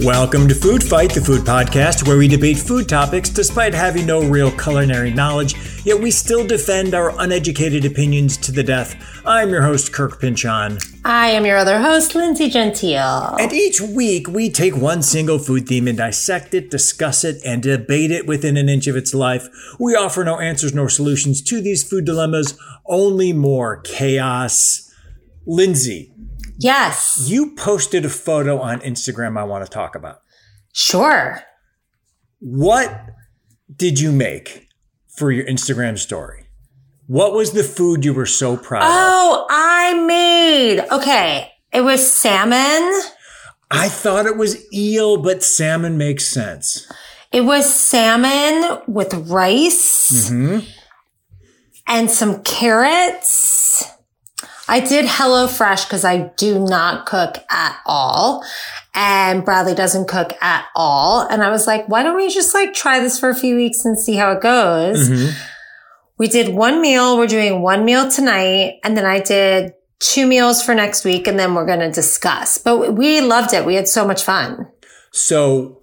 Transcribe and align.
Welcome 0.00 0.48
to 0.48 0.54
Food 0.54 0.82
Fight, 0.82 1.14
the 1.14 1.22
food 1.24 1.42
podcast 1.42 2.08
where 2.08 2.16
we 2.18 2.26
debate 2.26 2.58
food 2.58 2.88
topics 2.88 3.30
despite 3.30 3.74
having 3.74 4.06
no 4.06 4.24
real 4.24 4.50
culinary 4.50 5.12
knowledge, 5.12 5.54
yet 5.84 6.00
we 6.00 6.10
still 6.10 6.44
defend 6.44 6.94
our 6.94 7.16
uneducated 7.20 7.84
opinions 7.84 8.36
to 8.38 8.50
the 8.50 8.64
death. 8.64 8.96
I'm 9.24 9.50
your 9.50 9.62
host, 9.62 9.92
Kirk 9.92 10.20
Pinchon. 10.20 10.78
I 11.04 11.28
am 11.30 11.46
your 11.46 11.56
other 11.56 11.78
host, 11.80 12.14
Lindsay 12.14 12.50
Gentile. 12.50 13.36
And 13.38 13.52
each 13.52 13.80
week 13.80 14.28
we 14.28 14.50
take 14.50 14.76
one 14.76 15.02
single 15.02 15.38
food 15.38 15.66
theme 15.68 15.88
and 15.88 15.96
dissect 15.96 16.52
it, 16.54 16.70
discuss 16.70 17.24
it, 17.24 17.40
and 17.44 17.62
debate 17.62 18.10
it 18.10 18.26
within 18.26 18.56
an 18.56 18.68
inch 18.68 18.86
of 18.86 18.96
its 18.96 19.14
life. 19.14 19.48
We 19.78 19.94
offer 19.94 20.24
no 20.24 20.38
answers 20.38 20.74
nor 20.74 20.88
solutions 20.88 21.40
to 21.42 21.60
these 21.62 21.88
food 21.88 22.04
dilemmas, 22.04 22.58
only 22.86 23.32
more 23.32 23.80
chaos. 23.82 24.84
Lindsay, 25.46 26.12
Yes. 26.58 27.24
you 27.26 27.54
posted 27.54 28.04
a 28.04 28.10
photo 28.10 28.60
on 28.60 28.80
Instagram 28.80 29.38
I 29.38 29.44
want 29.44 29.64
to 29.64 29.70
talk 29.70 29.94
about. 29.94 30.20
Sure. 30.74 31.40
What 32.40 33.06
did 33.74 33.98
you 34.00 34.12
make 34.12 34.66
for 35.16 35.30
your 35.32 35.46
Instagram 35.46 35.98
story? 35.98 36.47
What 37.08 37.32
was 37.32 37.52
the 37.52 37.64
food 37.64 38.04
you 38.04 38.12
were 38.12 38.26
so 38.26 38.58
proud 38.58 38.82
of? 38.82 38.90
Oh, 38.90 39.46
I 39.48 39.94
made. 40.04 40.80
Okay. 40.92 41.50
It 41.72 41.80
was 41.80 42.12
salmon. 42.12 43.02
I 43.70 43.88
thought 43.88 44.26
it 44.26 44.36
was 44.36 44.70
eel, 44.72 45.16
but 45.16 45.42
salmon 45.42 45.96
makes 45.96 46.28
sense. 46.28 46.86
It 47.32 47.42
was 47.42 47.74
salmon 47.74 48.82
with 48.86 49.14
rice 49.30 50.30
mm-hmm. 50.30 50.66
and 51.86 52.10
some 52.10 52.42
carrots. 52.42 53.84
I 54.68 54.80
did 54.80 55.06
HelloFresh 55.06 55.86
because 55.86 56.04
I 56.04 56.30
do 56.36 56.58
not 56.58 57.06
cook 57.06 57.38
at 57.50 57.78
all. 57.86 58.44
And 58.94 59.46
Bradley 59.46 59.74
doesn't 59.74 60.08
cook 60.08 60.34
at 60.42 60.66
all. 60.76 61.26
And 61.26 61.42
I 61.42 61.48
was 61.48 61.66
like, 61.66 61.88
why 61.88 62.02
don't 62.02 62.16
we 62.16 62.28
just 62.28 62.52
like 62.52 62.74
try 62.74 63.00
this 63.00 63.18
for 63.18 63.30
a 63.30 63.34
few 63.34 63.56
weeks 63.56 63.86
and 63.86 63.98
see 63.98 64.16
how 64.16 64.32
it 64.32 64.42
goes? 64.42 65.08
Mm-hmm. 65.08 65.38
We 66.18 66.28
did 66.28 66.54
one 66.54 66.80
meal. 66.82 67.16
We're 67.16 67.26
doing 67.26 67.62
one 67.62 67.84
meal 67.84 68.10
tonight. 68.10 68.80
And 68.84 68.96
then 68.96 69.06
I 69.06 69.20
did 69.20 69.72
two 70.00 70.26
meals 70.26 70.62
for 70.62 70.74
next 70.74 71.04
week. 71.04 71.26
And 71.26 71.38
then 71.38 71.54
we're 71.54 71.66
going 71.66 71.80
to 71.80 71.90
discuss. 71.90 72.58
But 72.58 72.94
we 72.94 73.20
loved 73.20 73.54
it. 73.54 73.64
We 73.64 73.76
had 73.76 73.88
so 73.88 74.06
much 74.06 74.22
fun. 74.22 74.68
So, 75.12 75.80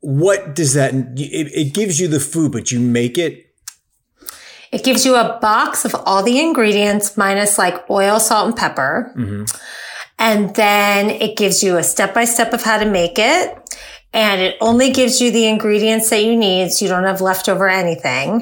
what 0.00 0.54
does 0.54 0.74
that? 0.74 0.94
It, 0.94 1.52
it 1.52 1.74
gives 1.74 1.98
you 1.98 2.06
the 2.06 2.20
food, 2.20 2.52
but 2.52 2.70
you 2.70 2.78
make 2.78 3.18
it. 3.18 3.46
It 4.70 4.84
gives 4.84 5.04
you 5.06 5.16
a 5.16 5.38
box 5.40 5.84
of 5.84 5.94
all 6.04 6.22
the 6.22 6.38
ingredients 6.40 7.16
minus 7.16 7.58
like 7.58 7.88
oil, 7.90 8.20
salt, 8.20 8.48
and 8.48 8.56
pepper. 8.56 9.12
Mm-hmm. 9.16 9.44
And 10.18 10.54
then 10.54 11.10
it 11.10 11.36
gives 11.36 11.62
you 11.62 11.76
a 11.76 11.82
step 11.82 12.12
by 12.12 12.24
step 12.24 12.52
of 12.52 12.62
how 12.62 12.78
to 12.78 12.84
make 12.84 13.18
it. 13.18 13.67
And 14.12 14.40
it 14.40 14.56
only 14.60 14.90
gives 14.90 15.20
you 15.20 15.30
the 15.30 15.46
ingredients 15.46 16.08
that 16.10 16.24
you 16.24 16.36
need. 16.36 16.72
So 16.72 16.84
you 16.84 16.90
don't 16.90 17.04
have 17.04 17.20
leftover 17.20 17.68
anything. 17.68 18.40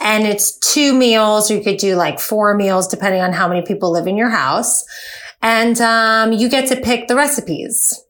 And 0.00 0.26
it's 0.26 0.56
two 0.58 0.94
meals. 0.94 1.50
You 1.50 1.60
could 1.60 1.78
do 1.78 1.96
like 1.96 2.20
four 2.20 2.54
meals 2.54 2.86
depending 2.86 3.20
on 3.20 3.32
how 3.32 3.48
many 3.48 3.62
people 3.62 3.90
live 3.90 4.06
in 4.06 4.16
your 4.16 4.30
house. 4.30 4.84
And, 5.42 5.80
um, 5.80 6.32
you 6.32 6.48
get 6.48 6.68
to 6.68 6.76
pick 6.76 7.08
the 7.08 7.16
recipes. 7.16 8.00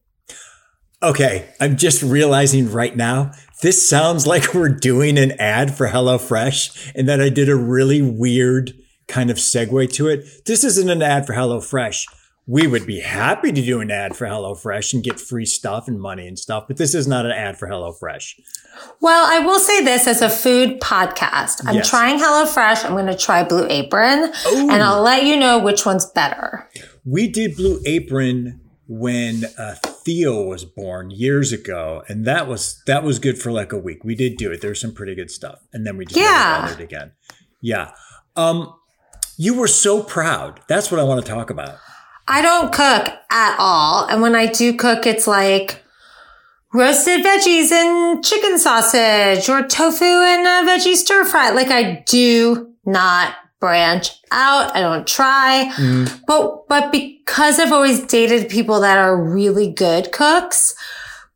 Okay, 1.03 1.49
I'm 1.61 1.77
just 1.77 2.03
realizing 2.03 2.71
right 2.71 2.97
now. 2.97 3.33
This 3.63 3.89
sounds 3.89 4.27
like 4.27 4.55
we're 4.55 4.69
doing 4.69 5.19
an 5.19 5.33
ad 5.33 5.75
for 5.75 5.89
HelloFresh, 5.89 6.93
and 6.95 7.09
that 7.09 7.21
I 7.21 7.29
did 7.29 7.49
a 7.49 7.57
really 7.57 8.03
weird 8.03 8.73
kind 9.09 9.31
of 9.31 9.37
segue 9.37 9.93
to 9.95 10.09
it. 10.09 10.45
This 10.47 10.63
isn't 10.63 10.89
an 10.89 11.03
ad 11.03 11.27
for 11.27 11.33
HelloFresh. 11.33 12.05
We 12.47 12.67
would 12.67 12.87
be 12.87 12.99
happy 13.01 13.53
to 13.53 13.63
do 13.63 13.81
an 13.81 13.91
ad 13.93 14.17
for 14.17 14.27
HelloFresh 14.27 14.95
and 14.95 15.03
get 15.05 15.21
free 15.21 15.47
stuff 15.47 15.87
and 15.87 16.01
money 16.01 16.27
and 16.27 16.37
stuff, 16.37 16.65
but 16.67 16.77
this 16.77 16.93
is 16.93 17.07
not 17.07 17.25
an 17.25 17.31
ad 17.31 17.57
for 17.57 17.69
HelloFresh. 17.69 18.35
Well, 19.01 19.25
I 19.31 19.39
will 19.45 19.61
say 19.61 19.85
this 19.85 20.09
as 20.09 20.23
a 20.23 20.29
food 20.29 20.81
podcast. 20.81 21.63
I'm 21.67 21.77
Yes. 21.77 21.89
trying 21.89 22.19
HelloFresh. 22.19 22.85
I'm 22.85 22.93
going 22.93 23.07
to 23.07 23.17
try 23.17 23.45
Blue 23.45 23.67
Apron 23.69 24.33
and 24.47 24.83
I'll 24.83 25.03
let 25.03 25.25
you 25.25 25.37
know 25.37 25.59
which 25.61 25.87
one's 25.87 26.05
better. 26.07 26.69
We 27.05 27.29
did 27.29 27.55
Blue 27.57 27.81
Apron 27.87 28.61
when 28.89 29.45
uh, 29.57 29.77
Theo 30.05 30.43
was 30.43 30.65
born 30.65 31.11
years 31.13 31.53
ago, 31.53 32.03
and 32.09 32.25
that 32.27 32.49
was 32.49 32.83
that 32.87 33.05
was 33.05 33.19
good 33.21 33.39
for 33.39 33.53
like 33.53 33.73
a 33.73 33.79
week. 33.79 34.03
We 34.05 34.15
did 34.17 34.37
do 34.37 34.51
it. 34.51 34.61
There's 34.61 34.81
some 34.81 34.93
pretty 34.93 35.15
good 35.15 35.31
stuff, 35.31 35.61
and 35.73 35.87
then 35.87 35.97
we 35.97 36.05
just 36.05 36.21
Yeah. 36.21 36.61
bothered 36.63 36.81
again. 36.81 37.13
Yeah. 37.61 37.93
Um, 38.37 38.75
you 39.39 39.55
were 39.55 39.69
so 39.69 40.03
proud. 40.03 40.61
That's 40.69 40.91
what 40.91 41.01
I 41.01 41.05
want 41.05 41.25
to 41.25 41.31
talk 41.31 41.49
about. 41.49 41.77
I 42.29 42.43
don't 42.43 42.73
cook 42.73 43.13
at 43.31 43.57
all. 43.59 44.07
And 44.07 44.23
when 44.23 44.35
I 44.35 44.47
do 44.47 44.75
cook, 44.77 45.07
it's 45.07 45.27
like 45.27 45.83
roasted 46.73 47.25
veggies 47.25 47.71
and 47.71 48.25
chicken 48.25 48.59
sausage 48.59 49.49
or 49.49 49.63
tofu 49.67 50.05
and 50.05 50.47
a 50.47 50.71
veggie 50.71 50.95
stir 50.95 51.25
fry. 51.25 51.51
Like 51.51 51.69
I 51.71 52.03
do 52.07 52.73
not 52.85 53.35
branch 53.61 54.11
out. 54.31 54.75
I 54.75 54.81
don't 54.81 55.07
try. 55.07 55.71
Mm. 55.77 56.21
But, 56.27 56.69
but 56.69 56.91
because 56.91 57.61
I've 57.61 57.73
always 57.73 58.01
dated 58.01 58.49
people 58.51 58.81
that 58.81 58.99
are 58.99 59.17
really 59.17 59.71
good 59.73 60.11
cooks, 60.13 60.75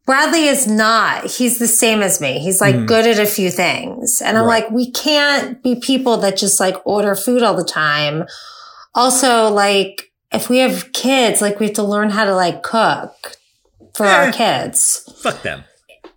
Bradley 0.06 0.46
is 0.46 0.66
not. 0.66 1.24
He's 1.26 1.58
the 1.58 1.66
same 1.66 2.00
as 2.02 2.20
me. 2.20 2.38
He's 2.38 2.60
like 2.60 2.74
mm. 2.74 2.86
good 2.86 3.06
at 3.06 3.18
a 3.18 3.26
few 3.26 3.50
things. 3.50 4.20
And 4.20 4.38
I'm 4.38 4.44
Right. 4.46 4.62
like, 4.64 4.72
we 4.72 4.90
can't 4.90 5.62
be 5.62 5.76
people 5.76 6.16
that 6.18 6.36
just 6.36 6.60
like 6.60 6.76
order 6.84 7.14
food 7.14 7.42
all 7.42 7.54
the 7.56 7.64
time. 7.64 8.24
Also, 8.94 9.50
like, 9.50 10.05
if 10.36 10.48
we 10.48 10.58
have 10.58 10.92
kids, 10.92 11.40
like 11.40 11.58
we 11.60 11.66
have 11.66 11.74
to 11.76 11.82
learn 11.82 12.10
how 12.10 12.24
to 12.24 12.34
like 12.34 12.62
cook 12.62 13.12
for 13.94 14.06
our 14.06 14.24
Eh. 14.28 14.32
kids 14.32 15.02
Fuck 15.22 15.42
them. 15.42 15.64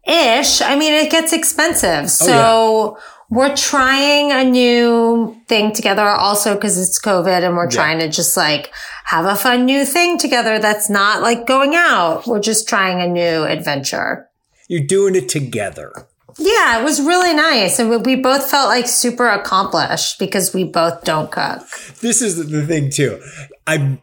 ish. 0.07 0.61
I 0.61 0.75
mean, 0.75 0.93
it 0.93 1.09
gets 1.11 1.33
expensive. 1.33 2.03
Oh, 2.03 2.07
So 2.07 2.97
we're 3.29 3.55
trying 3.55 4.31
a 4.31 4.43
new 4.43 5.35
thing 5.47 5.71
together 5.71 6.01
also 6.07 6.55
because 6.55 6.77
it's 6.79 6.99
COVID 6.99 7.43
and 7.45 7.55
we're 7.55 7.69
trying 7.69 7.99
to 7.99 8.09
just 8.09 8.35
like 8.35 8.71
have 9.05 9.25
a 9.25 9.35
fun 9.35 9.65
new 9.65 9.85
thing 9.85 10.17
together 10.17 10.59
that's 10.59 10.89
not 10.89 11.21
like 11.21 11.45
going 11.47 11.73
out. 11.75 12.25
We're 12.27 12.39
just 12.41 12.67
trying 12.67 13.01
a 13.01 13.07
new 13.07 13.43
adventure. 13.43 14.27
You're 14.67 14.85
doing 14.85 15.15
it 15.15 15.29
together. 15.29 15.91
Yeah, 16.37 16.79
it 16.79 16.83
was 16.83 17.01
really 17.01 17.33
nice. 17.33 17.79
And 17.79 17.89
we- 18.05 18.15
both 18.15 18.49
felt 18.49 18.69
like 18.69 18.87
super 18.87 19.27
accomplished 19.27 20.19
because 20.19 20.53
we 20.53 20.63
both 20.63 21.03
don't 21.03 21.29
cook. 21.31 21.61
This 22.01 22.21
is 22.21 22.37
the 22.49 22.65
thing 22.65 22.89
too. 22.89 23.19
I, 23.67 23.99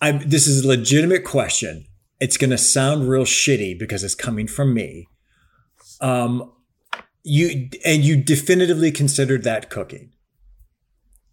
I. 0.00 0.12
This 0.12 0.46
is 0.46 0.64
a 0.64 0.68
legitimate 0.68 1.24
question. 1.24 1.86
It's 2.20 2.36
going 2.36 2.50
to 2.50 2.58
sound 2.58 3.08
real 3.08 3.24
shitty 3.24 3.78
because 3.78 4.02
it's 4.02 4.14
coming 4.14 4.46
from 4.46 4.74
me. 4.74 5.06
Um, 6.00 6.52
you 7.22 7.68
and 7.84 8.02
you 8.02 8.22
definitively 8.22 8.90
considered 8.90 9.44
that 9.44 9.70
cooking. 9.70 10.12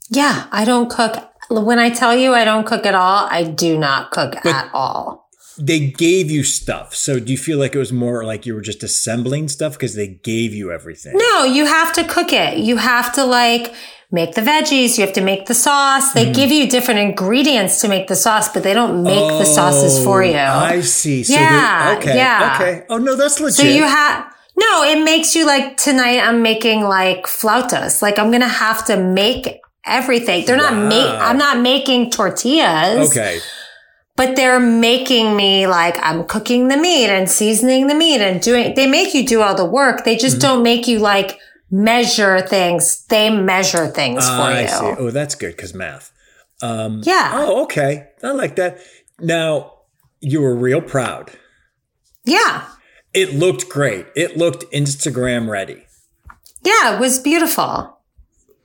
Yeah, 0.09 0.47
I 0.51 0.65
don't 0.65 0.89
cook. 0.89 1.31
When 1.49 1.79
I 1.79 1.89
tell 1.89 2.15
you 2.15 2.33
I 2.33 2.43
don't 2.43 2.65
cook 2.65 2.85
at 2.85 2.95
all, 2.95 3.27
I 3.29 3.43
do 3.43 3.77
not 3.77 4.11
cook 4.11 4.45
at 4.45 4.69
all. 4.73 5.24
They 5.57 5.91
gave 5.91 6.29
you 6.29 6.43
stuff. 6.43 6.93
So 6.95 7.19
do 7.19 7.31
you 7.31 7.37
feel 7.37 7.57
like 7.57 7.75
it 7.75 7.79
was 7.79 7.93
more 7.93 8.23
like 8.25 8.45
you 8.45 8.53
were 8.53 8.61
just 8.61 8.83
assembling 8.83 9.47
stuff 9.47 9.73
because 9.73 9.95
they 9.95 10.07
gave 10.07 10.53
you 10.53 10.71
everything? 10.71 11.13
No, 11.15 11.43
you 11.43 11.65
have 11.65 11.93
to 11.93 12.03
cook 12.03 12.33
it. 12.33 12.57
You 12.57 12.77
have 12.77 13.13
to 13.13 13.23
like 13.23 13.73
make 14.11 14.35
the 14.35 14.41
veggies. 14.41 14.97
You 14.97 15.05
have 15.05 15.13
to 15.13 15.21
make 15.21 15.45
the 15.45 15.53
sauce. 15.53 16.13
They 16.13 16.25
mm. 16.25 16.35
give 16.35 16.51
you 16.51 16.67
different 16.67 16.99
ingredients 16.99 17.81
to 17.81 17.87
make 17.87 18.07
the 18.07 18.15
sauce, 18.15 18.49
but 18.49 18.63
they 18.63 18.73
don't 18.73 19.03
make 19.03 19.27
the 19.39 19.45
sauces 19.45 20.03
for 20.03 20.23
you. 20.23 20.33
Oh, 20.33 20.37
I 20.37 20.81
see. 20.81 21.23
So 21.23 21.33
Yeah, 21.33 21.91
they- 21.91 21.97
okay. 21.97 22.17
yeah. 22.17 22.53
Okay. 22.55 22.85
Oh 22.89 22.97
no, 22.97 23.15
that's 23.15 23.39
legit. 23.39 23.55
so 23.55 23.67
you 23.67 23.83
have, 23.83 24.25
no, 24.57 24.83
it 24.83 25.03
makes 25.03 25.35
you 25.35 25.45
like 25.45 25.77
tonight 25.77 26.19
I'm 26.19 26.41
making 26.41 26.81
like 26.83 27.27
flautas. 27.27 28.01
Like 28.01 28.19
I'm 28.19 28.29
going 28.29 28.41
to 28.41 28.47
have 28.47 28.85
to 28.85 28.97
make 28.97 29.59
everything. 29.85 30.45
They're 30.45 30.57
not 30.57 30.73
make, 30.73 31.07
I'm 31.07 31.37
not 31.37 31.59
making 31.59 32.11
tortillas. 32.11 33.09
okay. 33.09 33.39
But 34.15 34.35
they're 34.35 34.59
making 34.59 35.35
me 35.35 35.67
like 35.67 35.97
I'm 36.01 36.23
cooking 36.25 36.67
the 36.69 36.77
meat 36.77 37.07
and 37.07 37.29
seasoning 37.29 37.87
the 37.87 37.95
meat 37.95 38.21
and 38.21 38.41
doing, 38.41 38.73
they 38.75 38.87
make 38.87 39.13
you 39.13 39.25
do 39.25 39.41
all 39.41 39.55
the 39.55 39.65
work. 39.65 40.03
They 40.05 40.15
Mm-hmm. 40.15 40.21
just 40.21 40.39
don't 40.39 40.63
make 40.63 40.87
you 40.87 40.99
like 40.99 41.39
measure 41.71 42.41
things. 42.41 43.05
They 43.07 43.29
measure 43.29 43.87
things 43.87 44.25
for 44.25 44.31
I 44.41 44.61
you. 44.61 44.67
see. 44.67 44.85
Oh, 44.99 45.11
that's 45.11 45.35
good 45.35 45.55
because 45.55 45.73
math. 45.73 46.11
Um, 46.61 47.01
Yeah. 47.03 47.31
Oh, 47.33 47.63
okay. 47.63 48.07
I 48.23 48.31
like 48.31 48.55
that. 48.55 48.79
Now 49.19 49.73
you 50.21 50.41
were 50.41 50.55
real 50.55 50.81
proud. 50.81 51.31
Yeah. 52.23 52.65
It 53.13 53.33
looked 53.33 53.69
great. 53.69 54.05
It 54.15 54.37
looked 54.37 54.63
Instagram 54.71 55.49
ready. 55.49 55.85
Yeah. 56.63 56.95
It 56.95 56.99
was 56.99 57.19
beautiful. 57.19 57.99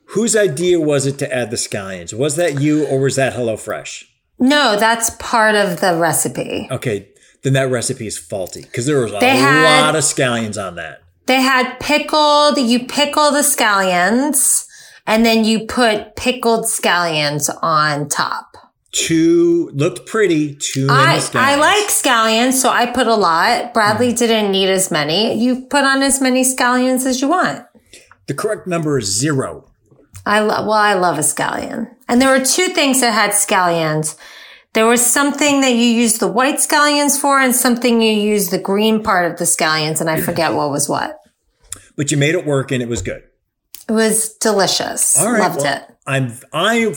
Whose 0.07 0.35
idea 0.35 0.79
was 0.79 1.05
it 1.05 1.17
to 1.19 1.33
add 1.33 1.51
the 1.51 1.57
scallions? 1.57 2.13
Was 2.13 2.35
that 2.37 2.59
you 2.61 2.85
or 2.85 2.99
was 2.99 3.15
that 3.17 3.33
HelloFresh? 3.33 4.03
No, 4.41 4.75
that's 4.75 5.11
part 5.11 5.55
of 5.55 5.79
the 5.79 5.95
recipe. 5.95 6.67
Okay, 6.71 7.07
then 7.43 7.53
that 7.53 7.69
recipe 7.69 8.07
is 8.07 8.17
faulty 8.17 8.63
because 8.63 8.87
there 8.87 9.01
was 9.01 9.13
a 9.13 9.19
They 9.19 9.37
had- 9.37 9.81
lot 9.81 9.95
of 9.95 10.03
scallions 10.03 10.61
on 10.61 10.75
that. 10.75 11.03
They 11.27 11.41
had 11.41 11.79
pickled, 11.79 12.57
you 12.57 12.85
pickle 12.87 13.31
the 13.31 13.39
scallions 13.39 14.65
and 15.05 15.25
then 15.25 15.45
you 15.45 15.65
put 15.67 16.15
pickled 16.15 16.65
scallions 16.65 17.49
on 17.61 18.09
top. 18.09 18.47
Too 18.91 19.71
looked 19.73 20.05
pretty. 20.05 20.55
Too 20.55 20.87
many 20.87 20.99
I, 20.99 21.17
scallions. 21.19 21.35
I 21.35 21.55
like 21.55 21.87
scallions, 21.87 22.53
so 22.53 22.69
I 22.69 22.87
put 22.87 23.07
a 23.07 23.15
lot. 23.15 23.73
Bradley 23.73 24.11
mm. 24.11 24.17
didn't 24.17 24.51
need 24.51 24.67
as 24.67 24.91
many. 24.91 25.33
You 25.41 25.61
put 25.67 25.83
on 25.85 26.01
as 26.01 26.19
many 26.19 26.43
scallions 26.43 27.05
as 27.05 27.21
you 27.21 27.29
want. 27.29 27.65
The 28.27 28.33
correct 28.33 28.67
number 28.67 28.97
is 28.97 29.05
zero. 29.05 29.69
I 30.25 30.39
lo- 30.41 30.63
well, 30.63 30.73
I 30.73 30.93
love 30.93 31.17
a 31.17 31.21
scallion. 31.21 31.89
And 32.11 32.21
there 32.21 32.29
were 32.29 32.43
two 32.43 32.67
things 32.67 32.99
that 32.99 33.13
had 33.13 33.31
scallions. 33.31 34.17
There 34.73 34.85
was 34.85 35.03
something 35.03 35.61
that 35.61 35.71
you 35.71 35.85
used 35.85 36.19
the 36.19 36.27
white 36.27 36.57
scallions 36.57 37.17
for 37.17 37.39
and 37.39 37.55
something 37.55 38.01
you 38.01 38.11
used 38.11 38.51
the 38.51 38.59
green 38.59 39.01
part 39.01 39.31
of 39.31 39.39
the 39.39 39.45
scallions. 39.45 40.01
And 40.01 40.09
I 40.09 40.19
forget 40.19 40.53
what 40.53 40.71
was 40.71 40.89
what. 40.89 41.17
But 41.95 42.11
you 42.11 42.17
made 42.17 42.35
it 42.35 42.45
work 42.45 42.71
and 42.71 42.83
it 42.83 42.89
was 42.89 43.01
good. 43.01 43.23
It 43.87 43.93
was 43.93 44.33
delicious. 44.33 45.17
All 45.17 45.31
right. 45.31 45.39
Loved 45.39 45.61
well, 45.61 45.77
it. 45.77 45.95
I'm 46.05 46.33
I 46.51 46.93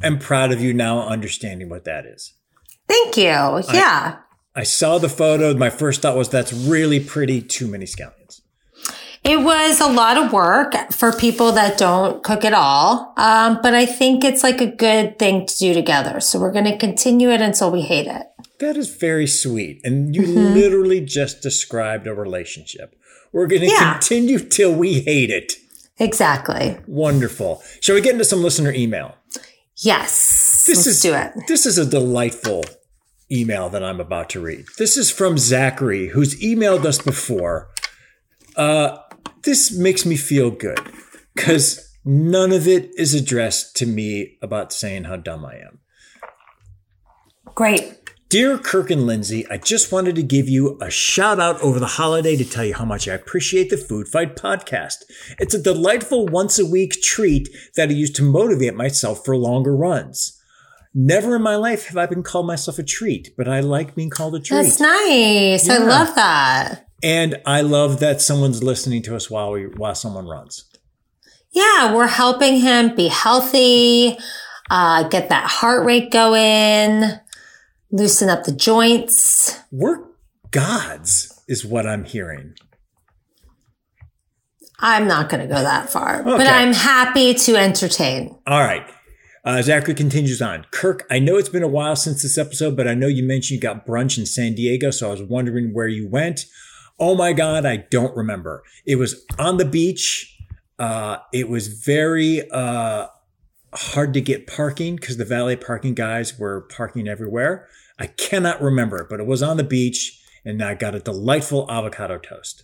am 0.00 0.20
proud 0.20 0.52
of 0.52 0.60
you 0.60 0.72
now 0.72 1.08
understanding 1.08 1.68
what 1.68 1.84
that 1.84 2.06
is. 2.06 2.32
Thank 2.86 3.16
you. 3.16 3.24
yeah. 3.24 4.18
I 4.54 4.62
saw 4.62 4.98
the 4.98 5.08
photo. 5.08 5.54
My 5.54 5.70
first 5.70 6.02
thought 6.02 6.16
was 6.16 6.28
that's 6.28 6.52
really 6.52 7.00
pretty. 7.00 7.42
Too 7.42 7.66
many 7.66 7.86
scallions. 7.86 8.21
It 9.24 9.40
was 9.40 9.80
a 9.80 9.86
lot 9.86 10.16
of 10.18 10.32
work 10.32 10.74
for 10.92 11.12
people 11.12 11.52
that 11.52 11.78
don't 11.78 12.22
cook 12.24 12.44
at 12.44 12.52
all. 12.52 13.12
Um, 13.16 13.60
but 13.62 13.72
I 13.74 13.86
think 13.86 14.24
it's 14.24 14.42
like 14.42 14.60
a 14.60 14.66
good 14.66 15.18
thing 15.18 15.46
to 15.46 15.56
do 15.58 15.72
together. 15.74 16.18
So 16.20 16.40
we're 16.40 16.50
going 16.52 16.64
to 16.64 16.76
continue 16.76 17.30
it 17.30 17.40
until 17.40 17.70
we 17.70 17.82
hate 17.82 18.08
it. 18.08 18.26
That 18.58 18.76
is 18.76 18.94
very 18.96 19.26
sweet. 19.28 19.80
And 19.84 20.14
you 20.14 20.22
Mm-hmm. 20.22 20.54
literally 20.54 21.00
just 21.00 21.40
described 21.40 22.06
a 22.08 22.14
relationship. 22.14 22.96
We're 23.32 23.46
going 23.46 23.62
to 23.62 23.68
Yeah. 23.68 23.92
continue 23.92 24.38
till 24.40 24.74
we 24.74 25.00
hate 25.00 25.30
it. 25.30 25.52
Exactly. 25.98 26.78
Wonderful. 26.88 27.62
Shall 27.80 27.94
we 27.94 28.00
get 28.00 28.12
into 28.14 28.24
some 28.24 28.42
listener 28.42 28.72
email? 28.72 29.14
Yes. 29.76 30.64
This 30.66 30.78
Let's 30.78 30.86
is 30.88 31.00
do 31.00 31.14
it. 31.14 31.32
This 31.48 31.64
is 31.64 31.78
a 31.78 31.86
delightful 31.86 32.64
email 33.30 33.68
that 33.68 33.84
I'm 33.84 34.00
about 34.00 34.30
to 34.30 34.40
read. 34.40 34.64
This 34.78 34.96
is 34.96 35.10
from 35.10 35.38
Zachary, 35.38 36.08
who's 36.08 36.40
emailed 36.42 36.84
us 36.84 36.98
before. 37.00 37.68
Uh, 38.54 38.98
this 39.44 39.76
makes 39.76 40.06
me 40.06 40.16
feel 40.16 40.50
good 40.50 40.80
because 41.34 41.94
none 42.04 42.52
of 42.52 42.66
it 42.66 42.90
is 42.96 43.14
addressed 43.14 43.76
to 43.76 43.86
me 43.86 44.38
about 44.42 44.72
saying 44.72 45.04
how 45.04 45.16
dumb 45.16 45.44
I 45.44 45.56
am. 45.56 45.78
Great. 47.54 47.98
Dear 48.28 48.56
Kirk 48.56 48.90
and 48.90 49.06
Lindsay, 49.06 49.46
I 49.50 49.58
just 49.58 49.92
wanted 49.92 50.16
to 50.16 50.22
give 50.22 50.48
you 50.48 50.78
a 50.80 50.90
shout 50.90 51.38
out 51.38 51.60
over 51.60 51.78
the 51.78 51.86
holiday 51.86 52.34
to 52.34 52.48
tell 52.48 52.64
you 52.64 52.72
how 52.72 52.86
much 52.86 53.06
I 53.06 53.12
appreciate 53.12 53.68
the 53.68 53.76
Food 53.76 54.08
Fight 54.08 54.36
podcast. 54.36 55.04
It's 55.38 55.52
a 55.52 55.62
delightful 55.62 56.24
once 56.26 56.58
a 56.58 56.64
week 56.64 57.02
treat 57.02 57.50
that 57.76 57.90
I 57.90 57.92
use 57.92 58.10
to 58.12 58.22
motivate 58.22 58.74
myself 58.74 59.22
for 59.22 59.36
longer 59.36 59.76
runs. 59.76 60.40
Never 60.94 61.36
in 61.36 61.42
my 61.42 61.56
life 61.56 61.88
have 61.88 61.98
I 61.98 62.06
been 62.06 62.22
called 62.22 62.46
myself 62.46 62.78
a 62.78 62.82
treat, 62.82 63.34
but 63.36 63.48
I 63.48 63.60
like 63.60 63.94
being 63.94 64.08
called 64.08 64.34
a 64.34 64.40
treat. 64.40 64.62
That's 64.62 64.80
nice. 64.80 65.68
I 65.68 65.76
love 65.76 66.14
that. 66.14 66.86
And 67.02 67.40
I 67.44 67.60
love 67.62 68.00
that 68.00 68.20
someone's 68.20 68.62
listening 68.62 69.02
to 69.02 69.16
us 69.16 69.30
while 69.30 69.52
we 69.52 69.66
while 69.66 69.94
someone 69.94 70.26
runs. 70.26 70.64
Yeah, 71.50 71.94
we're 71.94 72.06
helping 72.06 72.60
him 72.60 72.94
be 72.94 73.08
healthy, 73.08 74.16
uh, 74.70 75.08
get 75.08 75.28
that 75.28 75.50
heart 75.50 75.84
rate 75.84 76.10
going, 76.10 77.02
loosen 77.90 78.28
up 78.30 78.44
the 78.44 78.52
joints. 78.52 79.60
We're 79.70 80.04
gods, 80.50 81.42
is 81.48 81.64
what 81.64 81.86
I'm 81.86 82.04
hearing. 82.04 82.54
I'm 84.78 85.06
not 85.06 85.28
going 85.28 85.46
to 85.46 85.46
go 85.46 85.60
that 85.62 85.90
far, 85.90 86.24
but 86.24 86.46
I'm 86.46 86.72
happy 86.72 87.34
to 87.34 87.56
entertain. 87.56 88.36
All 88.46 88.60
right. 88.60 88.84
Uh, 89.44 89.62
Zachary 89.62 89.94
continues 89.94 90.42
on. 90.42 90.66
Kirk, 90.72 91.06
I 91.10 91.18
know 91.18 91.36
it's 91.36 91.48
been 91.48 91.62
a 91.62 91.68
while 91.68 91.96
since 91.96 92.22
this 92.22 92.38
episode, 92.38 92.76
but 92.76 92.88
I 92.88 92.94
know 92.94 93.06
you 93.06 93.22
mentioned 93.22 93.56
you 93.56 93.60
got 93.60 93.86
brunch 93.86 94.18
in 94.18 94.26
San 94.26 94.54
Diego, 94.54 94.90
so 94.90 95.08
I 95.08 95.10
was 95.12 95.22
wondering 95.22 95.72
where 95.72 95.88
you 95.88 96.08
went. 96.08 96.46
Oh 97.04 97.16
my 97.16 97.32
God, 97.32 97.66
I 97.66 97.78
don't 97.90 98.16
remember. 98.16 98.62
It 98.86 98.94
was 98.94 99.26
on 99.36 99.56
the 99.56 99.64
beach. 99.64 100.38
Uh, 100.78 101.16
it 101.32 101.48
was 101.48 101.66
very 101.66 102.48
uh, 102.52 103.08
hard 103.74 104.14
to 104.14 104.20
get 104.20 104.46
parking 104.46 104.94
because 104.94 105.16
the 105.16 105.24
valet 105.24 105.56
parking 105.56 105.94
guys 105.94 106.38
were 106.38 106.60
parking 106.60 107.08
everywhere. 107.08 107.66
I 107.98 108.06
cannot 108.06 108.62
remember, 108.62 109.04
but 109.10 109.18
it 109.18 109.26
was 109.26 109.42
on 109.42 109.56
the 109.56 109.64
beach, 109.64 110.16
and 110.44 110.62
I 110.62 110.74
got 110.74 110.94
a 110.94 111.00
delightful 111.00 111.68
avocado 111.68 112.18
toast. 112.18 112.62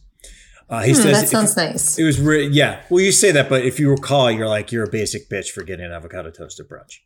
Uh, 0.70 0.82
he 0.82 0.93
Hmm, 0.93 0.96
says 0.99 1.12
that 1.17 1.25
if- 1.25 1.29
sounds 1.31 1.56
nice. 1.56 1.99
it 1.99 2.05
was 2.05 2.20
re- 2.20 2.46
yeah. 2.46 2.82
Well, 2.91 3.02
you 3.02 3.11
say 3.11 3.32
that, 3.32 3.49
but 3.49 3.64
if 3.64 3.81
you 3.81 3.91
recall, 3.91 4.31
you're 4.31 4.46
like 4.49 4.70
you're 4.70 4.84
a 4.84 4.91
basic 4.91 5.29
bitch 5.29 5.49
for 5.49 5.64
getting 5.64 5.87
an 5.87 5.91
avocado 5.93 6.31
toast 6.31 6.61
at 6.61 6.69
brunch. 6.69 7.00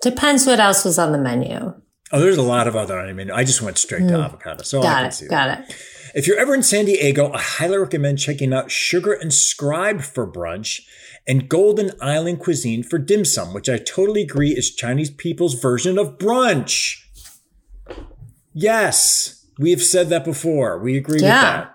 Depends 0.00 0.46
what 0.46 0.60
else 0.60 0.84
was 0.84 0.96
on 0.98 1.10
the 1.10 1.18
menu. 1.18 1.74
Oh, 2.12 2.20
there's 2.20 2.36
a 2.38 2.42
lot 2.42 2.66
of 2.66 2.74
other. 2.76 2.98
I 2.98 3.12
mean, 3.12 3.30
I 3.30 3.44
just 3.44 3.60
went 3.62 3.76
straight 3.78 4.08
to 4.08 4.14
avocado, 4.14 4.62
so 4.62 4.80
I 4.80 4.82
Got 4.82 4.96
can 4.96 5.06
it. 5.06 5.12
see 5.12 5.26
that. 5.26 5.58
Got 5.58 5.70
it. 5.70 5.76
If 6.14 6.26
you're 6.26 6.38
ever 6.38 6.54
in 6.54 6.62
San 6.62 6.86
Diego, 6.86 7.30
I 7.32 7.38
highly 7.40 7.76
recommend 7.76 8.18
checking 8.18 8.54
out 8.54 8.70
Sugar 8.70 9.12
and 9.12 9.32
Scribe 9.32 10.00
for 10.00 10.26
brunch 10.30 10.80
and 11.26 11.48
Golden 11.50 11.90
Island 12.00 12.40
Cuisine 12.40 12.82
for 12.82 12.98
dim 12.98 13.26
sum, 13.26 13.52
which 13.52 13.68
I 13.68 13.76
totally 13.76 14.22
agree 14.22 14.52
is 14.52 14.74
Chinese 14.74 15.10
people's 15.10 15.54
version 15.60 15.98
of 15.98 16.16
brunch. 16.16 17.02
Yes, 18.54 19.46
we've 19.58 19.82
said 19.82 20.08
that 20.08 20.24
before. 20.24 20.78
We 20.78 20.96
agree 20.96 21.20
Yeah. 21.20 21.58
with 21.60 21.68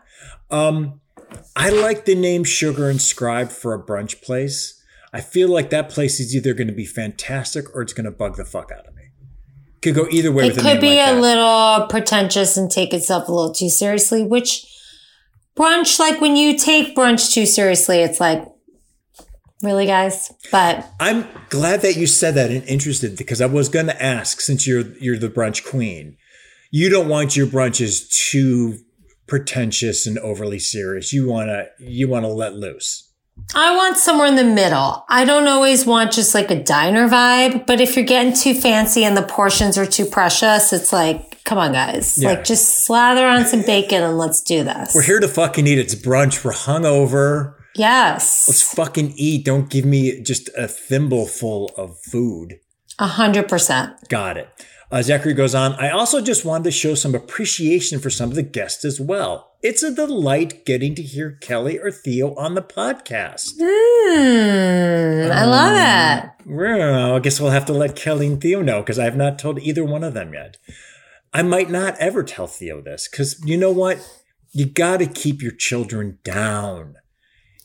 that. 0.50 0.56
Um, 0.58 1.02
I 1.56 1.70
like 1.70 2.06
the 2.06 2.16
name 2.16 2.44
Sugar 2.44 2.90
and 2.90 3.02
Scribe 3.02 3.50
for 3.50 3.74
a 3.74 3.82
brunch 3.82 4.22
place. 4.22 4.80
I 5.14 5.22
feel 5.22 5.48
like 5.50 5.70
that 5.70 5.90
place 5.90 6.20
is 6.20 6.36
either 6.36 6.54
going 6.54 6.68
to 6.68 6.74
be 6.74 6.86
fantastic 6.86 7.74
or 7.76 7.82
it's 7.84 7.94
going 7.94 8.06
to 8.06 8.12
bug 8.12 8.36
the 8.36 8.46
fuck 8.46 8.72
out 8.72 8.88
of 8.88 8.93
me. 8.93 8.93
Could 9.84 9.96
go 9.96 10.08
either 10.10 10.32
way 10.32 10.46
It 10.46 10.56
with 10.56 10.60
a 10.60 10.62
could 10.62 10.82
be 10.82 10.98
like 10.98 11.10
a 11.10 11.16
that. 11.16 11.22
little 11.22 11.88
pretentious 11.88 12.56
and 12.58 12.72
take 12.72 12.94
itself 12.94 13.28
a 13.28 13.32
little 13.34 13.54
too 13.54 13.70
seriously, 13.70 14.24
which 14.24 14.66
brunch, 15.58 16.00
like 16.00 16.22
when 16.22 16.36
you 16.36 16.58
take 16.58 16.96
brunch 16.96 17.34
too 17.34 17.46
seriously, 17.46 18.00
it's 18.00 18.20
like, 18.20 18.44
really, 19.62 19.86
guys? 19.86 20.32
But 20.52 20.90
I'm 21.00 21.28
glad 21.50 21.82
that 21.82 21.98
you 21.98 22.08
said 22.08 22.36
that 22.36 22.50
and 22.50 22.64
interested 22.64 23.18
because 23.18 23.42
I 23.42 23.46
was 23.46 23.70
going 23.70 23.88
to 23.88 24.04
ask 24.04 24.42
since 24.42 24.66
you're 24.66 24.88
you're 25.00 25.18
the 25.18 25.30
brunch 25.30 25.70
queen. 25.70 26.18
You 26.72 26.90
don't 26.90 27.08
want 27.10 27.36
your 27.36 27.48
brunches 27.48 28.10
too 28.10 28.80
pretentious 29.28 30.08
and 30.08 30.18
overly 30.20 30.60
serious. 30.60 31.14
You 31.14 31.28
want 31.28 31.50
to 31.50 31.68
you 31.80 32.08
want 32.08 32.24
to 32.26 32.30
let 32.30 32.56
loose. 32.56 33.13
I 33.56 33.76
want 33.76 33.98
somewhere 33.98 34.28
in 34.28 34.36
the 34.36 34.44
middle. 34.44 35.06
I 35.10 35.26
don't 35.26 35.48
always 35.48 35.86
want 35.86 36.12
just 36.12 36.34
like 36.34 36.50
a 36.50 36.64
diner 36.64 37.08
vibe, 37.08 37.66
but 37.66 37.80
if 37.80 37.96
you're 37.96 38.06
getting 38.06 38.34
too 38.34 38.54
fancy 38.54 39.04
and 39.04 39.16
the 39.16 39.24
portions 39.24 39.78
are 39.78 39.86
too 39.86 40.06
precious, 40.06 40.74
it's 40.74 40.92
like, 40.92 41.44
come 41.44 41.58
on, 41.58 41.74
guys. 41.74 42.18
Yeah. 42.18 42.30
Like, 42.30 42.44
just 42.46 42.86
slather 42.86 43.28
on 43.28 43.46
some 43.46 43.62
bacon 43.62 44.02
and 44.02 44.18
let's 44.18 44.42
do 44.42 44.64
this. 44.64 44.96
We're 44.96 45.04
here 45.04 45.20
to 45.20 45.28
fucking 45.28 45.68
eat. 45.68 45.78
It's 45.78 45.96
brunch. 45.96 46.44
We're 46.44 46.52
hungover. 46.52 47.56
Yes. 47.76 48.48
Let's 48.48 48.62
fucking 48.62 49.14
eat. 49.18 49.46
Don't 49.46 49.70
give 49.70 49.86
me 49.86 50.22
just 50.22 50.50
a 50.58 50.68
thimble 50.68 51.26
full 51.28 51.72
of 51.78 52.00
food. 52.00 52.60
A 53.00 53.08
hundred 53.08 53.50
percent. 53.50 53.94
Got 54.10 54.38
it. 54.38 54.50
Uh, 54.94 55.02
Zachary 55.02 55.34
goes 55.34 55.56
on. 55.56 55.74
I 55.74 55.90
also 55.90 56.22
just 56.22 56.46
wanted 56.46 56.66
to 56.66 56.72
show 56.72 56.94
some 56.94 57.16
appreciation 57.16 58.00
for 58.00 58.12
some 58.12 58.30
of 58.30 58.36
the 58.36 58.44
guests 58.44 58.86
as 58.86 59.02
well. 59.02 59.56
It's 59.64 59.82
a 59.82 59.92
delight 59.92 60.68
getting 60.68 60.94
to 60.94 61.02
hear 61.02 61.32
Kelly 61.42 61.80
or 61.80 61.90
Theo 61.90 62.36
on 62.36 62.54
the 62.54 62.62
podcast. 62.62 63.54
Hmm. 63.60 65.32
I 65.32 65.46
love 65.46 65.74
it. 65.74 66.30
Well, 66.46 67.16
I 67.16 67.20
guess 67.20 67.42
we'll 67.42 67.50
have 67.50 67.66
to 67.66 67.74
let 67.74 67.96
Kelly 67.96 68.28
and 68.28 68.40
Theo 68.40 68.62
know 68.62 68.82
because 68.82 69.00
I 69.00 69.06
have 69.06 69.18
not 69.18 69.40
told 69.40 69.60
either 69.64 69.84
one 69.84 70.04
of 70.04 70.14
them 70.14 70.32
yet. 70.32 70.58
I 71.34 71.42
might 71.42 71.72
not 71.72 71.98
ever 71.98 72.22
tell 72.22 72.46
Theo 72.46 72.80
this 72.80 73.08
because 73.10 73.44
you 73.44 73.58
know 73.58 73.72
what? 73.72 73.98
You 74.52 74.68
got 74.68 74.98
to 74.98 75.08
keep 75.08 75.42
your 75.42 75.54
children 75.54 76.20
down. 76.24 76.98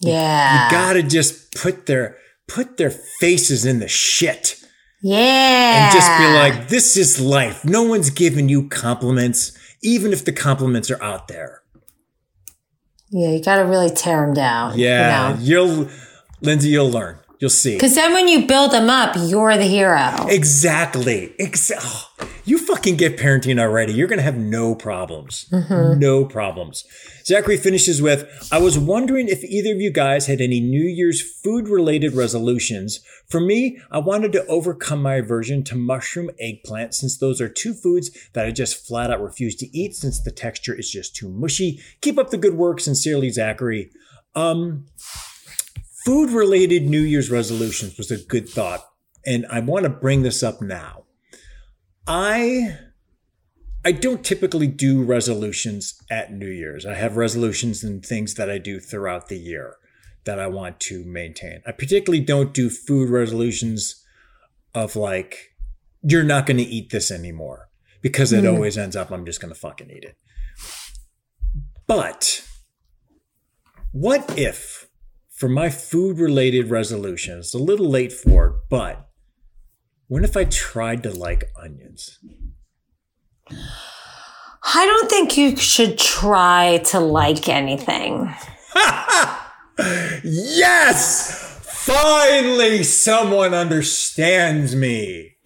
Yeah. 0.01 0.65
You 0.65 0.71
got 0.71 0.95
to 0.95 1.03
just 1.03 1.55
put 1.55 1.85
their 1.85 2.17
put 2.47 2.79
their 2.79 2.91
faces 3.21 3.67
in 3.67 3.81
the 3.81 3.89
shit 3.89 4.58
yeah. 5.03 5.87
and 5.87 5.93
just 5.93 6.19
be 6.19 6.27
like, 6.35 6.69
"This 6.69 6.97
is 6.97 7.21
life. 7.21 7.65
No 7.65 7.83
one's 7.83 8.11
giving 8.11 8.49
you 8.49 8.69
compliments, 8.69 9.53
even 9.83 10.13
if 10.13 10.25
the 10.25 10.33
compliments 10.33 10.91
are 10.91 11.03
out 11.03 11.29
there." 11.29 11.63
yeah, 13.11 13.31
you 13.31 13.43
got 13.43 13.57
to 13.57 13.63
really 13.63 13.91
tear 13.91 14.25
them 14.27 14.35
down. 14.35 14.79
Yeah, 14.79 15.37
you'll, 15.39 15.89
Lindsay, 16.41 16.69
you'll 16.71 16.91
learn. 16.91 17.19
You'll 17.41 17.51
see. 17.51 17.75
Because 17.75 17.95
then 17.95 18.13
when 18.13 18.29
you 18.29 18.47
build 18.47 18.73
them 18.73 18.91
up, 18.91 19.15
you're 19.17 19.57
the 19.57 19.65
hero. 19.65 20.27
Exactly. 20.29 21.35
Exa- 21.39 21.79
oh, 21.81 22.28
You 22.49 22.57
fucking 22.57 22.97
get 22.97 23.19
parenting 23.19 23.61
already. 23.61 23.93
You're 23.93 24.09
going 24.09 24.21
to 24.21 24.23
have 24.23 24.39
no 24.39 24.75
problems. 24.75 25.47
No 25.99 26.25
problems. 26.25 26.83
Zachary 27.27 27.59
finishes 27.59 28.01
with 28.01 28.27
I 28.51 28.59
was 28.59 28.79
wondering 28.79 29.29
if 29.29 29.45
either 29.45 29.73
of 29.73 29.83
you 29.83 29.91
guys 29.91 30.27
had 30.27 30.41
any 30.41 30.59
New 30.59 30.83
Year's 30.85 31.21
food 31.21 31.69
related 31.69 32.15
resolutions. 32.15 33.01
For 33.29 33.39
me, 33.39 33.79
I 33.91 33.99
wanted 33.99 34.33
to 34.33 34.47
overcome 34.47 35.03
my 35.03 35.17
aversion 35.17 35.63
to 35.65 35.77
mushroom 35.77 36.31
eggplant 36.41 36.95
since 36.95 37.19
those 37.19 37.43
are 37.43 37.51
two 37.51 37.75
foods 37.75 38.11
that 38.33 38.47
I 38.47 38.51
just 38.51 38.87
flat 38.87 39.11
out 39.11 39.21
refuse 39.21 39.55
to 39.57 39.79
eat 39.79 39.95
since 39.95 40.19
the 40.19 40.33
texture 40.33 40.75
is 40.75 40.91
just 40.91 41.15
too 41.15 41.29
mushy. 41.29 41.83
Keep 42.01 42.17
up 42.17 42.31
the 42.31 42.39
good 42.39 42.55
work. 42.55 42.81
Sincerely, 42.81 43.29
Zachary. 43.29 43.91
Um, 44.35 44.87
food 46.07 46.31
related 46.31 46.85
New 46.85 47.03
Year's 47.03 47.31
resolutions 47.31 47.99
was 47.99 48.11
a 48.11 48.17
good 48.17 48.49
thought. 48.49 48.81
And 49.27 49.45
I 49.51 49.61
want 49.61 49.83
to 49.83 49.91
bring 49.91 50.23
this 50.23 50.43
up 50.43 50.63
now. 50.63 51.05
I 52.09 52.79
I 53.85 53.93
don't 53.93 54.25
typically 54.25 54.67
do 54.67 55.05
resolutions 55.05 56.03
at 56.11 56.33
New 56.33 56.49
Year's. 56.49 56.87
I 56.87 56.95
have 56.95 57.17
resolutions 57.17 57.85
and 57.85 58.05
things 58.05 58.35
that 58.35 58.51
I 58.51 58.59
do 58.59 58.81
throughout 58.81 59.29
the 59.29 59.39
year 59.39 59.77
that 60.25 60.41
I 60.41 60.47
want 60.47 60.81
to 60.81 61.05
maintain. 61.05 61.61
I 61.67 61.73
particularly 61.73 62.25
don't 62.25 62.55
do 62.55 62.71
food 62.71 63.11
resolutions 63.11 64.03
of 64.75 64.97
like 64.97 65.55
you're 66.03 66.25
not 66.25 66.47
going 66.47 66.57
to 66.57 66.63
eat 66.63 66.91
this 66.91 67.11
anymore 67.11 67.69
because 68.01 68.33
it 68.33 68.41
hmm. 68.41 68.55
always 68.55 68.79
ends 68.79 68.97
up 68.97 69.11
I'm 69.11 69.27
just 69.27 69.41
going 69.41 69.53
to 69.53 69.61
fucking 69.61 69.91
eat 69.91 70.05
it. 70.05 70.17
But 71.87 72.43
what 73.93 74.39
if 74.39 74.89
for 75.29 75.49
my 75.49 75.69
food 75.69 76.19
related 76.19 76.71
resolution, 76.71 77.39
it's 77.39 77.55
a 77.55 77.59
little 77.59 77.89
late 77.89 78.13
for 78.13 78.47
it, 78.47 78.55
but 78.71 79.08
what 80.09 80.25
if 80.25 80.37
I 80.37 80.45
tried 80.45 81.03
to 81.05 81.11
like 81.11 81.45
onions? 81.63 82.19
I 83.51 84.85
don't 84.87 85.09
think 85.09 85.39
you 85.39 85.57
should 85.57 85.99
try 85.99 86.79
to 86.87 87.01
like 87.01 87.49
anything. 87.49 88.35
Yes! 90.25 91.61
Finally, 91.63 92.83
someone 92.83 93.55
understands 93.55 94.75
me. 94.75 95.37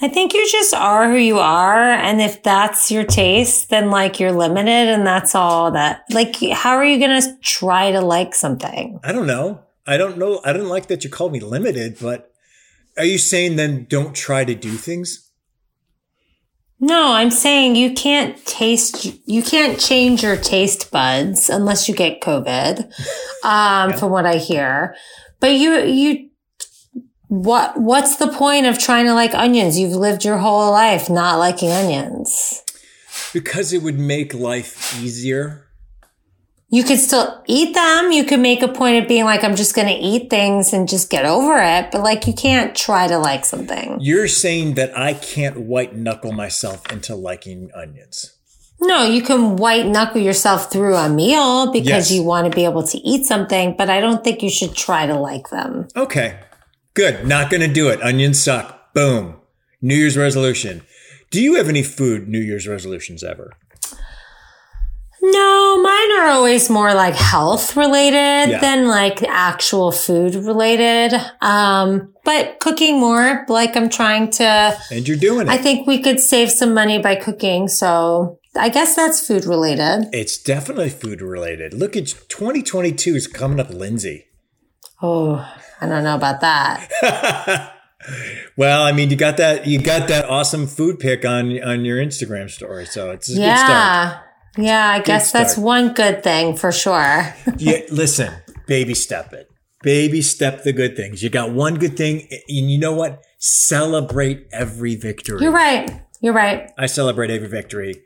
I 0.00 0.08
think 0.08 0.34
you 0.34 0.48
just 0.50 0.74
are 0.74 1.10
who 1.10 1.16
you 1.16 1.38
are. 1.38 1.78
And 1.80 2.20
if 2.20 2.42
that's 2.42 2.90
your 2.90 3.04
taste, 3.04 3.70
then 3.70 3.90
like 3.90 4.18
you're 4.20 4.32
limited 4.32 4.88
and 4.88 5.06
that's 5.06 5.34
all 5.34 5.70
that, 5.72 6.04
like, 6.10 6.36
how 6.52 6.76
are 6.76 6.84
you 6.84 6.98
going 6.98 7.20
to 7.20 7.36
try 7.42 7.92
to 7.92 8.00
like 8.00 8.34
something? 8.34 8.98
I 9.04 9.12
don't 9.12 9.26
know. 9.26 9.62
I 9.86 9.96
don't 9.96 10.18
know. 10.18 10.40
I 10.44 10.52
don't 10.52 10.68
like 10.68 10.88
that 10.88 11.04
you 11.04 11.10
called 11.10 11.32
me 11.32 11.40
limited, 11.40 11.98
but 12.00 12.32
are 12.96 13.04
you 13.04 13.18
saying 13.18 13.56
then 13.56 13.86
don't 13.88 14.14
try 14.14 14.44
to 14.44 14.54
do 14.54 14.72
things? 14.72 15.30
No, 16.78 17.12
I'm 17.12 17.30
saying 17.30 17.76
you 17.76 17.94
can't 17.94 18.36
taste, 18.44 19.06
you 19.26 19.42
can't 19.42 19.80
change 19.80 20.22
your 20.22 20.36
taste 20.36 20.90
buds 20.90 21.48
unless 21.48 21.88
you 21.88 21.94
get 21.94 22.20
COVID, 22.20 22.92
um, 23.44 23.92
from 23.94 24.10
what 24.10 24.26
I 24.26 24.36
hear. 24.36 24.94
But 25.40 25.52
you, 25.52 25.78
you, 25.78 26.30
what, 27.28 27.80
what's 27.80 28.16
the 28.16 28.28
point 28.28 28.66
of 28.66 28.78
trying 28.78 29.06
to 29.06 29.14
like 29.14 29.34
onions? 29.34 29.78
You've 29.78 29.94
lived 29.94 30.24
your 30.24 30.38
whole 30.38 30.70
life 30.70 31.08
not 31.08 31.38
liking 31.38 31.70
onions. 31.70 32.62
Because 33.32 33.72
it 33.72 33.82
would 33.82 33.98
make 33.98 34.34
life 34.34 35.02
easier. 35.02 35.65
You 36.68 36.82
could 36.82 36.98
still 36.98 37.42
eat 37.46 37.74
them. 37.74 38.10
You 38.10 38.24
could 38.24 38.40
make 38.40 38.60
a 38.62 38.68
point 38.68 39.00
of 39.00 39.08
being 39.08 39.24
like, 39.24 39.44
I'm 39.44 39.54
just 39.54 39.74
going 39.76 39.86
to 39.86 39.94
eat 39.94 40.28
things 40.30 40.72
and 40.72 40.88
just 40.88 41.10
get 41.10 41.24
over 41.24 41.56
it. 41.58 41.90
But 41.92 42.02
like, 42.02 42.26
you 42.26 42.32
can't 42.34 42.74
try 42.74 43.06
to 43.06 43.18
like 43.18 43.44
something. 43.44 43.98
You're 44.00 44.26
saying 44.26 44.74
that 44.74 44.96
I 44.98 45.14
can't 45.14 45.60
white 45.60 45.94
knuckle 45.94 46.32
myself 46.32 46.90
into 46.90 47.14
liking 47.14 47.70
onions. 47.74 48.32
No, 48.80 49.04
you 49.06 49.22
can 49.22 49.56
white 49.56 49.86
knuckle 49.86 50.20
yourself 50.20 50.70
through 50.70 50.96
a 50.96 51.08
meal 51.08 51.72
because 51.72 51.88
Yes. 51.88 52.10
you 52.10 52.22
want 52.24 52.50
to 52.50 52.54
be 52.54 52.64
able 52.64 52.82
to 52.88 52.98
eat 52.98 53.24
something, 53.24 53.74
but 53.78 53.88
I 53.88 54.00
don't 54.00 54.22
think 54.24 54.42
you 54.42 54.50
should 54.50 54.74
try 54.74 55.06
to 55.06 55.14
like 55.14 55.48
them. 55.50 55.86
Okay. 55.96 56.40
Good. 56.94 57.26
Not 57.26 57.48
going 57.48 57.60
to 57.62 57.72
do 57.72 57.88
it. 57.88 58.02
Onions 58.02 58.42
suck. 58.42 58.92
Boom. 58.92 59.36
New 59.80 59.94
Year's 59.94 60.16
resolution. 60.16 60.82
Do 61.30 61.40
you 61.40 61.54
have 61.54 61.68
any 61.68 61.82
food 61.82 62.28
New 62.28 62.40
Year's 62.40 62.66
resolutions 62.66 63.22
ever? 63.22 63.52
No, 65.32 65.82
mine 65.82 66.12
are 66.20 66.28
always 66.28 66.68
more 66.70 66.94
like 66.94 67.14
health 67.14 67.76
related 67.76 68.50
Yeah. 68.50 68.60
than 68.60 68.86
like 68.88 69.22
actual 69.22 69.90
food 69.92 70.34
related. 70.34 71.12
Um, 71.40 72.12
but 72.24 72.58
cooking 72.60 72.98
more, 73.00 73.44
like 73.48 73.76
I'm 73.76 73.88
trying 73.88 74.30
to, 74.32 74.78
And 74.90 75.06
you're 75.08 75.16
doing 75.16 75.46
it. 75.48 75.50
I 75.50 75.56
think 75.58 75.86
we 75.86 76.00
could 76.02 76.20
save 76.20 76.50
some 76.50 76.74
money 76.74 76.98
by 76.98 77.14
cooking. 77.16 77.68
So 77.68 78.38
I 78.56 78.68
guess 78.68 78.94
that's 78.94 79.26
food 79.26 79.44
related. 79.44 80.08
it's 80.12 80.38
definitely 80.38 80.90
food 80.90 81.20
related. 81.20 81.74
Look 81.74 81.96
at 81.96 82.06
2022 82.28 83.14
is 83.16 83.26
coming 83.26 83.60
up, 83.60 83.70
Lindsay. 83.70 84.26
Oh, 85.02 85.46
I 85.80 85.86
don't 85.86 86.04
know 86.04 86.14
about 86.16 86.40
that. 86.40 87.72
Well, 88.56 88.82
I 88.84 88.92
mean, 88.92 89.10
you 89.10 89.16
got 89.16 89.36
that 89.38 89.66
you 89.66 89.80
got 89.80 90.06
that 90.08 90.26
awesome 90.26 90.68
food 90.68 91.00
pick 91.00 91.24
on 91.24 91.60
on 91.64 91.84
your 91.84 91.98
Instagram 91.98 92.48
story, 92.48 92.86
so 92.86 93.10
it's 93.10 93.28
a 93.28 93.34
good 93.34 93.58
start. 93.58 94.18
Yeah. 94.56 94.88
I 94.88 95.00
guess 95.00 95.32
that's 95.32 95.56
one 95.56 95.94
good 95.94 96.22
thing 96.22 96.56
for 96.56 96.72
sure. 96.72 97.34
Yeah, 97.58 97.80
listen, 97.90 98.32
baby 98.66 98.94
step 98.94 99.32
it. 99.32 99.48
Baby 99.82 100.20
step 100.22 100.62
the 100.62 100.72
good 100.72 100.96
things. 100.96 101.22
You 101.22 101.30
got 101.30 101.52
one 101.52 101.76
good 101.76 101.96
thing, 101.96 102.28
and 102.30 102.70
you 102.70 102.78
know 102.78 102.92
what? 102.92 103.22
Celebrate 103.38 104.46
every 104.52 104.96
victory. 104.96 105.42
You're 105.42 105.52
right. 105.52 106.02
You're 106.20 106.34
right. 106.34 106.70
I 106.78 106.86
celebrate 106.86 107.30
every 107.30 107.48
victory, 107.48 108.02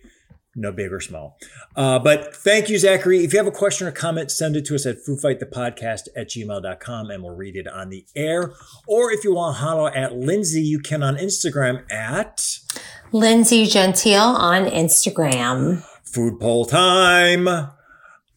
no 0.54 0.73
big 0.73 0.92
or 0.92 1.00
small. 1.00 1.38
Uh, 1.76 1.99
but 1.99 2.35
thank 2.37 2.69
you, 2.69 2.78
Zachary. 2.78 3.25
If 3.25 3.33
you 3.33 3.38
have 3.38 3.47
a 3.47 3.52
question 3.52 3.87
or 3.87 3.92
comment, 3.92 4.30
send 4.30 4.57
it 4.57 4.64
to 4.66 4.75
us 4.75 4.85
at 4.85 4.97
foodfightthepodcast 5.09 6.09
at 6.16 6.28
gmail.com 6.28 7.11
and 7.11 7.23
we'll 7.23 7.35
read 7.35 7.57
it 7.57 7.69
on 7.69 7.88
the 7.88 8.04
air. 8.16 8.52
Or 8.87 9.11
if 9.12 9.25
you 9.25 9.35
want 9.35 9.57
to 9.57 9.62
holler 9.62 9.90
at 9.90 10.14
Lindsay, 10.14 10.62
you 10.62 10.80
can 10.80 11.02
on 11.02 11.16
Instagram 11.16 11.90
at 11.90 12.59
Lindsay 13.12 13.66
Gentile 13.66 14.37
on 14.37 14.66
Instagram. 14.66 15.85
Food 16.12 16.40
Poll 16.40 16.64
Time. 16.64 17.49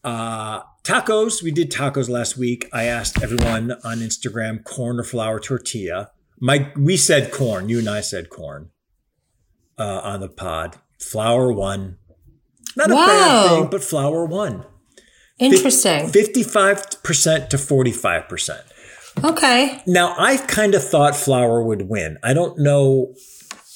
Uh, 0.02 0.60
tacos. 0.84 1.42
We 1.42 1.50
did 1.50 1.70
tacos 1.70 2.08
last 2.08 2.36
week. 2.36 2.68
I 2.72 2.84
asked 2.84 3.22
everyone 3.22 3.72
on 3.84 3.98
Instagram 3.98 4.62
corn 4.64 5.00
or 5.00 5.04
flour 5.04 5.40
tortilla. 5.40 6.10
My, 6.40 6.72
we 6.76 6.96
said 6.96 7.32
corn. 7.32 7.68
You 7.68 7.78
and 7.78 7.88
I 7.88 8.00
said 8.00 8.30
corn 8.30 8.70
uh, 9.78 10.00
on 10.04 10.20
the 10.20 10.28
pod. 10.28 10.76
Flour 11.00 11.52
won. 11.52 11.98
Not 12.76 12.90
a 12.90 12.94
bad 12.94 13.48
thing, 13.48 13.68
but 13.70 13.82
flour 13.82 14.24
won. 14.24 14.64
Interesting. 15.38 16.06
55% 16.06 17.48
to 17.48 17.56
45%. 17.56 18.60
Okay. 19.22 19.82
Now, 19.86 20.14
I 20.18 20.38
kind 20.38 20.74
of 20.74 20.82
thought 20.86 21.14
flour 21.14 21.62
would 21.62 21.88
win. 21.88 22.18
I 22.22 22.34
don't 22.34 22.58
know. 22.58 23.14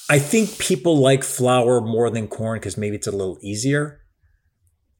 I 0.09 0.17
think 0.17 0.57
people 0.57 0.97
like 0.97 1.23
flour 1.23 1.81
more 1.81 2.09
than 2.09 2.27
corn 2.27 2.59
because 2.59 2.77
maybe 2.77 2.95
it's 2.95 3.07
a 3.07 3.11
little 3.11 3.37
easier. 3.41 4.01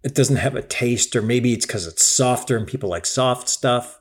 It 0.04 0.14
doesn't 0.14 0.38
have 0.38 0.56
a 0.56 0.62
taste, 0.62 1.16
or 1.16 1.22
maybe 1.22 1.52
it's 1.52 1.66
because 1.66 1.88
it's 1.88 2.06
softer 2.06 2.56
and 2.56 2.68
people 2.68 2.90
like 2.90 3.06
soft 3.06 3.50
stuff. 3.50 4.00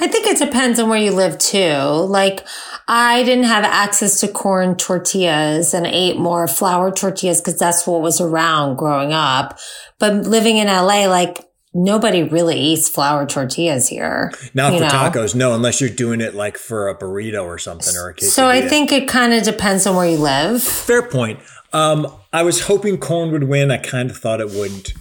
I 0.00 0.06
think 0.06 0.26
it 0.26 0.38
depends 0.38 0.78
on 0.78 0.88
where 0.88 0.98
you 0.98 1.10
live 1.10 1.38
too. 1.38 1.58
Like 1.58 2.46
I 2.86 3.24
didn't 3.24 3.44
have 3.44 3.64
access 3.64 4.20
to 4.20 4.28
corn 4.28 4.76
tortillas 4.76 5.74
and 5.74 5.86
ate 5.86 6.18
more 6.18 6.46
flour 6.46 6.92
tortillas 6.92 7.40
because 7.40 7.58
that's 7.58 7.86
what 7.86 8.00
was 8.00 8.20
around 8.20 8.76
growing 8.76 9.12
up. 9.12 9.58
But 9.98 10.14
living 10.14 10.58
in 10.58 10.68
LA, 10.68 11.06
like 11.06 11.47
nobody 11.78 12.22
really 12.22 12.58
eats 12.58 12.88
flour 12.88 13.24
tortillas 13.26 13.88
here. 13.88 14.32
Not 14.52 14.72
for 14.72 14.80
know? 14.80 14.88
tacos, 14.88 15.34
no, 15.34 15.54
unless 15.54 15.80
you're 15.80 15.90
doing 15.90 16.20
it 16.20 16.34
like 16.34 16.58
for 16.58 16.88
a 16.88 16.98
burrito 16.98 17.44
or 17.44 17.58
something 17.58 17.94
or 17.96 18.10
a 18.10 18.14
quesadilla. 18.14 18.30
So 18.30 18.48
I 18.48 18.62
think 18.62 18.92
it 18.92 19.08
kind 19.08 19.32
of 19.32 19.44
depends 19.44 19.86
on 19.86 19.96
where 19.96 20.08
you 20.08 20.18
live. 20.18 20.62
fair 20.62 21.02
point. 21.02 21.40
Um, 21.72 22.12
I 22.32 22.42
was 22.42 22.62
hoping 22.62 22.98
corn 22.98 23.30
would 23.32 23.44
win. 23.44 23.70
I 23.70 23.78
kind 23.78 24.10
of 24.10 24.16
thought 24.18 24.40
it 24.40 24.50
wouldn't. 24.50 24.92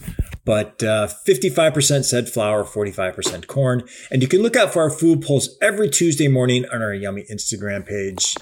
But 0.46 0.82
uh, 0.82 1.08
55% 1.28 2.06
said 2.06 2.30
flour, 2.30 2.64
45% 2.64 3.48
corn. 3.48 3.84
And 4.10 4.22
you 4.22 4.30
can 4.30 4.42
look 4.42 4.56
out 4.56 4.72
for 4.72 4.82
our 4.82 4.90
food 4.90 5.22
polls 5.22 5.58
every 5.62 5.90
Tuesday 5.90 6.30
morning 6.30 6.66
on 6.72 6.82
our 6.82 6.94
Yummy 6.94 7.26
Instagram 7.30 7.86
page. 7.86 8.34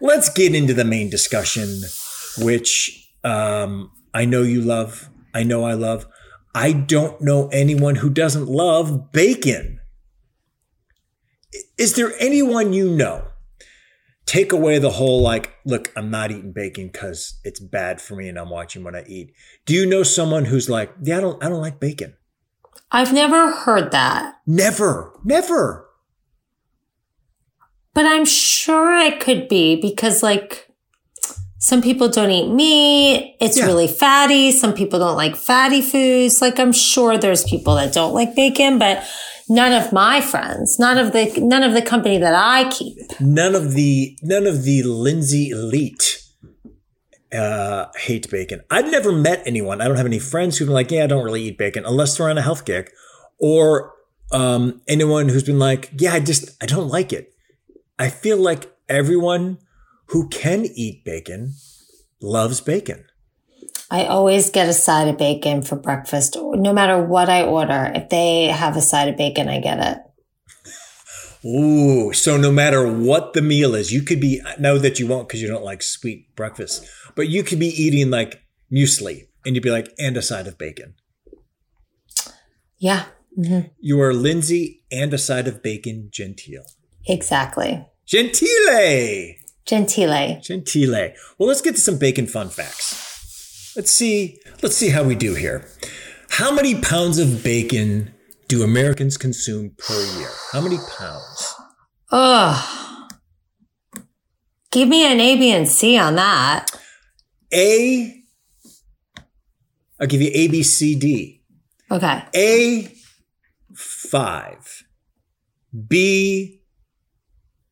Let's 0.00 0.28
get 0.28 0.54
into 0.54 0.72
the 0.72 0.84
main 0.84 1.10
discussion, 1.10 1.80
which 2.38 3.10
um, 3.24 3.90
I 4.14 4.24
know 4.24 4.42
you 4.42 4.60
love. 4.60 5.08
I 5.34 5.42
know 5.42 5.64
I 5.64 5.74
love. 5.74 6.06
I 6.54 6.72
don't 6.72 7.20
know 7.20 7.48
anyone 7.48 7.96
who 7.96 8.10
doesn't 8.10 8.46
love 8.46 9.10
bacon. 9.12 9.80
Is 11.78 11.94
there 11.94 12.12
anyone 12.18 12.72
you 12.72 12.90
know? 12.90 13.28
Take 14.26 14.52
away 14.52 14.78
the 14.78 14.90
whole 14.90 15.20
like 15.20 15.52
look 15.64 15.92
i'm 15.96 16.10
not 16.10 16.30
eating 16.30 16.52
bacon 16.52 16.86
because 16.86 17.38
it's 17.44 17.60
bad 17.60 18.00
for 18.00 18.14
me 18.14 18.28
and 18.28 18.38
i'm 18.38 18.50
watching 18.50 18.84
what 18.84 18.94
i 18.94 19.02
eat. 19.06 19.32
Do 19.66 19.74
you 19.74 19.84
know 19.84 20.02
someone 20.02 20.44
who's 20.46 20.70
like 20.70 20.92
yeah 21.02 21.18
i 21.18 21.20
don't 21.20 21.42
i 21.42 21.48
don't 21.48 21.60
like 21.60 21.80
bacon 21.80 22.14
I've 22.90 23.12
never 23.12 23.50
heard 23.50 23.90
that, 23.92 24.36
never 24.46 25.18
never. 25.24 25.88
But 27.94 28.06
I'm 28.06 28.24
sure 28.24 28.96
it 28.96 29.20
could 29.20 29.48
be 29.48 29.80
because 29.80 30.22
like 30.22 30.71
some 31.62 31.80
people 31.80 32.08
don't 32.08 32.30
eat 32.30 32.48
meat. 32.50 33.36
It's 33.40 33.56
Yeah. 33.56 33.66
really 33.66 33.86
fatty. 33.86 34.50
Some 34.50 34.72
people 34.74 34.98
don't 34.98 35.16
like 35.16 35.36
fatty 35.36 35.80
foods. 35.80 36.42
Like 36.42 36.58
I'm 36.58 36.72
sure 36.72 37.16
there's 37.16 37.44
people 37.44 37.76
that 37.76 37.92
don't 37.92 38.12
like 38.12 38.34
bacon, 38.34 38.78
but 38.78 39.04
none 39.48 39.72
of 39.72 39.92
my 39.92 40.20
friends, 40.20 40.78
none 40.80 40.98
of 40.98 41.12
the 41.12 41.32
none 41.40 41.62
of 41.62 41.72
the 41.72 41.82
company 41.82 42.18
that 42.18 42.34
I 42.34 42.68
keep. 42.68 42.96
None 43.20 43.54
of 43.54 43.74
the 43.74 44.16
none 44.22 44.46
of 44.46 44.64
the 44.64 44.82
Lindsay 44.82 45.50
elite 45.50 46.18
uh, 47.32 47.86
hate 47.96 48.28
bacon. 48.30 48.60
I've 48.68 48.90
never 48.90 49.12
met 49.12 49.42
anyone. 49.46 49.80
I 49.80 49.86
don't 49.88 49.96
have 49.96 50.04
any 50.06 50.18
friends 50.18 50.58
who've 50.58 50.66
been 50.66 50.74
like, 50.74 50.90
yeah, 50.90 51.04
I 51.04 51.06
don't 51.06 51.24
really 51.24 51.42
eat 51.44 51.58
bacon 51.58 51.84
unless 51.86 52.16
they're 52.16 52.28
on 52.28 52.38
a 52.38 52.42
health 52.42 52.64
kick, 52.64 52.90
or 53.38 53.92
um, 54.32 54.82
anyone 54.88 55.28
who's 55.28 55.44
been 55.44 55.58
like, 55.60 55.90
yeah, 55.96 56.12
I 56.12 56.20
just 56.20 56.50
I 56.62 56.66
don't 56.66 56.88
like 56.88 57.12
it. 57.12 57.32
I 57.98 58.08
feel 58.10 58.36
like 58.36 58.70
everyone 58.88 59.58
who 60.12 60.28
can 60.28 60.66
eat 60.74 61.04
bacon 61.04 61.54
loves 62.20 62.60
bacon. 62.60 63.06
I 63.90 64.04
always 64.04 64.50
get 64.50 64.68
a 64.68 64.74
side 64.74 65.08
of 65.08 65.16
bacon 65.16 65.62
for 65.62 65.76
breakfast, 65.76 66.36
no 66.36 66.72
matter 66.72 67.02
what 67.02 67.30
I 67.30 67.42
order. 67.44 67.90
If 67.94 68.10
they 68.10 68.46
have 68.46 68.76
a 68.76 68.82
side 68.82 69.08
of 69.08 69.16
bacon, 69.16 69.48
I 69.48 69.60
get 69.60 69.78
it. 69.80 69.98
Ooh, 71.46 72.12
so 72.12 72.36
no 72.36 72.52
matter 72.52 72.86
what 72.86 73.32
the 73.32 73.42
meal 73.42 73.74
is, 73.74 73.92
you 73.92 74.02
could 74.02 74.20
be, 74.20 74.40
I 74.44 74.54
know 74.58 74.78
that 74.78 75.00
you 75.00 75.06
won't 75.06 75.28
because 75.28 75.42
you 75.42 75.48
don't 75.48 75.64
like 75.64 75.82
sweet 75.82 76.34
breakfast, 76.36 76.86
but 77.16 77.28
you 77.28 77.42
could 77.42 77.58
be 77.58 77.68
eating 77.68 78.10
like 78.10 78.42
muesli 78.70 79.28
and 79.44 79.54
you'd 79.54 79.64
be 79.64 79.70
like, 79.70 79.92
and 79.98 80.16
a 80.16 80.22
side 80.22 80.46
of 80.46 80.58
bacon. 80.58 80.94
Yeah, 82.78 83.06
mm-hmm. 83.36 83.68
You 83.80 84.00
are 84.00 84.12
Lindsay 84.12 84.84
and 84.92 85.12
a 85.14 85.18
side 85.18 85.48
of 85.48 85.62
bacon 85.62 86.08
gentile. 86.12 86.66
exactly. 87.06 87.86
Gentile! 88.06 89.41
Gentile. 89.66 90.40
Gentile. 90.40 91.12
Well, 91.38 91.48
let's 91.48 91.60
get 91.60 91.76
to 91.76 91.80
some 91.80 91.98
bacon 91.98 92.26
fun 92.26 92.48
facts. 92.48 93.72
Let's 93.76 93.90
see, 93.90 94.38
let's 94.62 94.76
see 94.76 94.90
how 94.90 95.02
we 95.02 95.14
do 95.14 95.34
here. 95.34 95.66
How 96.28 96.52
many 96.52 96.80
pounds 96.80 97.18
of 97.18 97.42
bacon 97.42 98.12
do 98.48 98.62
Americans 98.62 99.16
consume 99.16 99.74
per 99.78 100.18
year? 100.18 100.28
How 100.52 100.60
many 100.60 100.78
pounds? 100.98 101.54
Ugh. 102.10 103.08
Give 104.70 104.88
me 104.88 105.10
an 105.10 105.20
A, 105.20 105.36
B, 105.36 105.52
and 105.52 105.68
C 105.68 105.98
on 105.98 106.16
that. 106.16 106.70
A, 107.52 108.22
I'll 110.00 110.06
give 110.06 110.22
you 110.22 110.30
A, 110.32 110.48
B, 110.48 110.62
C, 110.62 110.94
D. 110.94 111.42
Okay. 111.90 112.24
A, 112.34 112.92
five. 113.74 114.84
B, 115.86 116.62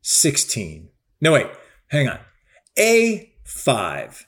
16. 0.02 0.88
No, 1.20 1.32
wait, 1.32 1.46
hang 1.90 2.08
on. 2.08 2.18
A5, 2.78 4.24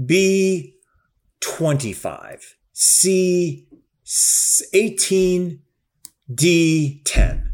B25, 0.00 2.40
C18, 2.74 5.60
D10. 6.30 7.48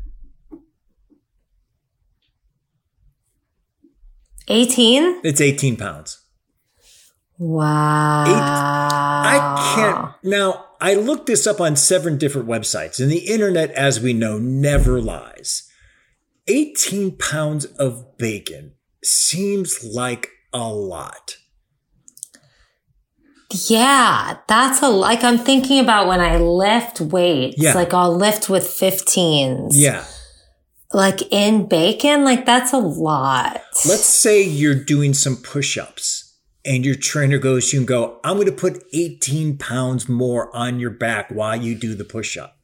18? 4.51 5.21
It's 5.25 5.43
18 5.43 5.77
pounds. 5.77 6.25
Wow. 7.39 8.25
I 8.25 9.75
can't. 9.75 10.15
Now, 10.25 10.65
I 10.81 10.95
looked 10.95 11.27
this 11.27 11.47
up 11.47 11.61
on 11.61 11.77
seven 11.77 12.17
different 12.17 12.49
websites, 12.49 12.99
and 12.99 13.11
the 13.11 13.27
internet, 13.27 13.71
as 13.73 14.01
we 14.01 14.15
know, 14.15 14.39
never 14.39 15.03
lies. 15.03 15.71
18 16.47 17.19
pounds 17.19 17.67
of 17.67 18.17
bacon 18.17 18.73
seems 19.03 19.85
like 19.85 20.29
a 20.53 20.69
lot. 20.69 21.37
Yeah, 23.69 24.39
that's 24.47 24.83
a 24.83 24.89
like 24.89 25.25
I'm 25.25 25.39
thinking 25.39 25.81
about 25.81 26.07
when 26.07 26.21
I 26.21 26.37
lift 26.37 27.01
weights. 27.01 27.57
Yeah. 27.59 27.73
Like 27.75 27.95
I'll 27.95 28.15
lift 28.15 28.51
with 28.51 28.65
15s. 28.65 29.71
Yeah. 29.73 30.05
Like 30.93 31.23
in 31.33 31.67
bacon, 31.67 32.25
like 32.25 32.45
that's 32.45 32.73
a 32.73 32.79
lot. 32.79 33.63
Let's 33.87 34.05
say 34.05 34.43
you're 34.43 34.75
doing 34.75 35.15
some 35.15 35.37
push 35.37 35.79
ups, 35.79 36.37
and 36.65 36.85
your 36.85 36.95
trainer 36.95 37.39
goes, 37.39 37.73
You 37.73 37.81
can 37.81 37.87
go, 37.87 38.21
I'm 38.25 38.37
going 38.37 38.47
to 38.47 38.53
put 38.53 38.83
18 38.93 39.57
pounds 39.59 40.09
more 40.09 40.55
on 40.55 40.79
your 40.81 40.91
back 40.91 41.31
while 41.31 41.57
you 41.57 41.75
do 41.75 41.95
the 41.95 42.05
push 42.05 42.37
up. 42.37 42.57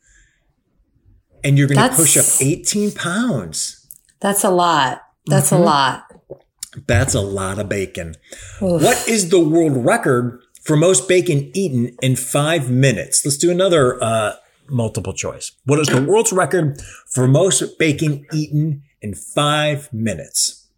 And 1.42 1.58
you're 1.58 1.66
going 1.68 1.76
to 1.76 1.82
That's- 1.82 1.98
push 2.00 2.16
up 2.16 2.46
18 2.46 2.92
pounds. 2.92 3.86
That's 4.20 4.44
a 4.44 4.50
lot. 4.50 5.02
That's 5.26 5.50
Mm-hmm. 5.50 5.62
a 5.62 5.64
lot. 5.66 6.04
That's 6.86 7.14
a 7.14 7.20
lot 7.20 7.58
of 7.58 7.68
bacon. 7.68 8.14
Oof. 8.62 8.82
What 8.82 9.08
is 9.08 9.30
the 9.30 9.40
world 9.40 9.84
record 9.84 10.40
for 10.62 10.76
most 10.76 11.08
bacon 11.08 11.50
eaten 11.54 11.96
in 12.02 12.16
five 12.16 12.70
minutes? 12.70 13.24
Let's 13.24 13.36
do 13.36 13.50
another 13.50 14.02
uh, 14.02 14.36
multiple 14.68 15.12
choice. 15.12 15.52
What 15.64 15.78
is 15.78 15.88
the 15.88 16.02
world's 16.08 16.32
record 16.32 16.80
for 17.08 17.26
most 17.26 17.78
bacon 17.78 18.26
eaten 18.32 18.82
in 19.00 19.14
five 19.14 19.92
minutes? 19.92 20.68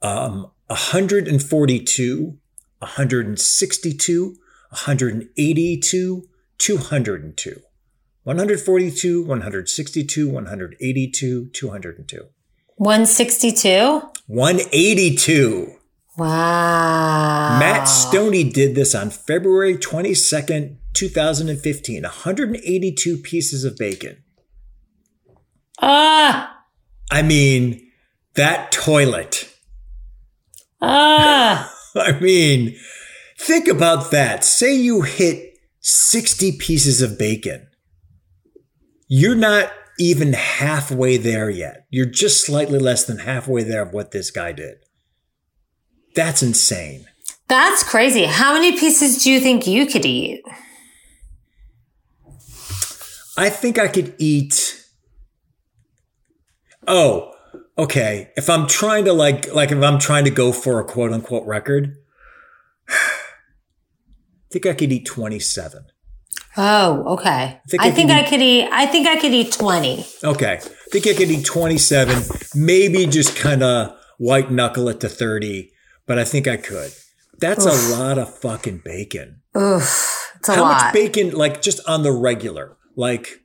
Um, 0.00 0.50
142, 0.66 2.38
162, 2.78 4.24
182, 4.70 6.28
202. 6.58 7.60
142, 8.24 9.24
162, 9.24 10.28
182, 10.28 11.46
202. 11.52 12.28
162? 12.82 14.02
182. 14.26 15.72
Wow. 16.16 17.56
Matt 17.60 17.82
Stonie 17.86 18.52
did 18.52 18.74
this 18.74 18.92
on 18.92 19.10
February 19.10 19.76
22nd, 19.76 20.78
2015. 20.92 22.02
182 22.02 23.16
pieces 23.18 23.62
of 23.62 23.78
bacon. 23.78 24.24
Ah. 25.80 26.64
I 27.08 27.22
mean, 27.22 27.88
that 28.34 28.72
toilet. 28.72 29.48
Ah. 30.80 31.72
I 31.94 32.18
mean, 32.18 32.76
think 33.38 33.68
about 33.68 34.10
that. 34.10 34.42
Say 34.42 34.74
you 34.74 35.02
hit 35.02 35.56
60 35.78 36.58
pieces 36.58 37.00
of 37.00 37.16
bacon. 37.16 37.68
You're 39.06 39.36
not 39.36 39.70
even 40.02 40.32
halfway 40.32 41.16
there 41.16 41.48
yet. 41.48 41.86
You're 41.88 42.06
just 42.06 42.44
slightly 42.44 42.80
less 42.80 43.04
than 43.04 43.18
halfway 43.18 43.62
there 43.62 43.82
of 43.82 43.92
what 43.92 44.10
this 44.10 44.32
guy 44.32 44.50
did. 44.50 44.78
That's 46.16 46.42
insane. 46.42 47.06
That's 47.46 47.84
crazy. 47.84 48.24
How 48.24 48.54
many 48.54 48.76
pieces 48.76 49.22
do 49.22 49.30
you 49.30 49.38
think 49.38 49.64
you 49.64 49.86
could 49.86 50.04
eat? 50.04 50.42
I 53.36 53.48
think 53.48 53.78
I 53.78 53.86
could 53.86 54.14
eat. 54.18 54.84
Oh, 56.88 57.32
okay. 57.78 58.32
If 58.36 58.50
I'm 58.50 58.66
trying 58.66 59.04
to 59.04 59.12
like, 59.12 59.54
like 59.54 59.70
if 59.70 59.80
I'm 59.80 60.00
trying 60.00 60.24
to 60.24 60.30
go 60.30 60.50
for 60.50 60.80
a 60.80 60.84
quote 60.84 61.12
unquote 61.12 61.46
record, 61.46 61.96
I 62.88 62.94
think 64.50 64.66
I 64.66 64.74
could 64.74 64.90
eat 64.90 65.06
27. 65.06 65.84
Oh, 66.56 67.14
okay. 67.14 67.60
think 67.68 67.82
I 67.82 67.88
I 67.88 67.90
think 67.90 68.10
could 68.10 68.18
I 68.18 68.28
could 68.28 68.42
eat 68.42 68.68
I 68.70 68.86
think 68.86 69.08
I 69.08 69.18
could 69.20 69.32
eat 69.32 69.52
20. 69.52 70.06
Okay. 70.24 70.52
I 70.54 70.90
think 70.90 71.06
I 71.06 71.14
could 71.14 71.30
eat 71.30 71.44
27, 71.46 72.22
maybe 72.54 73.06
just 73.06 73.36
kind 73.36 73.62
of 73.62 73.96
white 74.18 74.50
knuckle 74.50 74.88
it 74.88 75.00
to 75.00 75.08
30, 75.08 75.70
but 76.06 76.18
I 76.18 76.24
think 76.24 76.46
I 76.46 76.58
could. 76.58 76.92
That's 77.38 77.64
a 77.64 77.96
lot 77.96 78.18
of 78.18 78.38
fucking 78.38 78.82
bacon. 78.84 79.40
Oof. 79.56 80.32
It's 80.36 80.48
a 80.48 80.54
How 80.54 80.62
lot. 80.62 80.84
much 80.84 80.92
bacon, 80.94 81.30
like 81.30 81.62
just 81.62 81.80
on 81.88 82.02
the 82.02 82.12
regular, 82.12 82.76
like 82.96 83.42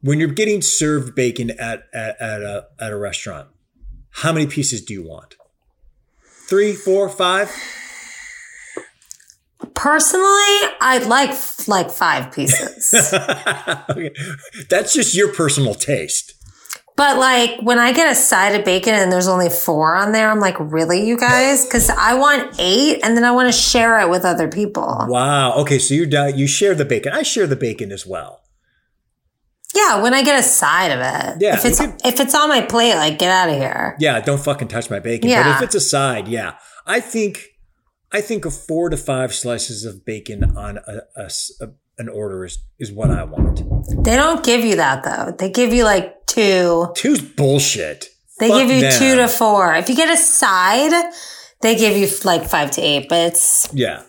when 0.00 0.18
you're 0.18 0.28
getting 0.28 0.62
served 0.62 1.14
bacon 1.14 1.50
at, 1.50 1.84
at, 1.94 2.20
at 2.20 2.42
a 2.42 2.66
at 2.80 2.92
a 2.92 2.96
restaurant, 2.96 3.48
how 4.10 4.32
many 4.32 4.46
pieces 4.46 4.84
do 4.84 4.92
you 4.94 5.06
want? 5.06 5.36
Three, 6.48 6.72
four, 6.74 7.08
five? 7.08 7.50
Personally, 9.74 10.24
I'd 10.80 11.06
like 11.06 11.30
like 11.66 11.90
5 11.90 12.32
pieces. 12.32 13.12
okay. 13.90 14.10
That's 14.70 14.92
just 14.94 15.14
your 15.14 15.32
personal 15.32 15.74
taste. 15.74 16.34
But 16.96 17.16
like 17.18 17.60
when 17.62 17.78
I 17.78 17.92
get 17.92 18.10
a 18.10 18.14
side 18.14 18.54
of 18.58 18.64
bacon 18.64 18.94
and 18.94 19.12
there's 19.12 19.28
only 19.28 19.50
four 19.50 19.94
on 19.94 20.10
there, 20.12 20.30
I'm 20.30 20.40
like, 20.40 20.56
really, 20.58 21.06
you 21.06 21.16
guys? 21.16 21.64
Because 21.64 21.90
I 21.90 22.14
want 22.14 22.56
eight 22.58 23.00
and 23.04 23.16
then 23.16 23.22
I 23.24 23.30
want 23.30 23.52
to 23.52 23.58
share 23.58 24.00
it 24.00 24.08
with 24.10 24.24
other 24.24 24.48
people. 24.48 25.04
Wow. 25.08 25.54
Okay, 25.58 25.78
so 25.78 25.94
you're 25.94 26.28
you 26.30 26.46
share 26.48 26.74
the 26.74 26.84
bacon. 26.84 27.12
I 27.12 27.22
share 27.22 27.46
the 27.46 27.54
bacon 27.56 27.92
as 27.92 28.04
well. 28.06 28.40
Yeah, 29.74 30.02
when 30.02 30.12
I 30.14 30.22
get 30.24 30.40
a 30.40 30.42
side 30.42 30.90
of 30.90 30.98
it. 30.98 31.42
Yeah, 31.42 31.54
If 31.54 31.64
it's 31.64 31.78
you 31.78 31.86
could- 31.88 32.00
if 32.04 32.18
it's 32.20 32.34
on 32.34 32.48
my 32.48 32.62
plate, 32.62 32.94
like 32.94 33.18
get 33.18 33.30
out 33.30 33.48
of 33.48 33.56
here. 33.56 33.96
Yeah, 34.00 34.20
don't 34.20 34.40
fucking 34.40 34.66
touch 34.68 34.90
my 34.90 34.98
bacon. 34.98 35.28
But 35.28 35.34
Yeah. 35.36 35.56
if 35.56 35.62
it's 35.62 35.74
a 35.76 35.80
side, 35.80 36.26
yeah, 36.26 36.54
I 36.86 36.98
think 37.00 37.44
I 38.12 38.20
think 38.20 38.44
a 38.44 38.50
four 38.50 38.88
to 38.90 38.96
five 38.96 39.34
slices 39.34 39.84
of 39.84 40.04
bacon 40.04 40.56
on 40.56 40.78
a, 40.78 41.00
a 41.16 41.30
a- 41.60 41.68
an 41.98 42.08
order 42.08 42.44
is 42.44 42.58
is 42.78 42.92
what 42.92 43.10
I 43.10 43.24
want. 43.24 43.58
They 44.04 44.14
don't 44.16 44.44
give 44.44 44.64
you 44.64 44.76
that 44.76 45.02
though. 45.02 45.32
They 45.36 45.50
give 45.50 45.72
you 45.72 45.84
like 45.84 46.26
two. 46.26 46.88
Two's 46.94 47.20
bullshit. 47.20 48.08
They 48.38 48.48
Fuck 48.48 48.60
give 48.60 48.70
you 48.70 48.80
them. 48.82 48.92
two 48.98 49.16
to 49.16 49.26
four. 49.28 49.74
If 49.74 49.88
you 49.88 49.96
get 49.96 50.08
a 50.12 50.16
side, 50.16 51.12
They 51.60 51.74
give 51.74 51.96
you 51.96 52.06
like 52.22 52.48
five 52.48 52.70
to 52.72 52.80
eight, 52.80 53.08
but 53.08 53.32
it's 53.32 53.68
Yeah. 53.74 54.04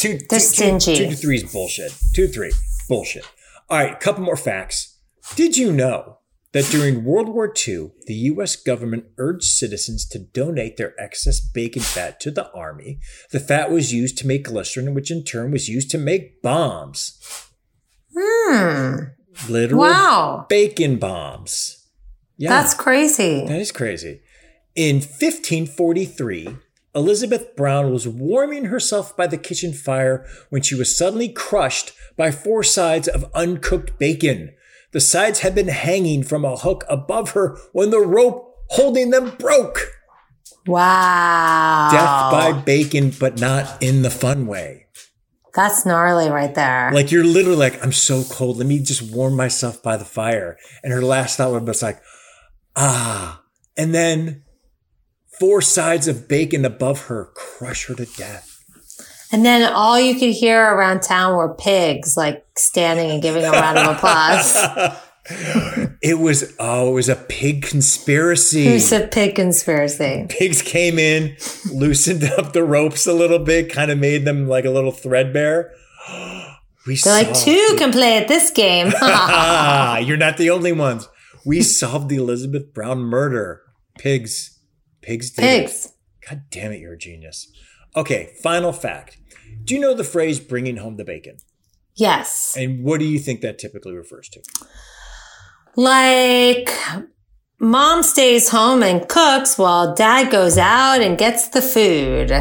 Two, 0.00 0.18
They're 0.28 0.40
two- 0.40 0.44
two- 0.46 0.80
stingy. 0.80 0.96
two 0.96 1.10
to 1.10 1.16
three 1.16 1.36
is 1.36 1.44
bullshit. 1.44 1.92
Two 2.12 2.26
to 2.26 2.32
three, 2.32 2.52
bullshit. 2.88 3.24
All 3.70 3.78
right, 3.78 3.92
a 3.92 3.96
couple 3.96 4.24
more 4.24 4.36
facts. 4.36 4.96
Did 5.36 5.56
you 5.56 5.72
know 5.72 6.18
that 6.56 6.70
during 6.70 7.04
World 7.04 7.28
War 7.28 7.52
II, 7.68 7.90
the 8.06 8.14
U.S. 8.32 8.56
government 8.56 9.04
urged 9.18 9.44
citizens 9.44 10.06
to 10.08 10.18
donate 10.18 10.78
their 10.78 10.98
excess 10.98 11.38
bacon 11.38 11.82
fat 11.82 12.18
to 12.20 12.30
the 12.30 12.50
army? 12.52 12.98
The 13.30 13.40
fat 13.40 13.70
was 13.70 13.92
used 13.92 14.16
to 14.18 14.26
make 14.26 14.44
glycerin, 14.44 14.94
which 14.94 15.10
in 15.10 15.22
turn 15.22 15.50
was 15.50 15.68
used 15.68 15.90
to 15.90 15.98
make 15.98 16.40
bombs. 16.40 17.20
hmm. 18.16 18.94
Literal 19.50 19.82
Wow. 19.82 20.46
bacon 20.48 20.96
bombs. 20.96 21.84
Yeah. 22.38 22.48
That's 22.48 22.72
crazy. 22.72 23.44
That 23.46 23.60
is 23.60 23.70
crazy. 23.70 24.22
In 24.74 24.96
1543, 24.96 26.56
Elizabeth 26.94 27.54
Brown 27.54 27.92
was 27.92 28.08
warming 28.08 28.64
herself 28.66 29.14
by 29.14 29.26
the 29.26 29.36
kitchen 29.36 29.74
fire 29.74 30.26
when 30.48 30.62
she 30.62 30.74
was 30.74 30.96
suddenly 30.96 31.28
crushed 31.28 31.92
by 32.16 32.30
four 32.30 32.62
sides 32.62 33.08
of 33.08 33.30
uncooked 33.34 33.98
bacon. 33.98 34.54
The 34.92 35.00
sides 35.00 35.40
had 35.40 35.54
been 35.54 35.68
hanging 35.68 36.22
from 36.22 36.44
a 36.44 36.56
hook 36.56 36.84
above 36.88 37.30
her 37.30 37.58
when 37.72 37.90
the 37.90 38.00
rope 38.00 38.54
holding 38.70 39.10
them 39.10 39.36
broke. 39.38 39.92
Wow. 40.66 41.88
Death 41.92 42.32
by 42.32 42.60
bacon, 42.62 43.12
but 43.18 43.40
not 43.40 43.82
in 43.82 44.02
the 44.02 44.10
fun 44.10 44.46
way. 44.46 44.86
That's 45.54 45.86
gnarly 45.86 46.28
right 46.28 46.54
there. 46.54 46.90
Like 46.92 47.10
you're 47.10 47.24
literally 47.24 47.58
like, 47.58 47.82
I'm 47.82 47.92
so 47.92 48.24
cold. 48.24 48.58
Let 48.58 48.66
me 48.66 48.78
just 48.78 49.02
warm 49.02 49.36
myself 49.36 49.82
by 49.82 49.96
the 49.96 50.04
fire. 50.04 50.58
And 50.82 50.92
her 50.92 51.02
last 51.02 51.36
thought 51.36 51.62
was 51.62 51.82
like, 51.82 52.00
ah. 52.74 53.42
And 53.76 53.94
then 53.94 54.44
four 55.38 55.62
sides 55.62 56.08
of 56.08 56.28
bacon 56.28 56.64
above 56.64 57.06
her 57.06 57.30
crush 57.34 57.86
her 57.86 57.94
to 57.94 58.04
death. 58.04 58.55
And 59.32 59.44
then 59.44 59.72
all 59.72 59.98
you 59.98 60.14
could 60.14 60.32
hear 60.34 60.62
around 60.62 61.00
town 61.02 61.36
were 61.36 61.54
pigs 61.54 62.16
like 62.16 62.44
standing 62.56 63.10
and 63.10 63.22
giving 63.22 63.44
a 63.44 63.50
round 63.50 63.78
of 63.78 63.96
applause. 63.96 64.56
It 66.02 66.20
was 66.20 66.54
oh, 66.60 66.90
it 66.90 66.94
was 66.94 67.08
a 67.08 67.16
pig 67.16 67.62
conspiracy. 67.62 68.66
Who's 68.66 68.92
a 68.92 69.08
pig 69.08 69.34
conspiracy? 69.34 70.24
Pigs 70.28 70.62
came 70.62 71.00
in, 71.00 71.36
loosened 71.72 72.22
up 72.38 72.52
the 72.52 72.62
ropes 72.62 73.08
a 73.08 73.12
little 73.12 73.40
bit, 73.40 73.72
kind 73.72 73.90
of 73.90 73.98
made 73.98 74.24
them 74.24 74.46
like 74.46 74.64
a 74.64 74.70
little 74.70 74.92
threadbare. 74.92 75.72
We 76.86 76.94
They're 76.94 77.24
like, 77.24 77.34
two 77.34 77.50
it. 77.50 77.78
can 77.78 77.90
play 77.90 78.16
at 78.16 78.28
this 78.28 78.52
game. 78.52 78.92
ah, 79.02 79.98
you're 80.06 80.16
not 80.16 80.36
the 80.36 80.50
only 80.50 80.70
ones. 80.70 81.08
We 81.44 81.62
solved 81.62 82.08
the 82.08 82.14
Elizabeth 82.14 82.72
Brown 82.72 83.00
murder. 83.00 83.62
Pigs, 83.98 84.60
pigs 85.02 85.32
did 85.32 85.42
it. 85.44 85.62
Pigs. 85.62 85.92
God 86.28 86.42
damn 86.52 86.70
it, 86.70 86.78
you're 86.78 86.92
a 86.92 86.96
genius. 86.96 87.50
Okay, 87.96 88.34
final 88.42 88.72
fact. 88.72 89.18
Do 89.64 89.74
you 89.74 89.80
know 89.80 89.94
the 89.94 90.04
phrase 90.04 90.38
bringing 90.38 90.76
home 90.76 90.96
the 90.96 91.04
bacon? 91.04 91.38
Yes. 91.94 92.54
And 92.56 92.84
what 92.84 93.00
do 93.00 93.06
you 93.06 93.18
think 93.18 93.40
that 93.40 93.58
typically 93.58 93.94
refers 93.94 94.28
to? 94.28 94.42
Like, 95.76 96.70
mom 97.58 98.02
stays 98.02 98.50
home 98.50 98.82
and 98.82 99.08
cooks 99.08 99.56
while 99.56 99.94
dad 99.94 100.30
goes 100.30 100.58
out 100.58 101.00
and 101.00 101.16
gets 101.16 101.48
the 101.48 101.62
food. 101.62 102.32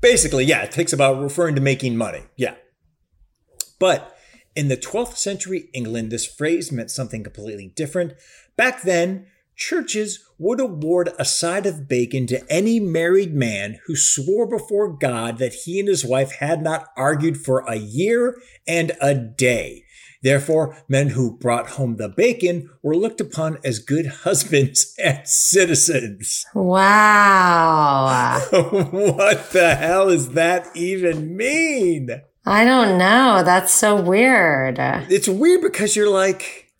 Basically, 0.00 0.44
yeah, 0.44 0.62
it 0.62 0.72
takes 0.72 0.92
about 0.92 1.22
referring 1.22 1.54
to 1.54 1.60
making 1.60 1.96
money. 1.96 2.24
Yeah. 2.36 2.54
But 3.78 4.14
in 4.54 4.68
the 4.68 4.76
12th 4.76 5.16
century 5.16 5.70
England, 5.72 6.10
this 6.10 6.26
phrase 6.26 6.70
meant 6.70 6.90
something 6.90 7.22
completely 7.22 7.72
different. 7.74 8.12
Back 8.56 8.82
then, 8.82 9.26
churches 9.56 10.24
would 10.40 10.58
award 10.58 11.10
a 11.18 11.24
side 11.24 11.66
of 11.66 11.86
bacon 11.86 12.26
to 12.26 12.42
any 12.50 12.80
married 12.80 13.34
man 13.34 13.78
who 13.84 13.94
swore 13.94 14.46
before 14.46 14.90
God 14.90 15.36
that 15.36 15.52
he 15.52 15.78
and 15.78 15.86
his 15.86 16.02
wife 16.02 16.32
had 16.36 16.62
not 16.62 16.86
argued 16.96 17.36
for 17.36 17.60
a 17.68 17.76
year 17.76 18.40
and 18.66 18.92
a 19.02 19.14
day. 19.14 19.84
Therefore, 20.22 20.82
men 20.88 21.08
who 21.08 21.36
brought 21.36 21.70
home 21.72 21.96
the 21.96 22.08
bacon 22.08 22.70
were 22.82 22.96
looked 22.96 23.20
upon 23.20 23.58
as 23.64 23.78
good 23.80 24.06
husbands 24.24 24.94
and 24.98 25.28
citizens. 25.28 26.46
Wow. 26.54 28.40
what 28.50 29.50
the 29.50 29.74
hell 29.74 30.08
does 30.08 30.30
that 30.30 30.68
even 30.74 31.36
mean? 31.36 32.22
I 32.46 32.64
don't 32.64 32.96
know. 32.96 33.42
That's 33.44 33.74
so 33.74 34.00
weird. 34.00 34.78
It's 34.78 35.28
weird 35.28 35.60
because 35.60 35.94
you're 35.94 36.10
like, 36.10 36.72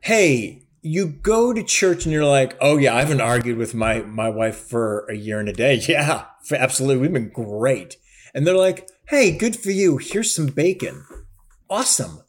hey, 0.00 0.59
you 0.82 1.06
go 1.06 1.52
to 1.52 1.62
church 1.62 2.04
and 2.04 2.12
you're 2.12 2.24
like, 2.24 2.56
oh 2.60 2.76
yeah, 2.76 2.94
I 2.94 3.00
haven't 3.00 3.20
argued 3.20 3.58
with 3.58 3.74
my 3.74 4.00
my 4.00 4.28
wife 4.28 4.56
for 4.56 5.06
a 5.10 5.14
year 5.14 5.40
and 5.40 5.48
a 5.48 5.52
day. 5.52 5.80
Yeah, 5.88 6.26
absolutely, 6.50 6.98
we've 6.98 7.12
been 7.12 7.30
great. 7.30 7.96
And 8.34 8.46
they're 8.46 8.56
like, 8.56 8.88
hey, 9.08 9.36
good 9.36 9.56
for 9.56 9.70
you. 9.70 9.98
Here's 9.98 10.34
some 10.34 10.46
bacon. 10.46 11.04
Awesome. 11.68 12.22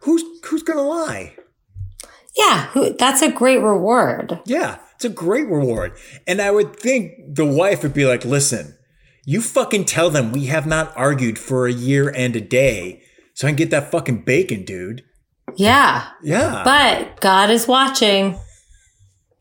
Who's 0.00 0.22
who's 0.44 0.62
gonna 0.62 0.82
lie? 0.82 1.36
Yeah, 2.36 2.66
who, 2.68 2.94
that's 2.94 3.22
a 3.22 3.30
great 3.30 3.58
reward. 3.58 4.40
Yeah, 4.46 4.78
it's 4.94 5.04
a 5.04 5.10
great 5.10 5.46
reward. 5.46 5.92
And 6.26 6.40
I 6.40 6.50
would 6.50 6.76
think 6.76 7.34
the 7.34 7.44
wife 7.44 7.82
would 7.82 7.92
be 7.92 8.06
like, 8.06 8.24
listen, 8.24 8.76
you 9.24 9.40
fucking 9.40 9.84
tell 9.84 10.10
them 10.10 10.32
we 10.32 10.46
have 10.46 10.66
not 10.66 10.96
argued 10.96 11.38
for 11.38 11.66
a 11.66 11.72
year 11.72 12.08
and 12.08 12.34
a 12.34 12.40
day 12.40 13.02
so 13.34 13.46
I 13.46 13.50
can 13.50 13.56
get 13.56 13.70
that 13.70 13.90
fucking 13.90 14.24
bacon, 14.24 14.64
dude. 14.64 15.04
Yeah. 15.56 16.08
Yeah. 16.22 16.62
But 16.64 17.20
God 17.20 17.50
is 17.50 17.66
watching. 17.68 18.38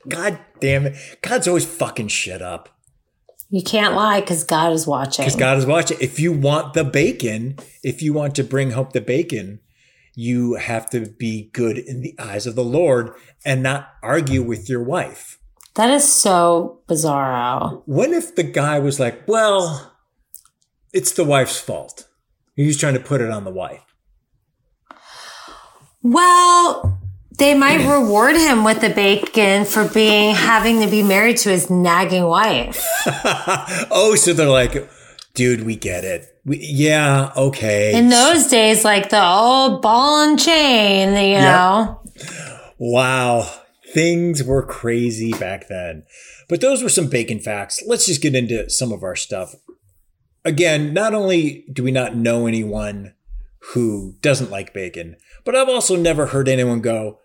God 0.08 0.39
damn 0.60 0.88
it. 0.88 0.95
God's 1.21 1.47
always 1.47 1.65
fucking 1.65 2.08
shit 2.10 2.41
up. 2.41 2.69
You 3.50 3.62
can't 3.62 3.95
lie 3.95 4.21
because 4.21 4.43
God 4.43 4.71
is 4.74 4.88
watching. 4.88 5.24
Because 5.26 5.36
God 5.36 5.58
is 5.58 5.65
watching. 5.65 5.97
If 6.00 6.19
you 6.19 6.32
want 6.32 6.74
the 6.74 6.84
bacon, 6.86 7.58
if 7.84 8.02
you 8.02 8.13
want 8.13 8.34
to 8.36 8.43
bring 8.43 8.71
home 8.71 8.89
the 8.93 9.02
bacon, 9.02 9.60
you 10.15 10.56
have 10.56 10.89
to 10.91 11.08
be 11.08 11.50
good 11.54 11.78
in 11.78 12.02
the 12.02 12.15
eyes 12.17 12.47
of 12.47 12.56
the 12.56 12.63
Lord 12.63 13.12
and 13.45 13.62
not 13.62 13.89
argue 14.02 14.41
with 14.41 14.69
your 14.69 14.84
wife. 14.84 15.38
that 15.76 15.89
is 15.89 16.10
so 16.12 16.80
bizarro. 16.88 17.82
What 17.86 18.10
if 18.12 18.36
the 18.36 18.43
guy 18.43 18.80
was 18.80 19.00
like, 19.00 19.26
well, 19.28 19.93
it's 20.93 21.12
the 21.13 21.24
wife's 21.24 21.60
fault? 21.60 22.08
He's 22.56 22.78
trying 22.78 22.93
to 22.95 23.00
put 23.00 23.21
it 23.21 23.32
on 23.32 23.43
the 23.45 23.52
wife. 23.52 23.84
Well, 26.04 27.00
they 27.38 27.54
might 27.54 27.88
reward 27.88 28.36
him 28.36 28.64
with 28.64 28.82
the 28.82 28.90
bacon 28.90 29.66
for 29.66 29.88
being 29.88 30.36
having 30.36 30.82
to 30.82 30.88
be 30.88 31.04
married 31.04 31.38
to 31.38 31.50
his 31.50 31.70
nagging 31.70 32.26
wife. 32.26 32.86
oh, 33.92 34.16
so 34.16 34.34
they're 34.34 34.50
like, 34.50 34.90
dude, 35.34 35.64
we 35.64 35.76
get 35.76 36.04
it. 36.04 36.28
We, 36.46 36.58
yeah, 36.58 37.32
okay. 37.36 37.96
In 37.96 38.10
those 38.10 38.48
days, 38.48 38.84
like 38.84 39.10
the 39.10 39.24
old 39.24 39.82
ball 39.82 40.24
and 40.24 40.40
chain, 40.40 41.10
you 41.10 41.40
know. 41.40 42.02
Wow. 42.78 43.48
Things 43.94 44.44
were 44.44 44.64
crazy 44.64 45.32
back 45.34 45.68
then. 45.68 46.04
But 46.48 46.62
those 46.62 46.84
were 46.84 46.90
some 46.90 47.08
bacon 47.08 47.40
facts. 47.40 47.82
Let's 47.86 48.06
just 48.06 48.22
get 48.22 48.36
into 48.36 48.70
some 48.70 48.92
of 48.92 49.04
our 49.04 49.16
stuff. 49.16 49.56
Again, 50.44 50.94
not 50.94 51.14
only 51.14 51.66
do 51.72 51.84
we 51.84 51.92
not 51.92 52.16
know 52.16 52.48
anyone 52.48 53.14
who 53.74 54.16
doesn't 54.22 54.52
like 54.52 54.74
bacon, 54.74 55.16
but 55.43 55.56
I've 55.56 55.69
also 55.69 55.95
never 55.95 56.27
heard 56.27 56.47
anyone 56.47 56.82
go, 56.82 57.19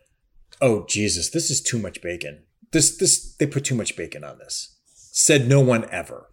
"Oh 0.60 0.84
Jesus, 0.86 1.30
this 1.30 1.50
is 1.50 1.60
too 1.60 1.78
much 1.78 2.00
bacon. 2.02 2.44
This 2.72 2.96
this 2.96 3.34
they 3.36 3.46
put 3.46 3.64
too 3.64 3.74
much 3.74 3.96
bacon 3.96 4.24
on 4.24 4.38
this." 4.38 4.76
Said 5.12 5.48
no 5.48 5.60
one 5.60 5.86
ever. 5.90 6.28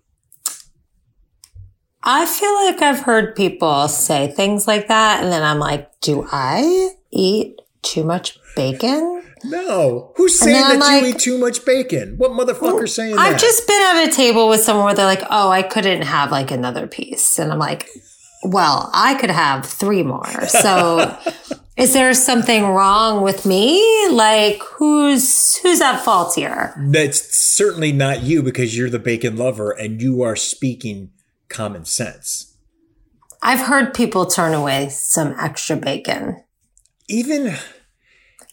I 2.04 2.26
feel 2.26 2.54
like 2.66 2.82
I've 2.82 3.06
heard 3.06 3.36
people 3.36 3.88
say 3.88 4.28
things 4.28 4.68
like 4.68 4.90
that, 4.90 5.24
and 5.24 5.32
then 5.32 5.42
I'm 5.42 5.60
like, 5.60 5.90
do 6.02 6.28
I 6.30 6.90
eat 7.12 7.62
too 7.82 8.04
much 8.04 8.38
bacon? 8.58 9.24
No. 9.46 10.12
Who's 10.18 10.38
saying 10.38 10.62
that 10.62 10.84
I'm 10.84 10.96
you 10.96 11.02
like- 11.08 11.16
eat 11.16 11.20
too 11.20 11.38
much 11.38 11.66
bacon? 11.66 12.16
What 12.18 12.32
motherfucker 12.32 12.84
oh, 12.84 12.86
saying 12.86 13.18
I've 13.18 13.34
that? 13.34 13.40
just 13.40 13.68
been 13.68 13.82
at 13.82 14.08
a 14.08 14.12
table 14.12 14.50
with 14.50 14.62
someone 14.62 14.86
where 14.86 14.96
they're 14.96 15.06
like, 15.06 15.24
oh, 15.30 15.50
I 15.50 15.62
couldn't 15.64 16.02
have 16.02 16.32
like 16.32 16.52
another 16.52 16.88
piece. 16.88 17.40
And 17.40 17.52
I'm 17.52 17.60
like, 17.60 17.88
well, 18.44 18.90
I 18.94 19.16
could 19.16 19.32
have 19.32 19.66
three 19.66 20.04
more. 20.04 20.48
So 20.48 21.18
is 21.76 21.94
there 21.94 22.14
something 22.14 22.66
wrong 22.68 23.24
with 23.24 23.46
me? 23.46 23.82
Like 24.10 24.62
who's 24.64 25.58
who's 25.58 25.82
at 25.82 26.02
fault 26.04 26.36
here? 26.36 26.74
That's 26.92 27.36
certainly 27.36 27.92
not 27.92 28.22
you 28.24 28.44
because 28.44 28.78
you're 28.78 28.90
the 28.90 29.00
bacon 29.00 29.38
lover 29.38 29.72
and 29.72 30.02
you 30.02 30.22
are 30.22 30.36
speaking 30.36 31.12
common 31.50 31.86
sense. 31.86 32.56
I've 33.42 33.62
heard 33.62 33.94
people 33.94 34.26
turn 34.26 34.54
away 34.54 34.90
some 34.90 35.36
extra 35.40 35.76
bacon. 35.76 36.44
Even 37.10 37.56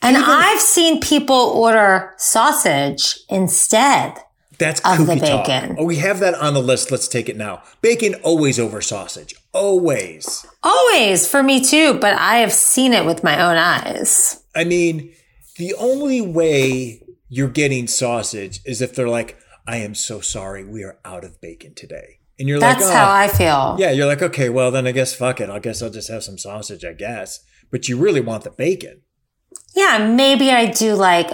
And 0.03 0.17
I've 0.17 0.61
seen 0.61 1.01
people 1.01 1.37
order 1.37 2.13
sausage 2.17 3.19
instead. 3.29 4.15
that's 4.59 4.81
Of 4.81 5.07
the 5.07 5.15
kooky 5.15 5.21
talk. 5.21 5.47
bacon. 5.47 5.77
Oh, 5.79 5.85
we 5.85 5.97
have 5.97 6.19
that 6.21 6.35
on 6.35 6.55
the 6.55 6.63
list. 6.63 6.91
Let's 6.91 7.07
take 7.07 7.29
it 7.29 7.37
now. 7.37 7.63
Bacon 7.83 8.15
always 8.23 8.59
over 8.59 8.81
sausage. 8.81 9.35
Always. 9.53 10.47
Always 10.63 11.29
for 11.29 11.43
me 11.43 11.65
too, 11.65 11.95
but 11.95 12.15
I 12.15 12.39
have 12.39 12.53
seen 12.53 12.93
it 12.93 13.05
with 13.05 13.25
my 13.25 13.41
own 13.41 13.57
eyes. 13.57 14.43
I 14.55 14.65
mean, 14.65 15.13
the 15.57 15.75
only 15.75 16.21
way 16.21 17.03
you're 17.29 17.49
getting 17.49 17.87
sausage 17.87 18.61
is 18.65 18.81
if 18.81 18.95
they're 18.95 19.09
like, 19.09 19.39
I 19.67 19.77
am 19.79 19.95
so 19.95 20.21
sorry. 20.21 20.65
We 20.65 20.83
are 20.85 20.99
out 21.05 21.25
of 21.25 21.41
bacon 21.41 21.75
today. 21.75 22.19
And 22.39 22.49
you're 22.49 22.59
That's 22.59 22.83
like, 22.85 22.93
oh, 22.93 22.97
how 22.97 23.13
I 23.13 23.29
feel. 23.29 23.77
yeah, 23.79 23.91
you're 23.91 24.07
like, 24.07 24.23
okay, 24.23 24.49
well, 24.49 24.71
then 24.71 24.87
I 24.87 24.93
guess 24.93 25.15
fuck 25.15 25.41
it. 25.41 25.51
I 25.51 25.59
guess 25.59 25.83
I'll 25.83 25.91
just 25.91 26.11
have 26.11 26.25
some 26.25 26.39
sausage, 26.39 26.85
I 26.85 26.95
guess. 26.95 27.41
But 27.71 27.89
you 27.89 27.99
really 27.99 28.21
want 28.21 28.45
the 28.45 28.51
bacon. 28.51 29.03
Yeah, 29.77 30.13
maybe 30.17 30.51
I 30.51 30.67
do 30.67 30.95
like, 30.95 31.29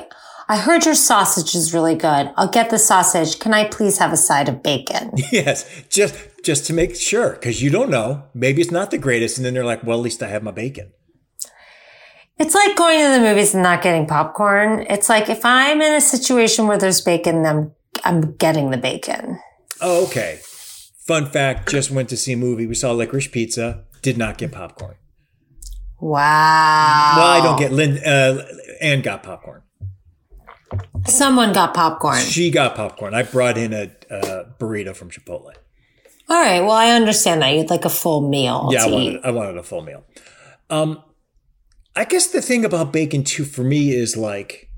I 0.48 0.58
heard 0.58 0.84
your 0.84 0.94
sausage 0.94 1.56
is 1.56 1.74
really 1.74 1.96
good. 1.96 2.30
I'll 2.36 2.48
get 2.48 2.70
the 2.70 2.78
sausage. 2.78 3.40
Can 3.40 3.52
I 3.52 3.64
please 3.64 3.98
have 3.98 4.12
a 4.12 4.16
side 4.16 4.48
of 4.48 4.62
bacon? 4.62 5.12
Yes, 5.32 5.68
just 5.90 6.14
just 6.44 6.66
to 6.66 6.72
make 6.72 6.94
sure, 6.94 7.32
because 7.32 7.60
you 7.60 7.70
don't 7.70 7.90
know. 7.90 8.24
Maybe 8.32 8.62
it's 8.62 8.70
not 8.70 8.92
the 8.92 8.98
greatest, 8.98 9.36
and 9.36 9.44
then 9.44 9.54
they're 9.54 9.64
like, 9.64 9.82
well, 9.82 9.98
at 9.98 10.04
least 10.04 10.22
I 10.22 10.28
have 10.28 10.44
my 10.44 10.52
bacon. 10.52 10.92
It's 12.38 12.54
like 12.54 12.76
going 12.76 13.00
to 13.00 13.10
the 13.10 13.20
movies 13.20 13.54
and 13.54 13.62
not 13.62 13.82
getting 13.82 14.06
popcorn. 14.06 14.86
It's 14.88 15.08
like 15.08 15.28
if 15.28 15.44
I'm 15.44 15.80
in 15.82 15.94
a 15.94 16.00
situation 16.00 16.68
where 16.68 16.78
there's 16.78 17.00
bacon, 17.00 17.44
I'm, 17.44 17.72
I'm 18.04 18.36
getting 18.36 18.70
the 18.70 18.76
bacon. 18.76 19.40
Oh, 19.80 20.06
okay. 20.06 20.38
Fun 21.06 21.26
fact: 21.26 21.68
just 21.68 21.90
went 21.90 22.08
to 22.10 22.16
see 22.16 22.32
a 22.32 22.36
movie. 22.36 22.66
We 22.66 22.74
saw 22.74 22.92
Licorice 22.92 23.32
Pizza. 23.32 23.84
Did 24.02 24.16
not 24.16 24.38
get 24.38 24.52
popcorn. 24.52 24.94
Wow. 26.00 27.14
Well, 27.16 27.26
I 27.26 27.40
don't 27.42 27.58
get 27.58 27.72
Lynn. 27.72 27.98
Uh, 27.98 28.46
Anne 28.80 29.02
got 29.02 29.24
popcorn. 29.24 29.62
Someone 31.06 31.52
got 31.52 31.74
popcorn. 31.74 32.18
She 32.18 32.50
got 32.50 32.74
popcorn. 32.74 33.14
I 33.14 33.22
brought 33.22 33.58
in 33.58 33.72
a, 33.72 33.90
burrito 34.58 34.94
from 34.94 35.10
Chipotle. 35.10 35.52
All 36.28 36.40
right. 36.40 36.60
Well, 36.60 36.72
I 36.72 36.90
understand 36.90 37.42
that. 37.42 37.50
You'd 37.50 37.70
like 37.70 37.84
a 37.84 37.90
full 37.90 38.28
meal 38.28 38.70
Yeah, 38.72 38.84
I 38.84 38.88
wanted. 38.88 39.20
I 39.24 39.30
wanted 39.30 39.56
a 39.56 39.62
full 39.62 39.82
meal. 39.82 40.04
Um, 40.70 41.02
I 41.94 42.04
guess 42.04 42.26
the 42.26 42.42
thing 42.42 42.64
about 42.64 42.92
bacon 42.92 43.22
too 43.24 43.44
for 43.44 43.62
me 43.62 43.90
is 43.90 44.16
like, 44.16 44.70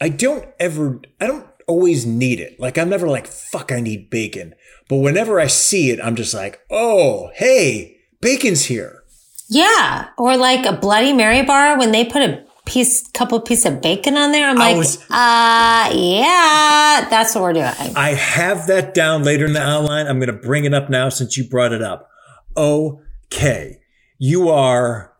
I 0.00 0.08
don't 0.08 0.46
ever, 0.58 1.00
I 1.20 1.26
don't 1.26 1.46
always 1.66 2.04
need 2.06 2.40
it. 2.40 2.60
Like 2.60 2.76
I'm 2.78 2.88
never 2.88 3.08
like, 3.08 3.26
fuck, 3.26 3.72
I 3.72 3.80
need 3.80 4.10
bacon. 4.10 4.54
But 4.88 4.96
whenever 4.96 5.40
I 5.40 5.46
see 5.46 5.90
it, 5.90 6.00
I'm 6.02 6.16
just 6.16 6.34
like, 6.34 6.60
oh, 6.70 7.30
hey, 7.34 7.96
bacon's 8.20 8.66
here. 8.66 9.02
Yeah. 9.48 10.08
Or 10.18 10.36
like 10.36 10.66
a 10.66 10.76
Bloody 10.76 11.12
Mary 11.12 11.42
bar 11.42 11.78
when 11.78 11.92
they 11.92 12.04
put 12.04 12.22
a 12.22 12.44
piece, 12.70 13.06
couple 13.08 13.40
piece 13.40 13.64
of 13.64 13.82
bacon 13.82 14.16
on 14.16 14.30
there. 14.30 14.48
I'm 14.48 14.60
I 14.60 14.68
like, 14.68 14.76
was- 14.76 14.98
uh, 15.10 15.90
yeah, 15.92 17.06
that's 17.10 17.34
what 17.34 17.42
we're 17.42 17.52
doing. 17.54 17.66
I 17.96 18.10
have 18.14 18.68
that 18.68 18.94
down 18.94 19.24
later 19.24 19.44
in 19.46 19.52
the 19.54 19.60
outline. 19.62 20.06
I'm 20.06 20.18
going 20.20 20.28
to 20.28 20.32
bring 20.32 20.64
it 20.64 20.72
up 20.72 20.88
now 20.88 21.08
since 21.08 21.36
you 21.36 21.44
brought 21.48 21.72
it 21.72 21.82
up. 21.82 22.08
Okay. 22.56 23.80
You 24.18 24.48
are 24.50 25.12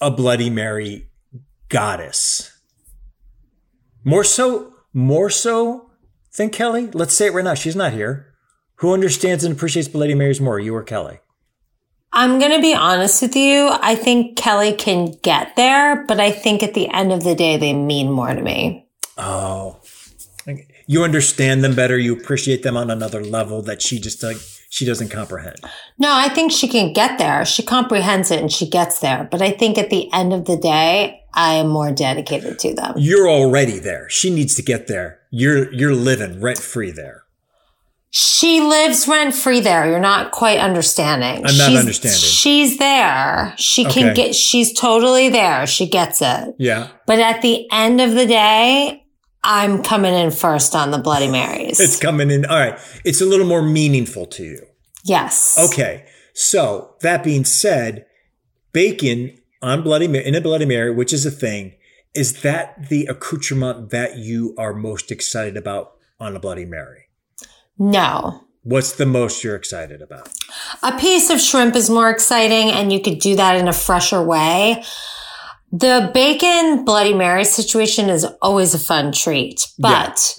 a 0.00 0.10
Bloody 0.10 0.50
Mary 0.50 1.08
goddess. 1.68 2.50
More 4.04 4.22
so, 4.24 4.72
more 4.92 5.30
so 5.30 5.90
than 6.36 6.50
Kelly? 6.50 6.88
Let's 6.92 7.14
say 7.14 7.26
it 7.26 7.32
right 7.32 7.44
now. 7.44 7.54
She's 7.54 7.74
not 7.76 7.92
here. 7.92 8.34
Who 8.76 8.92
understands 8.92 9.42
and 9.44 9.54
appreciates 9.54 9.88
Bloody 9.88 10.14
Marys 10.14 10.40
more, 10.40 10.60
you 10.60 10.74
or 10.74 10.82
Kelly? 10.82 11.18
I'm 12.16 12.38
going 12.38 12.52
to 12.52 12.60
be 12.60 12.74
honest 12.74 13.20
with 13.20 13.34
you. 13.34 13.68
I 13.82 13.96
think 13.96 14.36
Kelly 14.36 14.72
can 14.72 15.16
get 15.22 15.56
there, 15.56 16.06
but 16.06 16.20
I 16.20 16.30
think 16.30 16.62
at 16.62 16.74
the 16.74 16.88
end 16.90 17.10
of 17.10 17.24
the 17.24 17.34
day, 17.34 17.56
they 17.56 17.72
mean 17.72 18.10
more 18.10 18.32
to 18.32 18.40
me. 18.40 18.86
Oh. 19.18 19.80
You 20.86 21.02
understand 21.02 21.64
them 21.64 21.74
better. 21.74 21.98
You 21.98 22.14
appreciate 22.14 22.62
them 22.62 22.76
on 22.76 22.88
another 22.90 23.22
level 23.24 23.62
that 23.62 23.82
she 23.82 23.98
just 23.98 24.22
like, 24.22 24.36
she 24.70 24.84
doesn't 24.84 25.08
comprehend. 25.08 25.56
No, 25.98 26.12
I 26.12 26.28
think 26.28 26.52
she 26.52 26.68
can 26.68 26.92
get 26.92 27.18
there. 27.18 27.44
She 27.44 27.64
comprehends 27.64 28.30
it 28.30 28.40
and 28.40 28.52
she 28.52 28.68
gets 28.68 29.00
there. 29.00 29.26
But 29.30 29.42
I 29.42 29.50
think 29.50 29.76
at 29.76 29.90
the 29.90 30.12
end 30.12 30.32
of 30.32 30.44
the 30.44 30.56
day, 30.56 31.20
I 31.32 31.54
am 31.54 31.68
more 31.68 31.90
dedicated 31.90 32.60
to 32.60 32.74
them. 32.74 32.94
You're 32.96 33.28
already 33.28 33.80
there. 33.80 34.08
She 34.08 34.32
needs 34.32 34.54
to 34.54 34.62
get 34.62 34.86
there. 34.86 35.20
You're, 35.30 35.72
you're 35.72 35.94
living 35.94 36.40
rent 36.40 36.58
free 36.58 36.92
there. 36.92 37.23
She 38.16 38.60
lives 38.60 39.08
rent 39.08 39.34
free 39.34 39.58
there. 39.58 39.90
You're 39.90 39.98
not 39.98 40.30
quite 40.30 40.60
understanding. 40.60 41.44
I'm 41.44 41.56
not 41.56 41.70
she's, 41.70 41.80
understanding. 41.80 42.20
She's 42.20 42.78
there. 42.78 43.54
She 43.56 43.84
can 43.86 44.14
get, 44.14 44.36
she's 44.36 44.72
totally 44.72 45.30
there. 45.30 45.66
She 45.66 45.88
gets 45.88 46.22
it. 46.22 46.54
Yeah. 46.56 46.90
But 47.08 47.18
at 47.18 47.42
the 47.42 47.66
end 47.72 48.00
of 48.00 48.12
the 48.12 48.24
day, 48.24 49.04
I'm 49.42 49.82
coming 49.82 50.14
in 50.14 50.30
first 50.30 50.76
on 50.76 50.92
the 50.92 50.98
Bloody 50.98 51.28
Marys. 51.28 51.80
It's 51.80 51.98
coming 51.98 52.30
in. 52.30 52.44
All 52.46 52.56
right. 52.56 52.78
It's 53.04 53.20
a 53.20 53.26
little 53.26 53.46
more 53.48 53.62
meaningful 53.62 54.26
to 54.26 54.44
you. 54.44 54.64
yes. 55.02 55.58
Okay. 55.72 56.06
So 56.34 56.94
that 57.00 57.24
being 57.24 57.44
said, 57.44 58.06
bacon 58.72 59.36
on 59.60 59.82
Bloody 59.82 60.06
Mary, 60.06 60.24
in 60.24 60.36
a 60.36 60.40
Bloody 60.40 60.66
Mary, 60.66 60.94
which 60.94 61.12
is 61.12 61.26
a 61.26 61.32
thing, 61.32 61.74
is 62.14 62.42
that 62.42 62.90
the 62.90 63.06
accoutrement 63.06 63.90
that 63.90 64.18
you 64.18 64.54
are 64.56 64.72
most 64.72 65.10
excited 65.10 65.56
about 65.56 65.94
on 66.20 66.36
a 66.36 66.38
Bloody 66.38 66.64
Mary? 66.64 67.03
No. 67.78 68.40
What's 68.62 68.92
the 68.92 69.06
most 69.06 69.44
you're 69.44 69.56
excited 69.56 70.00
about? 70.00 70.30
A 70.82 70.98
piece 70.98 71.28
of 71.28 71.40
shrimp 71.40 71.76
is 71.76 71.90
more 71.90 72.08
exciting 72.08 72.70
and 72.70 72.92
you 72.92 73.00
could 73.00 73.18
do 73.18 73.36
that 73.36 73.56
in 73.56 73.68
a 73.68 73.72
fresher 73.72 74.22
way. 74.22 74.82
The 75.70 76.10
bacon 76.14 76.84
Bloody 76.84 77.14
Mary 77.14 77.44
situation 77.44 78.08
is 78.08 78.24
always 78.40 78.74
a 78.74 78.78
fun 78.78 79.12
treat, 79.12 79.66
but 79.78 80.38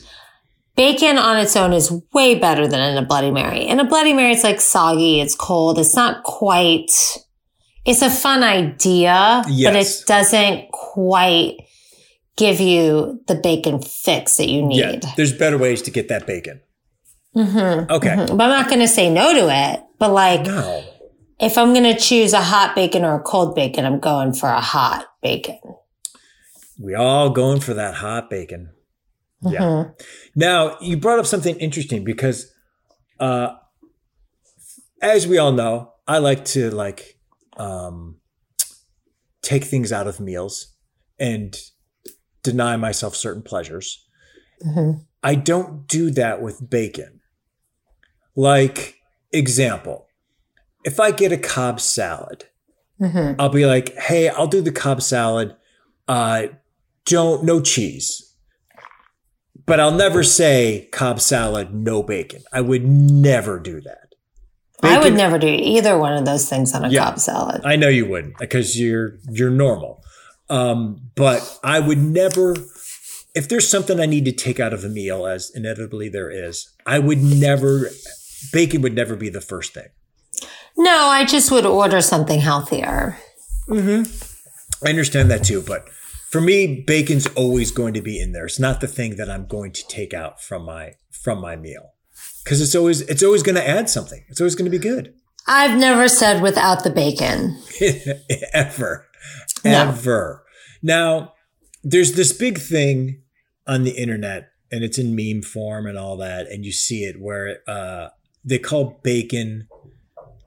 bacon 0.76 1.17
on 1.17 1.38
its 1.38 1.56
own 1.56 1.74
is 1.74 1.91
way 2.13 2.36
better 2.36 2.67
than 2.67 2.80
in 2.80 2.98
a 2.98 3.06
Bloody 3.06 3.32
Mary. 3.32 3.67
In 3.67 3.80
a 3.80 3.86
Bloody 3.86 4.13
Mary, 4.13 4.32
it's 4.32 4.43
like 4.43 4.62
soggy, 4.62 5.19
it's 5.19 5.36
cold, 5.36 5.78
it's 5.78 5.95
not 5.95 6.24
quite, 6.24 6.89
it's 7.86 8.02
a 8.02 8.10
fun 8.10 8.43
idea, 8.43 9.43
but 9.43 9.76
it 9.76 10.04
doesn't 10.08 10.71
quite 10.71 11.58
give 12.38 12.60
you 12.60 13.21
the 13.28 13.36
bacon 13.36 13.82
fix 13.82 14.38
that 14.38 14.48
you 14.48 14.65
need. 14.65 15.04
Yeah. 15.04 15.13
There's 15.15 15.34
better 15.34 15.58
ways 15.58 15.82
to 15.84 15.91
get 15.91 16.08
that 16.08 16.26
bacon. 16.26 16.62
Mhm. 17.36 17.89
Okay. 17.89 18.15
But 18.15 18.32
I'm 18.32 18.38
not 18.50 18.67
going 18.69 18.80
to 18.80 18.88
say 18.88 19.10
no 19.10 19.34
to 19.34 19.50
it, 19.54 19.84
but 20.00 20.12
like, 20.12 20.45
No. 20.45 20.84
if 21.39 21.58
I'm 21.58 21.74
going 21.74 21.84
to 21.93 22.00
choose 22.00 22.34
a 22.34 22.41
hot 22.41 22.76
bacon 22.76 23.04
or 23.04 23.15
a 23.15 23.21
cold 23.21 23.56
bacon, 23.56 23.86
I'm 23.86 24.00
going 24.00 24.34
for 24.34 24.50
a 24.50 24.62
hot 24.62 25.06
bacon. 25.21 25.60
We 26.80 26.95
all 26.95 27.30
going 27.30 27.60
for 27.60 27.74
that 27.74 27.95
hot 27.95 28.30
bacon. 28.30 28.71
Yeah. 29.41 29.60
Mhm. 29.62 29.93
Now, 30.36 30.78
you 30.82 30.98
brought 30.98 31.19
up 31.19 31.26
something 31.26 31.56
interesting 31.58 32.04
because, 32.04 32.52
uh, 33.19 33.50
as 35.02 35.28
we 35.28 35.38
all 35.38 35.52
know, 35.52 35.93
I 36.08 36.17
like 36.19 36.45
to 36.45 36.71
like 36.71 37.17
um, 37.58 38.17
take 39.41 39.63
things 39.63 39.93
out 39.93 40.08
of 40.08 40.19
meals 40.19 40.74
and 41.17 41.56
deny 42.43 42.76
myself 42.76 43.15
certain 43.15 43.41
pleasures. 43.43 44.06
Mhm. 44.65 45.06
I 45.24 45.36
don't 45.36 45.88
do 45.88 46.12
that 46.12 46.41
with 46.41 46.69
bacon. 46.69 47.14
Like, 48.36 48.95
example, 49.32 50.08
if 50.84 51.00
I 51.00 51.12
get 51.12 51.32
a 51.32 51.38
Cobb 51.38 51.80
salad, 51.80 52.45
Mhm. 53.02 53.36
I'll 53.39 53.50
be 53.50 53.65
like, 53.65 53.93
hey, 53.98 54.30
I'll 54.30 54.48
do 54.48 54.62
the 54.62 54.71
Cobb 54.71 55.02
salad. 55.02 55.56
Uh, 56.08 56.48
don't, 57.06 57.43
no 57.43 57.60
cheese. 57.62 58.34
But 59.65 59.80
I'll 59.80 59.91
never 59.91 60.24
say 60.24 60.88
Cobb 60.91 61.19
salad, 61.19 61.74
no 61.74 62.04
bacon. 62.04 62.43
I 62.54 62.62
would 62.62 62.86
never 62.86 63.60
do 63.60 63.82
that. 63.82 64.00
I 64.84 65.00
would 65.00 65.15
never 65.15 65.39
do 65.39 65.48
either 65.48 65.98
one 65.98 66.13
of 66.13 66.26
those 66.26 66.48
things 66.48 66.74
on 66.76 66.86
a 66.86 66.89
Yeah. 66.89 67.06
Cobb 67.06 67.19
salad. 67.19 67.62
I 67.65 67.76
know 67.76 67.88
you 67.89 68.06
wouldn't 68.06 68.38
because 68.38 68.80
you're 68.80 69.17
you're 69.32 69.50
normal. 69.50 70.04
Um, 70.50 71.10
but 71.15 71.41
I 71.63 71.80
would 71.80 71.98
never 71.98 72.56
if 73.34 73.50
there's 73.50 73.67
something 73.67 74.00
I 74.00 74.06
need 74.06 74.26
to 74.26 74.32
take 74.32 74.60
out 74.60 74.74
of 74.74 74.84
a 74.86 74.89
meal, 74.89 75.26
as 75.26 75.52
inevitably 75.56 76.08
there 76.10 76.30
is, 76.30 76.69
I 76.86 77.00
would 77.00 77.21
never 77.24 77.89
bacon 78.51 78.81
would 78.81 78.95
never 78.95 79.15
be 79.15 79.29
the 79.29 79.41
first 79.41 79.73
thing. 79.73 79.88
No, 80.77 81.08
I 81.08 81.25
just 81.25 81.51
would 81.51 81.65
order 81.65 82.01
something 82.01 82.39
healthier. 82.39 83.17
I 84.84 84.89
understand 84.89 85.31
that 85.31 85.43
too, 85.43 85.62
but 85.62 85.88
for 86.29 86.41
me, 86.41 86.84
bacon's 86.86 87.27
always 87.27 87.71
going 87.71 87.93
to 87.93 88.01
be 88.01 88.19
in 88.19 88.34
there. 88.34 88.45
It's 88.45 88.60
not 88.60 88.81
the 88.81 88.88
thing 88.88 89.15
that 89.15 89.29
I'm 89.29 89.47
going 89.47 89.71
to 89.71 89.88
take 89.88 90.13
out 90.13 90.41
from 90.41 90.65
my 90.65 90.95
from 91.10 91.39
my 91.39 91.55
meal. 91.55 91.93
Because 92.43 92.62
it's 92.62 92.75
always 92.75 93.01
it's 93.01 93.23
always 93.23 93.41
going 93.41 93.55
to 93.55 93.67
add 93.67 93.89
something. 93.89 94.23
It's 94.27 94.41
always 94.41 94.55
going 94.55 94.69
to 94.69 94.77
be 94.77 94.84
good. 94.84 95.13
I've 95.47 95.77
never 95.79 96.08
said 96.08 96.41
without 96.41 96.84
the 96.84 96.89
bacon. 96.89 97.58
ever. 98.53 99.08
No. 99.63 99.89
Ever. 99.89 100.43
Now, 100.81 101.34
there's 101.84 102.13
this 102.13 102.34
big 102.34 102.60
thing 102.60 103.21
on 103.67 103.84
the 103.84 103.91
internet, 103.91 104.49
and 104.71 104.84
it's 104.84 104.97
in 104.97 105.15
meme 105.15 105.41
form 105.41 105.86
and 105.86 105.97
all 105.97 106.17
that, 106.17 106.47
and 106.47 106.65
you 106.65 106.71
see 106.71 107.03
it 107.03 107.19
where 107.19 107.60
uh, 107.67 108.10
they 108.45 108.60
call 108.60 108.99
bacon 109.03 109.67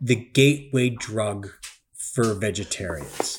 the 0.01 0.15
gateway 0.15 0.91
drug 0.91 1.51
for 1.93 2.35
vegetarians. 2.35 3.39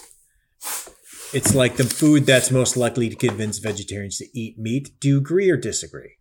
It's 1.34 1.56
like 1.56 1.78
the 1.78 1.84
food 1.84 2.26
that's 2.26 2.52
most 2.52 2.76
likely 2.76 3.10
to 3.10 3.16
convince 3.16 3.60
vegetarians 3.60 4.18
to 4.18 4.26
eat 4.34 4.58
meat. 4.58 5.00
Do 5.00 5.08
you 5.08 5.18
agree 5.18 5.50
or 5.50 5.58
disagree? 5.58 6.16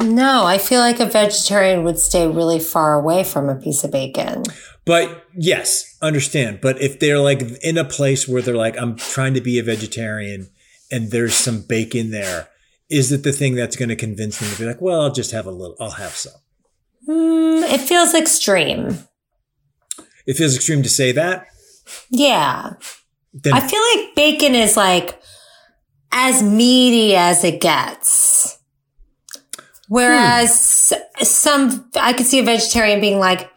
No, 0.00 0.44
I 0.44 0.58
feel 0.58 0.80
like 0.80 1.00
a 1.00 1.06
vegetarian 1.06 1.82
would 1.84 1.98
stay 1.98 2.26
really 2.26 2.58
far 2.58 2.94
away 2.94 3.24
from 3.24 3.48
a 3.48 3.54
piece 3.54 3.84
of 3.84 3.90
bacon. 3.90 4.42
But 4.84 5.24
yes, 5.34 5.96
understand. 6.02 6.60
But 6.60 6.80
if 6.80 7.00
they're 7.00 7.20
like 7.20 7.42
in 7.62 7.78
a 7.78 7.84
place 7.84 8.28
where 8.28 8.42
they're 8.42 8.56
like, 8.56 8.76
I'm 8.78 8.96
trying 8.96 9.34
to 9.34 9.40
be 9.40 9.58
a 9.58 9.62
vegetarian 9.62 10.48
and 10.90 11.10
there's 11.10 11.34
some 11.34 11.62
bacon 11.62 12.10
there, 12.10 12.48
is 12.90 13.12
it 13.12 13.22
the 13.22 13.32
thing 13.32 13.54
that's 13.54 13.76
going 13.76 13.88
to 13.88 13.96
convince 13.96 14.38
them 14.38 14.50
to 14.50 14.58
be 14.58 14.66
like, 14.66 14.80
well, 14.80 15.02
I'll 15.02 15.12
just 15.12 15.30
have 15.32 15.46
a 15.46 15.50
little, 15.50 15.76
I'll 15.80 15.90
have 15.90 16.12
some. 16.12 16.32
Mm, 17.08 17.70
it 17.72 17.80
feels 17.80 18.14
extreme. 18.14 18.98
It 20.26 20.34
feels 20.34 20.54
extreme 20.54 20.82
to 20.82 20.88
say 20.88 21.12
that. 21.12 21.46
Yeah. 22.10 22.74
Then 23.32 23.52
I 23.52 23.60
feel 23.60 23.82
like 23.94 24.14
bacon 24.14 24.54
is 24.54 24.76
like 24.76 25.20
as 26.12 26.42
meaty 26.42 27.14
as 27.16 27.44
it 27.44 27.60
gets. 27.60 28.58
Whereas 29.88 30.92
some, 31.20 31.90
I 31.94 32.14
could 32.14 32.26
see 32.26 32.38
a 32.38 32.42
vegetarian 32.42 33.00
being 33.00 33.18
like, 33.18 33.50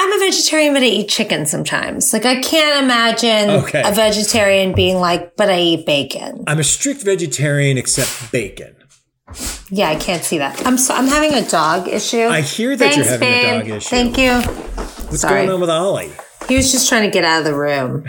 I'm 0.00 0.12
a 0.12 0.18
vegetarian, 0.24 0.74
but 0.74 0.84
I 0.84 0.86
eat 0.86 1.08
chicken 1.08 1.44
sometimes. 1.44 2.12
Like 2.12 2.24
I 2.24 2.40
can't 2.40 2.84
imagine 2.84 3.50
Okay. 3.50 3.82
a 3.84 3.92
vegetarian 3.92 4.72
being 4.72 4.98
like, 4.98 5.34
but 5.34 5.50
I 5.50 5.58
eat 5.58 5.86
bacon. 5.86 6.44
I'm 6.46 6.60
a 6.60 6.64
strict 6.64 7.02
vegetarian 7.02 7.76
except 7.76 8.30
bacon. 8.30 8.76
Yeah, 9.70 9.88
I 9.88 9.96
can't 9.96 10.22
see 10.22 10.38
that. 10.38 10.64
I'm 10.64 10.78
so, 10.78 10.94
I'm 10.94 11.08
having 11.08 11.34
a 11.34 11.42
dog 11.48 11.88
issue. 11.88 12.26
I 12.28 12.42
hear 12.42 12.76
that 12.76 12.94
you're 12.96 13.04
having 13.04 13.28
a 13.28 13.58
dog 13.58 13.68
issue. 13.68 13.88
Thank 13.88 14.16
you. 14.18 14.34
What's 15.08 15.22
Sorry. 15.22 15.40
going 15.40 15.50
on 15.50 15.60
with 15.60 15.68
Ollie? 15.68 16.12
He 16.48 16.54
was 16.54 16.70
just 16.70 16.88
trying 16.88 17.02
to 17.02 17.10
get 17.10 17.24
out 17.24 17.40
of 17.40 17.44
the 17.44 17.54
room. 17.54 18.04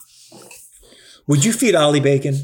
Would 1.26 1.44
you 1.44 1.52
feed 1.52 1.74
Ollie 1.74 2.00
bacon? 2.00 2.34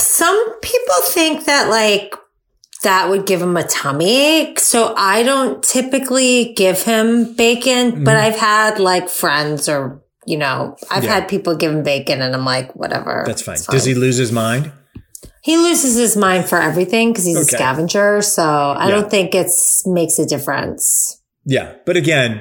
Some 0.00 0.60
people 0.60 0.94
think 1.04 1.44
that 1.46 1.68
like 1.70 2.14
that 2.84 3.10
would 3.10 3.26
give 3.26 3.42
him 3.42 3.56
a 3.56 3.64
tummy 3.64 4.40
ache. 4.40 4.60
So 4.60 4.94
I 4.96 5.22
don't 5.22 5.62
typically 5.62 6.52
give 6.54 6.82
him 6.82 7.34
bacon, 7.34 8.04
but 8.04 8.14
mm-hmm. 8.16 8.26
I've 8.26 8.36
had 8.36 8.78
like 8.78 9.08
friends 9.08 9.68
or, 9.68 10.02
you 10.26 10.38
know, 10.38 10.76
I've 10.90 11.04
Yeah. 11.04 11.14
had 11.14 11.28
people 11.28 11.56
give 11.56 11.72
him 11.72 11.82
bacon 11.82 12.22
and 12.22 12.34
I'm 12.34 12.44
like, 12.44 12.74
whatever. 12.74 13.24
That's 13.26 13.42
fine. 13.42 13.56
it's 13.56 13.66
Does 13.66 13.84
he 13.84 13.94
lose 13.94 14.16
his 14.16 14.32
mind? 14.32 14.72
He 15.42 15.58
loses 15.58 15.96
his 15.96 16.16
mind 16.16 16.46
for 16.48 16.58
everything 16.58 17.12
because 17.12 17.24
he's 17.26 17.36
Okay. 17.36 17.56
a 17.56 17.58
scavenger. 17.58 18.22
So 18.22 18.42
I 18.42 18.86
Yeah. 18.88 18.94
don't 18.94 19.10
think 19.10 19.34
it 19.34 19.50
makes 19.84 20.18
a 20.18 20.24
difference. 20.24 21.20
Yeah. 21.44 21.74
But 21.84 21.96
again, 21.98 22.40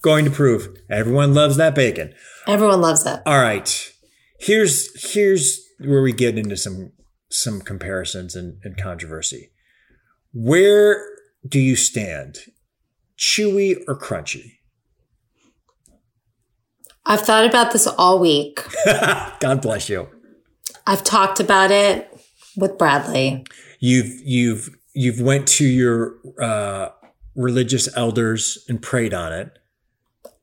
going 0.00 0.24
to 0.24 0.30
prove 0.30 0.68
everyone 0.88 1.34
loves 1.34 1.56
that 1.56 1.74
bacon. 1.74 2.14
Everyone 2.46 2.80
loves 2.80 3.04
it. 3.04 3.20
All 3.26 3.40
right. 3.40 3.92
Here's 4.40 5.12
here's 5.12 5.60
where 5.80 6.00
we 6.00 6.12
get 6.12 6.38
into 6.38 6.56
some 6.56 6.92
some 7.30 7.60
comparisons 7.60 8.34
and, 8.34 8.58
and 8.64 8.76
controversy. 8.76 9.50
Where 10.32 11.04
do 11.46 11.58
you 11.58 11.76
stand? 11.76 12.38
Chewy 13.18 13.82
or 13.88 13.98
crunchy? 13.98 14.52
I've 17.06 17.22
thought 17.22 17.46
about 17.46 17.72
this 17.72 17.86
all 17.86 18.18
week. 18.18 18.60
God 18.84 19.62
bless 19.62 19.88
you. 19.88 20.08
I've 20.86 21.02
talked 21.04 21.40
about 21.40 21.70
it 21.70 22.10
with 22.56 22.76
Bradley. 22.76 23.46
You've 23.80 24.12
you've 24.24 24.76
you've 24.94 25.20
went 25.20 25.48
to 25.48 25.64
your 25.64 26.16
uh, 26.40 26.90
religious 27.34 27.94
elders 27.96 28.64
and 28.68 28.82
prayed 28.82 29.14
on 29.14 29.32
it. 29.32 29.58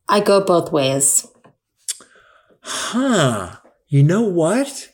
I 0.09 0.21
go 0.21 0.43
both 0.43 0.71
ways. 0.71 1.27
Huh. 2.61 3.57
You 3.87 4.01
know 4.01 4.23
what? 4.23 4.89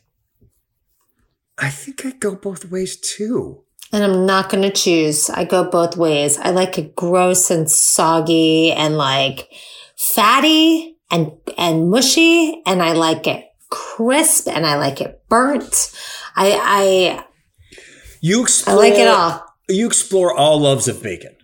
I 1.57 1.69
think 1.69 2.05
I 2.05 2.11
go 2.11 2.35
both 2.35 2.65
ways 2.69 2.99
too. 2.99 3.63
And 3.93 4.03
I'm 4.03 4.25
not 4.25 4.49
going 4.49 4.63
to 4.63 4.71
choose. 4.71 5.29
I 5.29 5.43
go 5.43 5.69
both 5.69 5.97
ways. 5.97 6.37
I 6.37 6.51
like 6.51 6.77
it 6.77 6.95
gross 6.95 7.51
and 7.51 7.69
soggy 7.69 8.71
and 8.71 8.97
like 8.97 9.49
fatty 9.97 10.97
and, 11.09 11.31
and 11.57 11.89
mushy. 11.89 12.61
And 12.65 12.81
I 12.81 12.93
like 12.93 13.27
it 13.27 13.45
crisp 13.69 14.47
and 14.47 14.65
I 14.65 14.77
like 14.77 15.01
it 15.01 15.21
burnt. 15.27 15.91
I, 16.35 16.51
I, 16.61 17.25
You 18.21 18.45
I, 18.65 18.71
I 18.71 18.73
like 18.73 18.93
it 18.93 19.07
all. 19.07 19.45
You 19.67 19.87
explore 19.87 20.33
all 20.33 20.59
loves 20.59 20.87
of 20.87 21.01
bacon. 21.03 21.35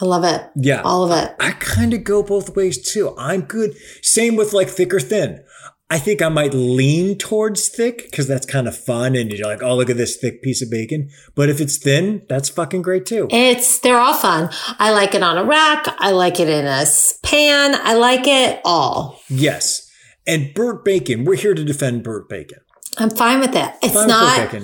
I 0.00 0.04
love 0.04 0.22
it. 0.22 0.48
Yeah. 0.54 0.82
All 0.82 1.10
of 1.10 1.24
it. 1.24 1.34
I 1.40 1.52
kind 1.52 1.92
of 1.92 2.04
go 2.04 2.22
both 2.22 2.54
ways 2.54 2.92
too. 2.92 3.14
I'm 3.18 3.42
good. 3.42 3.74
Same 4.02 4.36
with 4.36 4.52
like 4.52 4.68
thick 4.68 4.94
or 4.94 5.00
thin. 5.00 5.42
I 5.90 5.98
think 5.98 6.20
I 6.20 6.28
might 6.28 6.52
lean 6.52 7.16
towards 7.16 7.68
thick 7.68 8.04
because 8.10 8.28
that's 8.28 8.44
kind 8.44 8.68
of 8.68 8.76
fun 8.76 9.16
and 9.16 9.32
you're 9.32 9.48
like, 9.48 9.62
oh, 9.62 9.74
look 9.74 9.88
at 9.88 9.96
this 9.96 10.18
thick 10.18 10.42
piece 10.42 10.60
of 10.60 10.70
bacon. 10.70 11.08
But 11.34 11.48
if 11.48 11.62
it's 11.62 11.78
thin, 11.78 12.26
that's 12.28 12.50
fucking 12.50 12.82
great 12.82 13.06
too. 13.06 13.26
It's, 13.30 13.78
they're 13.78 13.98
all 13.98 14.14
fun. 14.14 14.50
I 14.78 14.90
like 14.92 15.14
it 15.14 15.22
on 15.22 15.38
a 15.38 15.44
rack. 15.44 15.86
I 15.98 16.10
like 16.10 16.40
it 16.40 16.48
in 16.48 16.66
a 16.66 16.84
pan. 17.22 17.74
I 17.74 17.94
like 17.94 18.26
it 18.26 18.60
all. 18.66 19.18
Yes. 19.28 19.90
And 20.26 20.52
burnt 20.52 20.84
bacon, 20.84 21.24
we're 21.24 21.36
here 21.36 21.54
to 21.54 21.64
defend 21.64 22.02
burnt 22.02 22.28
bacon. 22.28 22.58
I'm 22.98 23.10
fine 23.10 23.40
with 23.40 23.54
it. 23.54 23.72
It's 23.82 23.94
Fine 23.94 24.08
not, 24.08 24.54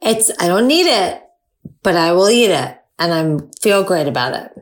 it's, 0.00 0.30
I 0.38 0.46
don't 0.46 0.68
need 0.68 0.86
it, 0.86 1.20
but 1.82 1.96
I 1.96 2.12
will 2.12 2.30
eat 2.30 2.50
it 2.50 2.76
and 3.00 3.12
I'm 3.12 3.50
feel 3.60 3.82
great 3.82 4.06
about 4.06 4.34
it. 4.34 4.52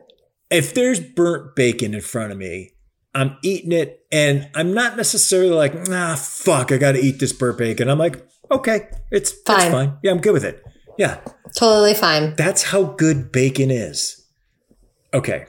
If 0.49 0.73
there's 0.73 0.99
burnt 0.99 1.55
bacon 1.55 1.93
in 1.93 2.01
front 2.01 2.31
of 2.31 2.39
me, 2.39 2.71
I'm 3.13 3.37
eating 3.43 3.71
it 3.71 4.05
and 4.11 4.49
I'm 4.55 4.73
not 4.73 4.97
necessarily 4.97 5.51
like, 5.51 5.87
nah, 5.87 6.15
fuck, 6.15 6.71
I 6.71 6.77
got 6.77 6.93
to 6.93 6.99
eat 6.99 7.19
this 7.19 7.33
burnt 7.33 7.57
bacon. 7.57 7.89
I'm 7.89 7.97
like, 7.97 8.25
okay, 8.51 8.89
it's 9.11 9.31
fine. 9.31 9.59
Fine. 9.59 9.71
fine. 9.71 9.97
Yeah, 10.03 10.11
I'm 10.11 10.21
good 10.21 10.33
with 10.33 10.45
it. 10.45 10.63
Yeah. 10.97 11.19
Totally 11.55 11.93
fine. 11.93 12.35
That's 12.35 12.63
how 12.63 12.83
good 12.83 13.31
bacon 13.31 13.71
is. 13.71 14.25
Okay. 15.13 15.45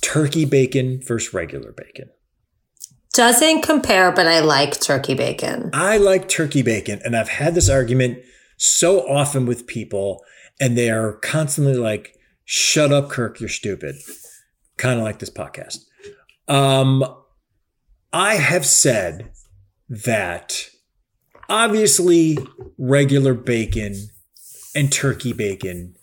Turkey 0.00 0.44
bacon 0.44 1.00
versus 1.02 1.32
regular 1.32 1.72
bacon. 1.72 2.10
Doesn't 3.12 3.62
compare, 3.62 4.12
but 4.12 4.26
I 4.26 4.40
like 4.40 4.80
turkey 4.80 5.14
bacon. 5.14 5.70
I 5.72 5.96
like 5.98 6.28
turkey 6.28 6.62
bacon, 6.62 7.00
and 7.04 7.16
I've 7.16 7.28
had 7.28 7.54
this 7.54 7.68
argument 7.68 8.18
so 8.56 9.00
often 9.08 9.46
with 9.46 9.66
people, 9.66 10.22
and 10.60 10.78
they 10.78 10.90
are 10.90 11.14
constantly 11.14 11.74
like, 11.74 12.16
shut 12.44 12.92
up, 12.92 13.08
Kirk, 13.08 13.40
you're 13.40 13.48
stupid. 13.48 13.96
Kind 14.80 14.98
of 14.98 15.04
like 15.04 15.18
this 15.18 15.28
podcast. 15.28 15.84
Um, 16.48 17.04
I 18.14 18.36
have 18.36 18.64
said 18.64 19.30
that 19.90 20.70
obviously 21.50 22.38
regular 22.78 23.34
bacon 23.34 23.94
and 24.74 24.90
turkey 24.90 25.34
bacon 25.34 25.96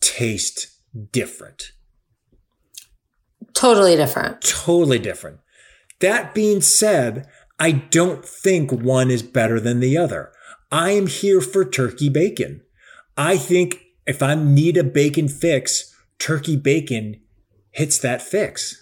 taste 0.00 0.68
different. 1.12 1.72
Totally 3.52 3.94
different. 3.94 4.40
totally 4.40 4.98
different. 4.98 5.40
That 6.00 6.34
being 6.34 6.62
said, 6.62 7.28
I 7.60 7.72
don't 7.72 8.24
think 8.24 8.72
one 8.72 9.10
is 9.10 9.22
better 9.22 9.60
than 9.60 9.80
the 9.80 9.98
other. 9.98 10.32
I 10.70 10.92
am 10.92 11.08
here 11.08 11.42
for 11.42 11.62
turkey 11.62 12.08
bacon. 12.08 12.62
I 13.18 13.36
think 13.36 13.82
if 14.06 14.22
I 14.22 14.34
need 14.34 14.78
a 14.78 14.82
bacon 14.82 15.28
fix, 15.28 15.94
turkey 16.18 16.56
bacon 16.56 17.21
hits 17.72 17.98
that 17.98 18.22
fix. 18.22 18.78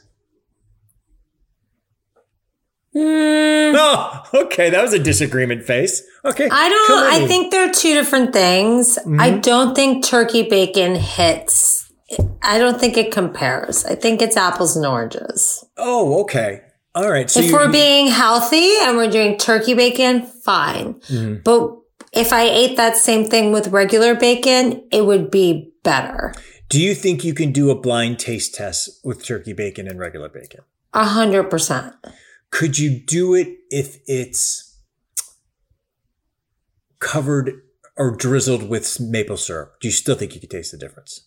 Mm, 2.95 3.75
Oh, 3.83 4.23
okay. 4.35 4.69
That 4.71 4.83
was 4.83 4.93
a 4.93 4.99
disagreement 4.99 5.65
face. 5.65 6.03
Okay. 6.25 6.49
I 6.51 6.69
don't, 6.69 7.23
I 7.23 7.27
think 7.27 7.51
they're 7.53 7.71
two 7.71 7.95
different 7.95 8.33
things. 8.33 8.99
I 9.19 9.31
don't 9.39 9.75
think 9.75 10.05
turkey 10.05 10.43
bacon 10.49 10.97
hits. 10.97 11.91
I 12.43 12.59
don't 12.59 12.81
think 12.81 12.97
it 12.97 13.13
compares. 13.13 13.85
I 13.85 13.95
think 13.95 14.21
it's 14.21 14.37
apples 14.37 14.77
and 14.77 14.85
oranges. 14.85 15.65
Oh, 15.77 16.21
okay. 16.23 16.63
All 16.97 17.09
right. 17.09 17.31
So 17.31 17.39
if 17.41 17.47
you, 17.47 17.53
we're 17.55 17.71
being 17.71 18.09
healthy 18.09 18.73
and 18.83 18.97
we're 18.97 19.11
doing 19.11 19.39
turkey 19.39 19.75
bacon, 19.75 20.23
fine. 20.23 20.95
Mhm. 21.03 21.45
But 21.45 21.71
if 22.13 22.33
I 22.33 22.43
ate 22.43 22.77
that 22.77 22.97
same 22.97 23.25
thing 23.31 23.53
with 23.53 23.69
regular 23.69 24.17
bacon, 24.17 24.83
it 24.91 25.07
would 25.07 25.31
be 25.31 25.73
better. 25.85 26.35
Do 26.71 26.81
you 26.81 26.95
think 26.95 27.23
you 27.25 27.35
can 27.35 27.53
do 27.53 27.71
a 27.71 27.75
blind 27.75 28.19
taste 28.19 28.55
test 28.55 29.01
with 29.05 29.25
turkey 29.25 29.53
bacon 29.53 29.87
and 29.87 29.99
regular 29.99 30.29
bacon? 30.31 30.61
A 30.95 31.05
hundred 31.05 31.51
percent. 31.51 31.95
Could 32.51 32.79
you 32.79 32.99
do 32.99 33.35
it 33.35 33.59
if 33.71 33.99
it's 34.07 34.79
covered 36.99 37.63
or 37.97 38.11
drizzled 38.17 38.69
with 38.69 38.99
maple 39.01 39.37
syrup? 39.37 39.75
Do 39.81 39.89
you 39.89 39.93
still 39.93 40.15
think 40.15 40.35
you 40.35 40.41
could 40.41 40.51
taste 40.51 40.73
the 40.73 40.79
difference? 40.79 41.27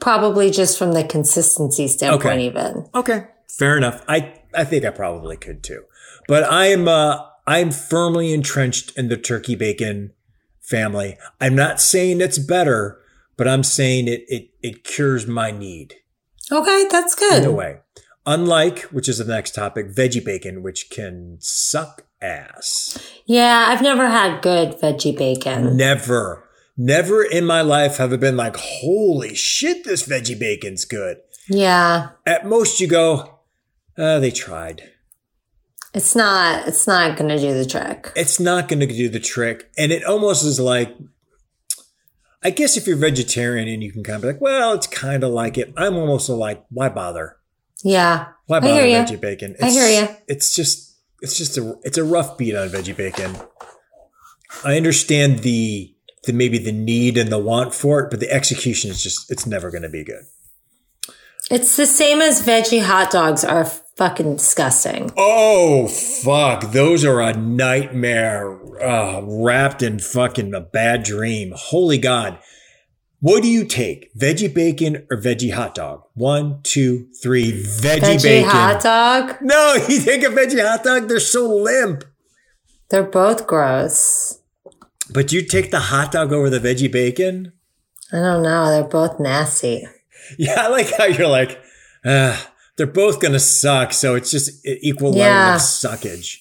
Probably 0.00 0.50
just 0.50 0.78
from 0.78 0.92
the 0.92 1.04
consistency 1.04 1.88
standpoint, 1.88 2.24
Okay. 2.26 2.46
even. 2.46 2.88
Okay, 2.94 3.26
fair 3.48 3.76
enough. 3.76 4.02
I 4.08 4.34
I 4.54 4.64
think 4.64 4.84
I 4.84 4.90
probably 4.90 5.36
could 5.36 5.62
too, 5.62 5.82
but 6.26 6.42
I 6.44 6.66
am 6.66 6.88
uh, 6.88 7.18
I'm 7.46 7.70
firmly 7.70 8.32
entrenched 8.32 8.96
in 8.96 9.08
the 9.08 9.16
turkey 9.16 9.56
bacon 9.56 10.12
family. 10.60 11.18
I'm 11.40 11.54
not 11.54 11.80
saying 11.80 12.20
it's 12.22 12.38
better, 12.38 12.98
but 13.36 13.48
I'm 13.48 13.62
saying 13.62 14.08
it 14.08 14.24
it 14.28 14.50
it 14.62 14.84
cures 14.84 15.26
my 15.26 15.50
need 15.50 15.94
Okay, 16.52 16.86
that's 16.90 17.14
in 17.22 17.42
a 17.42 17.46
good. 17.46 17.54
way. 17.54 17.78
Unlike, 18.26 18.80
which 18.84 19.08
is 19.08 19.18
the 19.18 19.24
next 19.24 19.54
topic, 19.54 19.88
veggie 19.90 20.24
bacon, 20.24 20.62
which 20.62 20.88
can 20.90 21.36
suck 21.40 22.06
ass. 22.22 22.98
Yeah, 23.26 23.66
I've 23.68 23.82
never 23.82 24.06
had 24.08 24.40
good 24.40 24.78
veggie 24.80 25.16
bacon. 25.16 25.76
Never, 25.76 26.48
never 26.76 27.22
in 27.22 27.44
my 27.44 27.60
life 27.60 27.98
have 27.98 28.12
I 28.12 28.16
been 28.16 28.36
like, 28.36 28.56
holy 28.56 29.34
shit, 29.34 29.84
this 29.84 30.06
veggie 30.06 30.38
bacon's 30.38 30.84
good. 30.86 31.18
Yeah. 31.48 32.10
At 32.26 32.46
most, 32.46 32.80
you 32.80 32.86
go, 32.88 33.40
uh, 33.98 34.20
they 34.20 34.30
tried. 34.30 34.90
It's 35.92 36.16
not. 36.16 36.66
It's 36.66 36.86
not 36.86 37.16
going 37.16 37.28
to 37.28 37.38
do 37.38 37.52
the 37.54 37.66
trick. 37.66 38.10
It's 38.16 38.40
not 38.40 38.68
going 38.68 38.80
to 38.80 38.86
do 38.86 39.08
the 39.08 39.20
trick. 39.20 39.70
And 39.78 39.92
it 39.92 40.02
almost 40.04 40.44
is 40.44 40.58
like, 40.58 40.94
I 42.44 42.50
guess 42.50 42.76
if 42.76 42.86
you're 42.86 42.96
vegetarian 42.96 43.66
and 43.68 43.82
you 43.82 43.90
can 43.90 44.04
kind 44.04 44.16
of 44.16 44.22
be 44.22 44.28
like, 44.28 44.40
well, 44.40 44.74
it's 44.74 44.86
kind 44.86 45.24
of 45.24 45.30
like 45.30 45.56
it. 45.56 45.72
I'm 45.76 45.96
almost 45.96 46.28
like, 46.28 46.62
why 46.68 46.90
bother? 46.90 47.38
Yeah. 47.82 48.28
Why 48.46 48.58
I 48.58 48.60
bother 48.60 48.82
veggie 48.82 49.20
bacon? 49.20 49.52
It's, 49.58 49.62
I 49.62 49.70
hear 49.70 50.02
you. 50.02 50.16
It's 50.28 50.54
just, 50.54 50.94
it's 51.22 51.38
just 51.38 51.56
a, 51.56 51.78
it's 51.82 51.96
a 51.96 52.04
rough 52.04 52.36
beat 52.36 52.54
on 52.54 52.68
veggie 52.68 52.96
bacon. 52.96 53.34
I 54.62 54.76
understand 54.76 55.38
the, 55.38 55.94
the 56.24 56.32
maybe 56.34 56.58
the 56.58 56.72
need 56.72 57.16
and 57.16 57.32
the 57.32 57.38
want 57.38 57.74
for 57.74 58.00
it, 58.00 58.10
but 58.10 58.20
the 58.20 58.30
execution 58.30 58.90
is 58.90 59.02
just, 59.02 59.30
it's 59.30 59.46
never 59.46 59.70
going 59.70 59.82
to 59.82 59.88
be 59.88 60.04
good. 60.04 60.24
It's 61.50 61.76
the 61.76 61.86
same 61.86 62.22
as 62.22 62.46
veggie 62.46 62.82
hot 62.82 63.10
dogs 63.10 63.44
are 63.44 63.66
fucking 63.66 64.36
disgusting. 64.36 65.12
Oh 65.16 65.88
fuck! 65.88 66.72
Those 66.72 67.04
are 67.04 67.20
a 67.20 67.34
nightmare, 67.34 68.58
uh, 68.80 69.22
wrapped 69.24 69.82
in 69.82 69.98
fucking 69.98 70.54
a 70.54 70.60
bad 70.60 71.02
dream. 71.02 71.52
Holy 71.54 71.98
god! 71.98 72.38
What 73.20 73.42
do 73.42 73.48
you 73.48 73.64
take, 73.64 74.12
veggie 74.14 74.52
bacon 74.52 75.06
or 75.10 75.16
veggie 75.20 75.52
hot 75.52 75.74
dog? 75.74 76.02
One, 76.14 76.60
two, 76.62 77.08
three. 77.22 77.52
Veggie, 77.52 78.00
Veggie 78.00 78.22
bacon. 78.22 78.50
hot 78.50 78.82
dog. 78.82 79.36
no, 79.40 79.74
you 79.88 80.00
take 80.00 80.22
a 80.22 80.26
veggie 80.26 80.62
hot 80.62 80.84
dog. 80.84 81.08
They're 81.08 81.20
so 81.20 81.48
limp. 81.48 82.04
They're 82.90 83.02
both 83.02 83.46
gross. 83.46 84.40
But 85.10 85.32
you 85.32 85.42
take 85.42 85.70
the 85.70 85.80
hot 85.80 86.12
dog 86.12 86.32
over 86.32 86.50
the 86.50 86.60
veggie 86.60 86.92
bacon. 86.92 87.52
I 88.12 88.16
don't 88.18 88.42
know. 88.42 88.68
They're 88.70 88.84
both 88.84 89.18
nasty. 89.18 89.86
Yeah, 90.38 90.54
I 90.62 90.68
like 90.68 90.90
how 90.96 91.04
you're 91.04 91.28
like, 91.28 91.60
ah, 92.04 92.50
they're 92.76 92.86
both 92.86 93.20
gonna 93.20 93.38
suck. 93.38 93.92
So 93.92 94.14
it's 94.14 94.30
just 94.30 94.64
equal 94.66 95.12
level 95.12 95.54
of 95.54 95.60
suckage. 95.60 96.38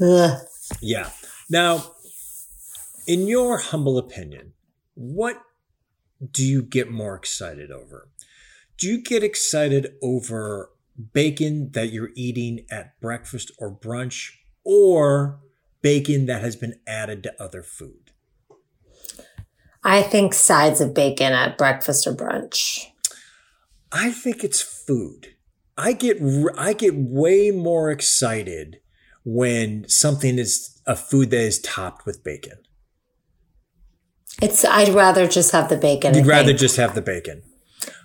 Ugh. 0.00 0.38
Yeah. 0.80 1.10
Now, 1.52 1.96
in 3.06 3.26
your 3.26 3.58
humble 3.58 3.98
opinion, 3.98 4.54
what 4.94 5.42
do 6.30 6.42
you 6.42 6.62
get 6.62 6.90
more 6.90 7.14
excited 7.14 7.70
over? 7.70 8.08
Do 8.78 8.86
you 8.86 9.02
get 9.02 9.22
excited 9.22 9.92
over 10.00 10.70
bacon 11.12 11.72
that 11.72 11.92
you're 11.92 12.08
eating 12.14 12.64
at 12.70 12.98
breakfast 13.02 13.52
or 13.58 13.70
brunch 13.70 14.30
or 14.64 15.40
bacon 15.82 16.24
that 16.24 16.40
has 16.40 16.56
been 16.56 16.80
added 16.86 17.22
to 17.24 17.42
other 17.42 17.62
food? 17.62 18.12
I 19.84 20.00
think 20.00 20.32
sides 20.32 20.80
of 20.80 20.94
bacon 20.94 21.34
at 21.34 21.58
breakfast 21.58 22.06
or 22.06 22.14
brunch. 22.14 22.86
I 23.92 24.10
think 24.10 24.42
it's 24.42 24.62
food. 24.62 25.34
I 25.76 25.92
get 25.92 26.16
I 26.56 26.72
get 26.72 26.94
way 26.96 27.50
more 27.50 27.90
excited 27.90 28.80
when 29.22 29.86
something 29.86 30.38
is 30.38 30.71
a 30.86 30.96
food 30.96 31.30
that 31.30 31.40
is 31.40 31.60
topped 31.60 32.06
with 32.06 32.22
bacon. 32.24 32.58
It's. 34.40 34.64
I'd 34.64 34.88
rather 34.90 35.26
just 35.26 35.52
have 35.52 35.68
the 35.68 35.76
bacon. 35.76 36.14
You'd 36.14 36.24
I 36.24 36.28
rather 36.28 36.46
think. 36.48 36.58
just 36.60 36.76
have 36.76 36.94
the 36.94 37.02
bacon. 37.02 37.42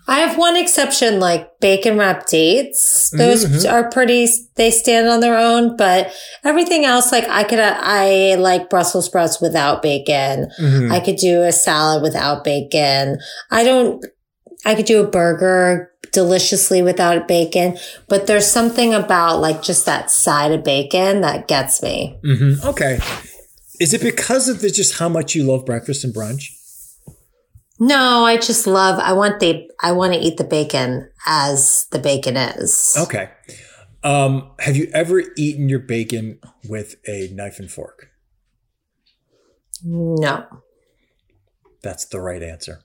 I 0.10 0.20
have 0.20 0.38
one 0.38 0.56
exception, 0.56 1.20
like 1.20 1.60
bacon 1.60 1.98
wrapped 1.98 2.30
dates. 2.30 3.10
Those 3.12 3.44
Mhm. 3.46 3.70
are 3.72 3.90
pretty. 3.90 4.28
They 4.56 4.72
stand 4.72 5.10
on 5.10 5.20
their 5.20 5.38
own, 5.38 5.76
but 5.76 6.12
everything 6.46 6.86
else, 6.86 7.12
like 7.12 7.28
I 7.28 7.44
could. 7.44 7.60
I 7.60 8.36
like 8.36 8.70
Brussels 8.70 9.06
sprouts 9.06 9.42
without 9.42 9.82
bacon. 9.82 10.50
Mhm. 10.62 10.92
I 10.94 11.00
could 11.02 11.18
do 11.18 11.44
a 11.44 11.52
salad 11.52 12.02
without 12.02 12.44
bacon. 12.46 13.20
I 13.52 13.64
don't, 13.66 14.06
I 14.68 14.76
could 14.76 14.86
do 14.86 15.02
a 15.02 15.08
burger 15.08 15.92
deliciously 16.12 16.82
without 16.82 17.26
bacon, 17.26 17.78
but 18.10 18.28
there's 18.28 18.46
something 18.46 18.94
about 18.94 19.40
like 19.40 19.64
just 19.64 19.86
that 19.86 20.12
side 20.12 20.52
of 20.52 20.66
bacon 20.66 21.22
that 21.22 21.48
gets 21.48 21.82
me. 21.82 22.20
hmm 22.22 22.56
Okay. 22.66 23.00
Is 23.80 23.94
it 23.94 24.02
because 24.02 24.50
of 24.50 24.60
the, 24.60 24.70
just 24.70 25.00
how 25.00 25.08
much 25.08 25.36
you 25.36 25.44
love 25.46 25.66
breakfast 25.66 26.04
and 26.04 26.14
brunch? 26.14 26.52
No, 27.80 28.26
I 28.26 28.36
just 28.36 28.68
love, 28.68 29.00
I 29.00 29.14
want 29.14 29.40
the, 29.40 29.70
I 29.82 29.94
want 29.94 30.14
to 30.14 30.20
eat 30.20 30.36
the 30.36 30.44
bacon 30.44 31.10
as 31.26 31.86
the 31.92 32.00
bacon 32.00 32.36
is. 32.36 32.94
Okay. 32.98 33.30
Um, 34.04 34.52
have 34.60 34.76
you 34.76 34.90
ever 34.94 35.24
eaten 35.38 35.70
your 35.70 35.80
bacon 35.80 36.40
with 36.68 36.96
a 37.08 37.30
knife 37.34 37.58
and 37.60 37.72
fork? 37.72 38.10
No, 39.84 40.46
That's 41.84 42.04
the 42.06 42.20
right 42.20 42.44
answer. 42.44 42.82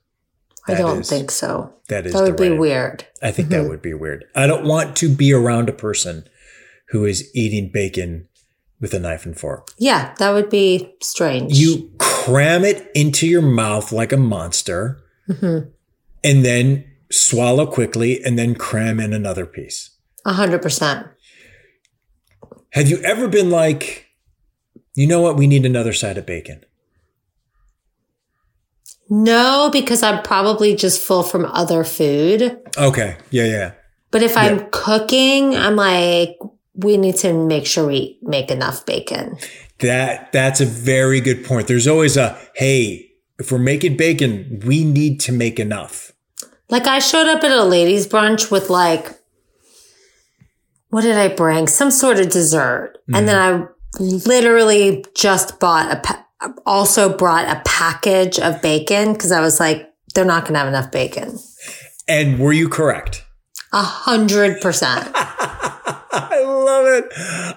I 0.69 0.75
don't 0.75 1.01
is- 1.01 1.09
think 1.09 1.31
so. 1.31 1.73
That 1.89 2.07
is 2.07 2.13
That 2.13 2.23
would 2.23 2.37
be 2.37 2.51
right- 2.51 2.59
weird. 2.59 3.07
I 3.23 3.31
think 3.33 3.49
that 3.51 3.69
would 3.69 3.83
be 3.83 3.95
weird. 3.95 4.25
I 4.35 4.47
don't 4.47 4.65
want 4.65 4.97
to 4.97 5.09
be 5.09 5.33
around 5.33 5.69
a 5.69 5.73
person 5.73 6.25
who 6.91 7.05
is 7.05 7.29
eating 7.35 7.71
bacon 7.73 8.29
with 8.81 8.95
a 8.95 8.99
knife 9.01 9.25
and 9.27 9.39
fork. 9.39 9.69
Yeah, 9.79 10.15
that 10.19 10.31
would 10.31 10.51
be 10.51 10.95
strange. 11.03 11.59
You 11.59 11.91
cram 11.99 12.65
it 12.65 12.91
into 12.95 13.27
your 13.27 13.43
mouth 13.43 13.93
like 13.93 14.13
a 14.13 14.17
monster 14.17 14.99
Mhm. 15.29 15.69
and 16.25 16.45
then 16.45 16.85
swallow 17.11 17.67
quickly 17.67 18.23
and 18.25 18.39
then 18.39 18.55
cram 18.55 18.99
in 19.01 19.13
another 19.13 19.47
piece. 19.47 19.91
A 20.25 20.33
hundred 20.33 20.63
percent. 20.63 21.07
Have 22.71 22.89
you 22.89 22.99
ever 22.99 23.29
been 23.29 23.51
like, 23.51 24.07
you 24.95 25.07
know 25.07 25.21
what? 25.21 25.37
We 25.37 25.47
need 25.47 25.67
another 25.67 25.93
side 25.93 26.17
of 26.19 26.27
bacon. 26.27 26.65
No, 29.15 29.69
because 29.71 30.03
I'm 30.03 30.23
probably 30.23 30.75
just 30.75 30.99
full 30.99 31.23
from 31.23 31.45
other 31.45 31.85
food. 31.85 32.59
Okay. 32.79 33.19
Yeah. 33.29 33.45
Yeah. 33.45 33.73
But 34.11 34.23
if 34.23 34.39
I'm 34.39 34.71
cooking, 34.71 35.55
I'm 35.55 35.77
like, 35.77 36.39
we 36.75 36.97
need 36.97 37.17
to 37.17 37.35
make 37.35 37.67
sure 37.67 37.87
we 37.87 38.19
make 38.23 38.51
enough 38.51 38.87
bacon. 38.87 39.37
That 39.81 40.33
that's 40.33 40.63
a 40.63 40.65
very 40.65 41.21
good 41.21 41.45
point. 41.45 41.69
There's 41.69 41.87
always 41.87 42.17
a 42.17 42.39
hey, 42.55 43.11
if 43.39 43.53
we're 43.53 43.59
making 43.59 43.99
bacon, 43.99 44.63
we 44.65 44.83
need 44.83 45.21
to 45.21 45.33
make 45.33 45.61
enough. 45.61 46.13
Like 46.71 46.87
I 46.87 46.99
showed 46.99 47.27
up 47.27 47.45
at 47.45 47.53
a 47.53 47.65
ladies' 47.65 48.07
brunch 48.07 48.51
with 48.51 48.71
like, 48.71 49.11
what 50.89 51.03
did 51.03 51.19
I 51.19 51.29
bring? 51.29 51.69
Some 51.69 51.91
sort 51.91 52.19
of 52.19 52.31
dessert, 52.31 52.97
and 53.09 53.27
mm-hmm. 53.27 53.27
then 53.27 53.37
I 53.39 53.67
literally 54.01 55.05
just 55.15 55.61
bought 55.61 55.93
a, 55.93 56.01
pa- 56.01 56.27
also 56.67 57.17
brought 57.17 57.49
a 57.49 57.63
package 57.65 58.39
of 58.39 58.61
bacon 58.63 59.13
because 59.13 59.33
I 59.33 59.41
was 59.41 59.61
like, 59.61 59.89
they're 60.15 60.25
not 60.25 60.45
going 60.45 60.55
to 60.55 60.59
have 60.61 60.69
enough 60.69 60.91
bacon. 60.91 61.39
And 62.09 62.39
were 62.39 62.53
you 62.53 62.69
correct? 62.69 63.25
A 63.73 63.83
hundred 63.83 64.61
percent. 64.61 65.11
I 65.15 66.43
love 66.45 66.87
it. 66.87 67.07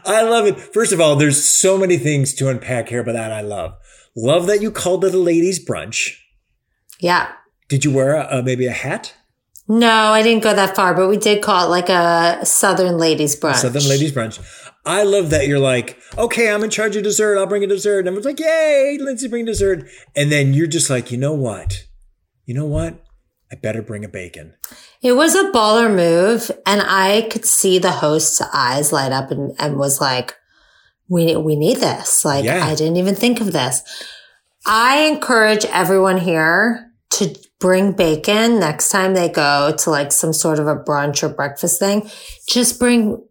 I 0.05 0.21
love 0.21 0.45
it. 0.45 0.57
First 0.57 0.93
of 0.93 1.01
all, 1.01 1.15
there's 1.15 1.43
so 1.43 1.77
many 1.77 1.97
things 1.97 2.33
to 2.35 2.49
unpack 2.49 2.87
here, 2.89 3.03
but 3.03 3.13
that 3.13 3.31
I 3.31 3.41
love. 3.41 3.75
Love 4.15 4.47
that 4.47 4.61
you 4.61 4.71
called 4.71 5.03
it 5.03 5.13
a 5.13 5.17
ladies' 5.17 5.63
brunch. 5.63 6.15
Yeah. 6.99 7.31
Did 7.67 7.83
you 7.83 7.91
wear 7.91 8.15
a, 8.15 8.41
maybe 8.41 8.65
a 8.65 8.71
hat? 8.71 9.13
No, 9.67 9.89
I 9.89 10.21
didn't 10.21 10.43
go 10.43 10.53
that 10.53 10.75
far, 10.75 10.93
but 10.93 11.09
we 11.09 11.17
did 11.17 11.41
call 11.41 11.65
it 11.65 11.69
like 11.69 11.89
a 11.89 12.45
Southern 12.45 12.97
ladies 12.97 13.37
brunch. 13.37 13.55
Southern 13.55 13.87
ladies' 13.89 14.13
brunch. 14.13 14.39
I 14.85 15.03
love 15.03 15.31
that 15.31 15.47
you're 15.47 15.59
like, 15.59 15.97
okay, 16.17 16.51
I'm 16.51 16.63
in 16.63 16.69
charge 16.69 16.95
of 16.95 17.03
dessert. 17.03 17.37
I'll 17.37 17.47
bring 17.47 17.63
a 17.63 17.67
dessert. 17.67 17.99
And 17.99 18.07
everyone's 18.07 18.25
like, 18.25 18.39
yay, 18.39 18.97
Lindsay, 18.99 19.27
bring 19.27 19.45
dessert. 19.45 19.87
And 20.15 20.31
then 20.31 20.53
you're 20.53 20.67
just 20.67 20.89
like, 20.89 21.11
you 21.11 21.17
know 21.17 21.33
what? 21.33 21.85
You 22.45 22.53
know 22.53 22.65
what? 22.65 23.03
I 23.51 23.55
better 23.55 23.81
bring 23.81 24.05
a 24.05 24.09
bacon. 24.09 24.53
It 25.01 25.13
was 25.13 25.35
a 25.35 25.51
baller 25.51 25.93
move, 25.93 26.49
and 26.65 26.81
I 26.81 27.27
could 27.31 27.45
see 27.45 27.77
the 27.77 27.91
host's 27.91 28.41
eyes 28.53 28.91
light 28.91 29.11
up 29.11 29.29
and, 29.31 29.53
and 29.59 29.77
was 29.77 30.01
like, 30.01 30.35
we, 31.07 31.35
we 31.35 31.55
need 31.55 31.77
this. 31.77 32.25
Like, 32.25 32.43
Yeah. 32.45 32.65
I 32.65 32.73
didn't 32.75 32.97
even 32.97 33.15
think 33.15 33.39
of 33.41 33.51
this. 33.53 33.81
I 34.65 35.01
encourage 35.05 35.65
everyone 35.65 36.17
here 36.17 36.91
to 37.11 37.35
bring 37.59 37.91
bacon 37.91 38.59
next 38.59 38.89
time 38.89 39.13
they 39.13 39.29
go 39.29 39.75
to 39.77 39.89
like 39.89 40.11
some 40.11 40.33
sort 40.33 40.59
of 40.59 40.67
a 40.67 40.75
brunch 40.75 41.21
or 41.23 41.29
breakfast 41.29 41.79
thing. 41.79 42.09
Just 42.49 42.79
bring, 42.79 43.23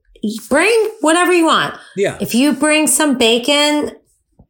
bring 0.49 0.91
whatever 1.01 1.33
you 1.33 1.47
want. 1.47 1.79
Yeah. 1.97 2.19
If 2.21 2.35
you 2.35 2.53
bring 2.53 2.87
some 2.87 3.19
bacon, 3.19 3.93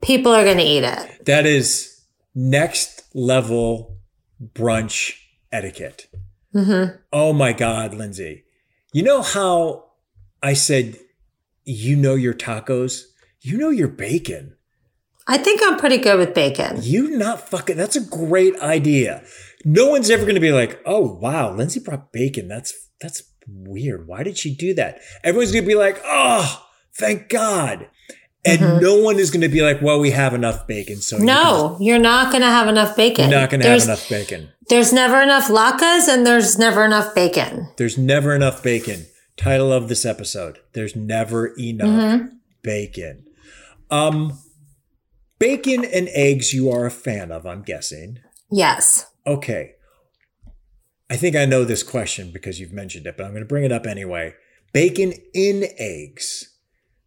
people 0.03 0.33
are 0.33 0.45
going 0.45 0.59
to 0.59 0.65
eat 0.65 0.85
it. 0.85 1.25
That 1.27 1.47
is 1.47 2.03
next 2.35 3.03
level 3.15 3.99
brunch 4.43 5.15
etiquette. 5.53 6.09
Mm-hmm. 6.55 6.97
Oh 7.13 7.33
my 7.33 7.53
God, 7.53 7.95
Lindsay. 7.95 8.45
You 8.93 9.03
know 9.03 9.23
how 9.23 9.87
I 10.43 10.53
said, 10.53 10.99
you 11.65 11.97
know 11.97 12.15
your 12.15 12.35
tacos? 12.35 13.05
You 13.41 13.59
know 13.59 13.71
your 13.71 13.89
bacon. 13.89 14.57
I 15.27 15.39
think 15.39 15.61
I'm 15.65 15.79
pretty 15.79 15.99
good 15.99 16.19
with 16.19 16.35
bacon. 16.35 16.79
You 16.83 17.17
not 17.17 17.49
fucking, 17.49 17.77
that's 17.77 17.97
a 17.97 18.01
great 18.01 18.59
idea. 18.61 19.25
No 19.65 19.89
one's 19.89 20.11
ever 20.11 20.23
going 20.23 20.35
to 20.35 20.41
be 20.41 20.53
like, 20.53 20.81
oh 20.85 21.01
wow, 21.01 21.53
Lindsay 21.53 21.81
brought 21.81 22.13
bacon. 22.13 22.47
That's, 22.47 22.91
that's 23.01 23.23
weird. 23.49 24.07
Why 24.07 24.23
did 24.23 24.39
she 24.39 24.55
do 24.55 24.75
that? 24.75 25.01
Everyone's 25.23 25.53
going 25.53 25.65
to 25.65 25.69
be 25.69 25.75
like, 25.75 26.01
oh, 26.05 26.67
thank 26.95 27.29
God. 27.29 27.89
And 28.47 28.61
Mhm. 28.61 28.83
no 28.83 28.97
one 28.97 29.19
is 29.19 29.31
going 29.31 29.41
to 29.41 29.49
be 29.49 29.63
like, 29.63 29.81
well, 29.81 29.99
we 30.01 30.11
have 30.11 30.35
enough 30.35 30.67
bacon. 30.67 30.97
So 31.01 31.17
No, 31.19 31.79
you're 31.81 31.99
not 31.99 32.31
going 32.31 32.43
to 32.43 32.49
have 32.49 32.69
enough 32.69 32.95
bacon. 32.97 33.31
you're 33.31 33.41
not 33.41 33.49
going 33.51 33.61
to 33.63 33.69
have 33.69 33.83
enough 33.83 34.07
bacon. 34.09 34.51
There's 34.69 34.93
never 34.93 35.21
enough 35.23 35.49
latkes 35.49 36.09
and 36.09 36.27
there's 36.27 36.59
never 36.59 36.85
enough 36.85 37.15
bacon. 37.15 37.69
There's 37.79 37.97
never 37.97 38.35
enough 38.35 38.63
bacon. 38.63 39.07
Title 39.37 39.73
of 39.73 39.89
this 39.89 40.05
episode. 40.05 40.59
There's 40.75 40.95
never 40.95 41.55
enough 41.59 41.89
Mm-hmm. 41.89 42.27
bacon. 42.63 43.25
Um, 43.91 44.39
bacon 45.39 45.85
and 45.85 46.09
eggs 46.13 46.53
you 46.53 46.71
are 46.71 46.87
a 46.87 46.91
fan 46.91 47.33
of, 47.33 47.47
I'm 47.47 47.63
guessing. 47.63 48.19
Yes. 48.51 49.07
Okay. 49.27 49.73
I 51.11 51.17
think 51.17 51.37
I 51.37 51.45
know 51.45 51.65
this 51.65 51.83
question 51.83 52.31
because 52.33 52.59
you've 52.59 52.73
mentioned 52.73 53.07
it, 53.07 53.17
but 53.17 53.25
I'm 53.25 53.33
going 53.33 53.43
to 53.43 53.49
bring 53.49 53.65
it 53.65 53.73
up 53.73 53.87
anyway. 53.87 54.35
Bacon 54.73 55.13
in 55.35 55.65
eggs. 55.79 56.51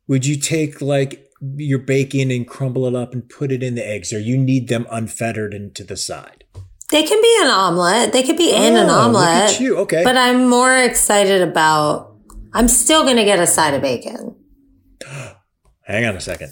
Would 0.07 0.25
you 0.25 0.37
take 0.37 0.81
like 0.81 1.29
your 1.55 1.79
bacon 1.79 2.31
and 2.31 2.47
crumble 2.47 2.85
it 2.85 2.95
up 2.95 3.13
and 3.13 3.27
put 3.27 3.51
it 3.51 3.61
in 3.63 3.75
the 3.75 3.85
eggs, 3.85 4.13
or 4.13 4.19
you 4.19 4.37
need 4.37 4.69
them 4.69 4.87
unfettered 4.89 5.53
and 5.53 5.75
to 5.75 5.83
the 5.83 5.97
side? 5.97 6.45
They 6.89 7.03
can 7.03 7.21
be 7.21 7.37
an 7.41 7.47
omelet. 7.49 8.13
They 8.13 8.23
could 8.23 8.37
be 8.37 8.51
in 8.53 8.75
an 8.77 8.89
Oh, 8.89 9.09
look 9.09 9.23
at 9.27 9.43
omelet. 9.49 9.59
you. 9.59 9.77
Okay. 9.79 10.03
But 10.05 10.15
I'm 10.15 10.47
more 10.47 10.75
excited 10.77 11.41
about. 11.41 12.15
I'm 12.53 12.69
still 12.69 13.03
going 13.03 13.17
to 13.17 13.25
get 13.25 13.39
a 13.39 13.47
side 13.47 13.73
of 13.73 13.81
bacon. 13.81 14.35
Hang 15.83 16.05
on 16.05 16.15
a 16.15 16.21
second. 16.21 16.49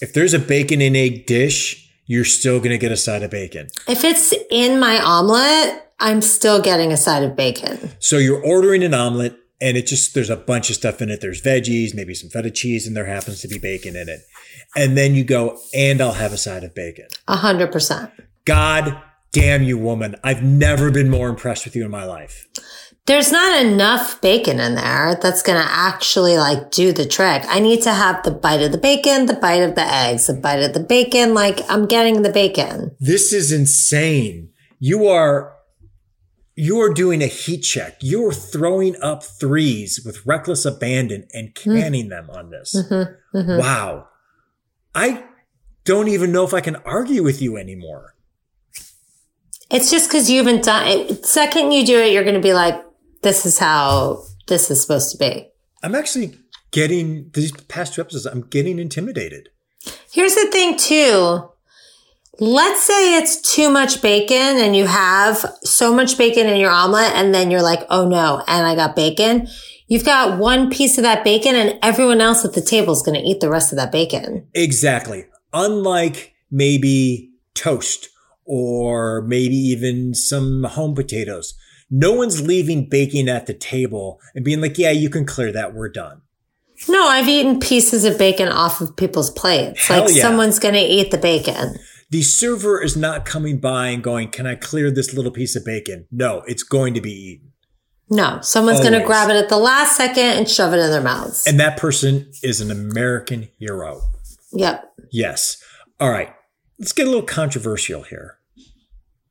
If 0.00 0.12
there's 0.14 0.32
a 0.32 0.38
bacon 0.38 0.80
and 0.80 0.96
egg 0.96 1.26
dish, 1.26 1.90
you're 2.06 2.24
still 2.24 2.58
going 2.58 2.70
to 2.70 2.78
get 2.78 2.92
a 2.92 2.96
side 2.96 3.22
of 3.22 3.30
bacon. 3.30 3.68
If 3.86 4.04
it's 4.04 4.32
in 4.50 4.80
my 4.80 5.00
omelet, 5.02 5.87
I'm 6.00 6.20
still 6.20 6.60
getting 6.62 6.92
a 6.92 6.96
side 6.96 7.22
of 7.22 7.36
bacon. 7.36 7.90
So 7.98 8.18
you're 8.18 8.44
ordering 8.44 8.84
an 8.84 8.94
omelet 8.94 9.36
and 9.60 9.76
it 9.76 9.86
just, 9.86 10.14
there's 10.14 10.30
a 10.30 10.36
bunch 10.36 10.70
of 10.70 10.76
stuff 10.76 11.02
in 11.02 11.10
it. 11.10 11.20
There's 11.20 11.42
veggies, 11.42 11.94
maybe 11.94 12.14
some 12.14 12.30
feta 12.30 12.50
cheese, 12.50 12.86
and 12.86 12.96
there 12.96 13.06
happens 13.06 13.40
to 13.40 13.48
be 13.48 13.58
bacon 13.58 13.96
in 13.96 14.08
it. 14.08 14.20
And 14.76 14.96
then 14.96 15.14
you 15.14 15.24
go, 15.24 15.58
and 15.74 16.00
I'll 16.00 16.12
have 16.12 16.32
a 16.32 16.36
side 16.36 16.62
of 16.62 16.74
bacon. 16.74 17.06
A 17.26 17.36
hundred 17.36 17.72
percent. 17.72 18.12
God 18.44 19.02
damn 19.32 19.62
you, 19.62 19.76
woman. 19.76 20.14
I've 20.22 20.42
never 20.42 20.90
been 20.90 21.10
more 21.10 21.28
impressed 21.28 21.64
with 21.64 21.74
you 21.74 21.84
in 21.84 21.90
my 21.90 22.04
life. 22.04 22.46
There's 23.06 23.32
not 23.32 23.64
enough 23.64 24.20
bacon 24.20 24.60
in 24.60 24.74
there 24.74 25.18
that's 25.20 25.42
going 25.42 25.60
to 25.60 25.68
actually 25.68 26.36
like 26.36 26.70
do 26.70 26.92
the 26.92 27.06
trick. 27.06 27.42
I 27.48 27.58
need 27.58 27.82
to 27.82 27.92
have 27.92 28.22
the 28.22 28.30
bite 28.30 28.60
of 28.60 28.70
the 28.70 28.78
bacon, 28.78 29.26
the 29.26 29.34
bite 29.34 29.62
of 29.62 29.74
the 29.74 29.82
eggs, 29.82 30.26
the 30.26 30.34
bite 30.34 30.62
of 30.62 30.74
the 30.74 30.80
bacon. 30.80 31.32
Like 31.32 31.60
I'm 31.70 31.86
getting 31.86 32.20
the 32.20 32.30
bacon. 32.30 32.94
This 33.00 33.32
is 33.32 33.50
insane. 33.50 34.50
You 34.78 35.06
are 35.06 35.54
you 36.60 36.80
are 36.80 36.92
doing 36.92 37.22
a 37.22 37.26
heat 37.26 37.60
check. 37.60 37.98
You're 38.00 38.32
throwing 38.32 39.00
up 39.00 39.22
threes 39.22 40.02
with 40.04 40.26
reckless 40.26 40.64
abandon 40.64 41.28
and 41.32 41.56
hmm. 41.56 41.76
canning 41.78 42.08
them 42.08 42.28
on 42.30 42.50
this. 42.50 42.74
Mm-hmm. 42.74 43.38
Mm-hmm. 43.38 43.58
Wow. 43.60 44.08
I 44.92 45.24
don't 45.84 46.08
even 46.08 46.32
know 46.32 46.42
if 46.42 46.52
I 46.52 46.60
can 46.60 46.74
argue 46.84 47.22
with 47.22 47.40
you 47.40 47.56
anymore. 47.56 48.16
It's 49.70 49.88
just 49.88 50.10
because 50.10 50.28
you 50.28 50.38
haven't 50.38 50.64
done 50.64 50.88
it. 50.88 51.24
Second 51.24 51.70
you 51.70 51.86
do 51.86 51.96
it, 52.00 52.12
you're 52.12 52.24
going 52.24 52.34
to 52.34 52.40
be 52.40 52.54
like, 52.54 52.74
this 53.22 53.46
is 53.46 53.60
how 53.60 54.24
this 54.48 54.68
is 54.68 54.82
supposed 54.82 55.12
to 55.12 55.18
be. 55.18 55.48
I'm 55.84 55.94
actually 55.94 56.40
getting 56.72 57.30
these 57.34 57.52
past 57.52 57.94
two 57.94 58.00
episodes, 58.00 58.26
I'm 58.26 58.42
getting 58.42 58.80
intimidated. 58.80 59.50
Here's 60.10 60.34
the 60.34 60.48
thing 60.50 60.76
too. 60.76 61.50
Let's 62.40 62.84
say 62.84 63.18
it's 63.18 63.40
too 63.40 63.68
much 63.68 64.00
bacon 64.00 64.36
and 64.36 64.76
you 64.76 64.86
have 64.86 65.44
so 65.64 65.92
much 65.92 66.16
bacon 66.16 66.46
in 66.46 66.56
your 66.58 66.70
omelet 66.70 67.12
and 67.14 67.34
then 67.34 67.50
you're 67.50 67.62
like, 67.62 67.84
oh 67.90 68.08
no, 68.08 68.42
and 68.46 68.66
I 68.66 68.76
got 68.76 68.94
bacon. 68.94 69.48
You've 69.88 70.04
got 70.04 70.38
one 70.38 70.70
piece 70.70 70.98
of 70.98 71.02
that 71.02 71.24
bacon 71.24 71.56
and 71.56 71.78
everyone 71.82 72.20
else 72.20 72.44
at 72.44 72.52
the 72.52 72.60
table 72.60 72.92
is 72.92 73.02
going 73.02 73.20
to 73.20 73.26
eat 73.26 73.40
the 73.40 73.50
rest 73.50 73.72
of 73.72 73.76
that 73.76 73.90
bacon. 73.90 74.46
Exactly. 74.54 75.26
Unlike 75.52 76.34
maybe 76.50 77.32
toast 77.54 78.08
or 78.44 79.22
maybe 79.22 79.56
even 79.56 80.14
some 80.14 80.64
home 80.64 80.94
potatoes. 80.94 81.54
No 81.90 82.12
one's 82.12 82.46
leaving 82.46 82.88
bacon 82.88 83.28
at 83.28 83.46
the 83.46 83.54
table 83.54 84.20
and 84.34 84.44
being 84.44 84.60
like, 84.60 84.78
yeah, 84.78 84.90
you 84.90 85.10
can 85.10 85.24
clear 85.24 85.50
that. 85.52 85.74
We're 85.74 85.88
done. 85.88 86.22
No, 86.88 87.08
I've 87.08 87.28
eaten 87.28 87.58
pieces 87.58 88.04
of 88.04 88.18
bacon 88.18 88.48
off 88.48 88.80
of 88.80 88.96
people's 88.96 89.30
plates. 89.30 89.86
Hell 89.86 90.04
like 90.04 90.14
yeah. 90.14 90.22
someone's 90.22 90.58
going 90.58 90.74
to 90.74 90.80
eat 90.80 91.10
the 91.10 91.18
bacon. 91.18 91.76
The 92.10 92.22
server 92.22 92.82
is 92.82 92.96
not 92.96 93.24
coming 93.26 93.58
by 93.58 93.88
and 93.88 94.02
going, 94.02 94.30
can 94.30 94.46
I 94.46 94.54
clear 94.54 94.90
this 94.90 95.12
little 95.12 95.30
piece 95.30 95.54
of 95.56 95.64
bacon? 95.64 96.06
No, 96.10 96.42
it's 96.46 96.62
going 96.62 96.94
to 96.94 97.00
be 97.00 97.12
eaten. 97.12 97.52
No, 98.10 98.38
someone's 98.40 98.80
going 98.80 98.98
to 98.98 99.04
grab 99.04 99.28
it 99.28 99.36
at 99.36 99.50
the 99.50 99.58
last 99.58 99.96
second 99.96 100.24
and 100.24 100.48
shove 100.48 100.72
it 100.72 100.78
in 100.78 100.90
their 100.90 101.02
mouths. 101.02 101.46
And 101.46 101.60
that 101.60 101.76
person 101.76 102.30
is 102.42 102.62
an 102.62 102.70
American 102.70 103.48
hero. 103.58 104.00
yep. 104.52 104.90
Yes. 105.10 105.62
All 106.00 106.10
right. 106.10 106.34
Let's 106.78 106.92
get 106.92 107.06
a 107.06 107.10
little 107.10 107.26
controversial 107.26 108.02
here. 108.02 108.38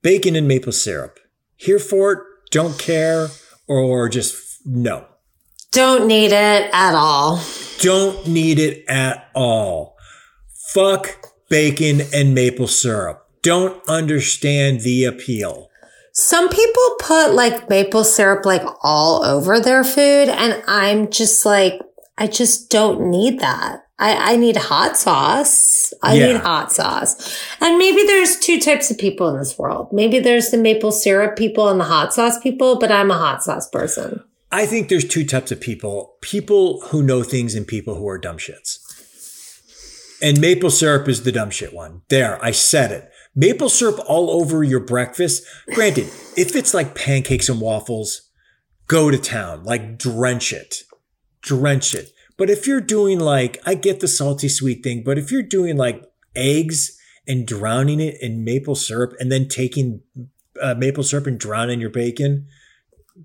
Bacon 0.03 0.35
and 0.35 0.47
maple 0.47 0.71
syrup. 0.71 1.19
Here 1.55 1.79
for 1.79 2.11
it, 2.11 2.19
don't 2.51 2.77
care, 2.77 3.29
or 3.67 4.09
just 4.09 4.59
no. 4.65 5.05
Don't 5.71 6.07
need 6.07 6.31
it 6.31 6.69
at 6.71 6.93
all. 6.93 7.41
Don't 7.79 8.27
need 8.27 8.59
it 8.59 8.85
at 8.87 9.29
all. 9.33 9.95
Fuck 10.73 11.31
bacon 11.49 12.01
and 12.13 12.33
maple 12.35 12.67
syrup. 12.67 13.23
Don't 13.41 13.81
understand 13.87 14.81
the 14.81 15.05
appeal. 15.05 15.69
Some 16.13 16.49
people 16.49 16.95
put 16.99 17.33
like 17.33 17.69
maple 17.69 18.03
syrup 18.03 18.45
like 18.45 18.63
all 18.83 19.23
over 19.23 19.59
their 19.59 19.83
food, 19.83 20.29
and 20.29 20.61
I'm 20.67 21.09
just 21.11 21.45
like, 21.45 21.79
I 22.17 22.27
just 22.27 22.69
don't 22.71 23.09
need 23.11 23.39
that. 23.39 23.83
I, 23.99 24.33
I 24.33 24.35
need 24.35 24.57
hot 24.57 24.97
sauce. 24.97 25.93
I 26.03 26.15
Yeah. 26.15 26.27
need 26.33 26.37
hot 26.41 26.71
sauce. 26.71 27.39
And 27.61 27.77
maybe 27.77 28.03
there's 28.03 28.37
two 28.37 28.59
types 28.59 28.91
of 28.91 28.97
people 28.97 29.27
in 29.29 29.37
this 29.39 29.57
world. 29.57 29.89
Maybe 29.91 30.19
there's 30.19 30.49
the 30.49 30.57
maple 30.57 30.91
syrup 30.91 31.35
people 31.35 31.69
and 31.69 31.79
the 31.79 31.83
hot 31.85 32.13
sauce 32.13 32.39
people, 32.39 32.77
but 32.79 32.91
I'm 32.91 33.09
a 33.11 33.17
hot 33.17 33.43
sauce 33.43 33.67
person. 33.69 34.21
I 34.51 34.65
think 34.65 34.89
there's 34.89 35.05
two 35.07 35.25
types 35.25 35.51
of 35.51 35.59
people 35.59 36.15
people 36.21 36.81
who 36.87 37.03
know 37.03 37.21
things 37.23 37.53
and 37.55 37.67
people 37.67 37.95
who 37.95 38.07
are 38.07 38.17
dumb 38.19 38.37
shits. 38.37 38.79
And 40.21 40.41
maple 40.41 40.71
syrup 40.71 41.07
is 41.07 41.23
the 41.23 41.31
dumb 41.31 41.51
shit 41.51 41.73
one. 41.73 42.01
There, 42.09 42.43
I 42.43 42.51
said 42.51 42.91
it. 42.91 43.11
Maple 43.35 43.69
syrup 43.69 43.99
all 44.07 44.31
over 44.31 44.63
your 44.63 44.79
breakfast. 44.79 45.43
Granted, 45.73 46.07
if 46.35 46.55
it's 46.55 46.73
like 46.73 46.95
pancakes 46.95 47.49
and 47.49 47.61
waffles, 47.61 48.29
go 48.87 49.11
to 49.11 49.17
town. 49.17 49.63
Like 49.63 49.97
drench 49.97 50.51
it. 50.51 50.83
Drench 51.41 51.93
it. 51.93 52.11
But 52.35 52.49
if 52.49 52.65
you're 52.65 52.81
doing 52.81 53.19
like, 53.19 53.59
I 53.65 53.75
get 53.75 53.99
the 53.99 54.07
salty 54.07 54.49
sweet 54.49 54.83
thing, 54.83 55.03
but 55.03 55.17
if 55.17 55.31
you're 55.31 55.43
doing 55.43 55.77
like 55.77 56.03
eggs 56.35 56.97
and 57.27 57.47
drowning 57.47 57.99
it 57.99 58.15
in 58.21 58.43
maple 58.43 58.75
syrup 58.75 59.13
and 59.19 59.31
then 59.31 59.47
taking 59.47 60.01
uh, 60.61 60.75
maple 60.75 61.03
syrup 61.03 61.27
and 61.27 61.39
drowning 61.39 61.79
your 61.79 61.89
bacon, 61.89 62.47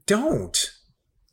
don't. 0.06 0.72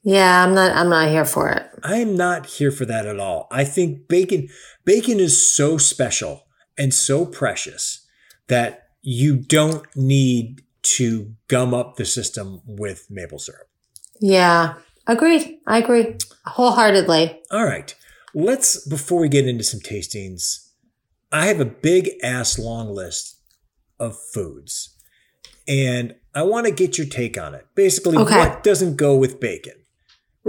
Yeah, 0.04 0.44
I'm 0.44 0.54
not, 0.56 0.76
I'm 0.76 0.90
not 0.90 1.10
here 1.10 1.26
for 1.26 1.50
it. 1.50 1.66
I 1.84 1.98
am 1.98 2.16
not 2.16 2.46
here 2.46 2.72
for 2.72 2.86
that 2.86 3.06
at 3.06 3.20
all. 3.20 3.48
I 3.52 3.64
think 3.66 4.08
bacon 4.08 4.48
bacon 4.86 5.20
is 5.20 5.50
so 5.52 5.78
special 5.78 6.46
and 6.78 6.94
so 6.94 7.26
precious 7.26 8.06
that 8.48 8.88
you 9.02 9.36
don't 9.38 9.86
need 9.96 10.64
to 10.82 11.34
gum 11.48 11.74
up 11.74 11.96
the 11.98 12.06
system 12.06 12.62
with 12.66 13.08
maple 13.10 13.40
syrup. 13.40 13.68
Yeah, 14.22 14.76
agreed. 15.08 15.60
I 15.68 15.80
agree 15.80 16.18
wholeheartedly. 16.46 17.42
All 17.52 17.66
right. 17.66 17.94
Let's 18.34 18.88
before 18.88 19.20
we 19.20 19.30
get 19.30 19.48
into 19.48 19.64
some 19.64 19.80
tastings, 19.80 20.70
I 21.32 21.48
have 21.48 21.60
a 21.60 21.66
big 21.66 22.10
ass 22.24 22.58
long 22.58 22.90
list 22.94 23.38
of 24.00 24.18
foods. 24.34 24.96
And 25.68 26.16
I 26.34 26.44
want 26.44 26.66
to 26.66 26.72
get 26.72 26.98
your 26.98 27.06
take 27.08 27.38
on 27.38 27.54
it. 27.54 27.68
Basically, 27.76 28.18
Okay. 28.18 28.38
what 28.38 28.64
doesn't 28.64 28.96
go 28.96 29.16
with 29.16 29.40
bacon? 29.40 29.74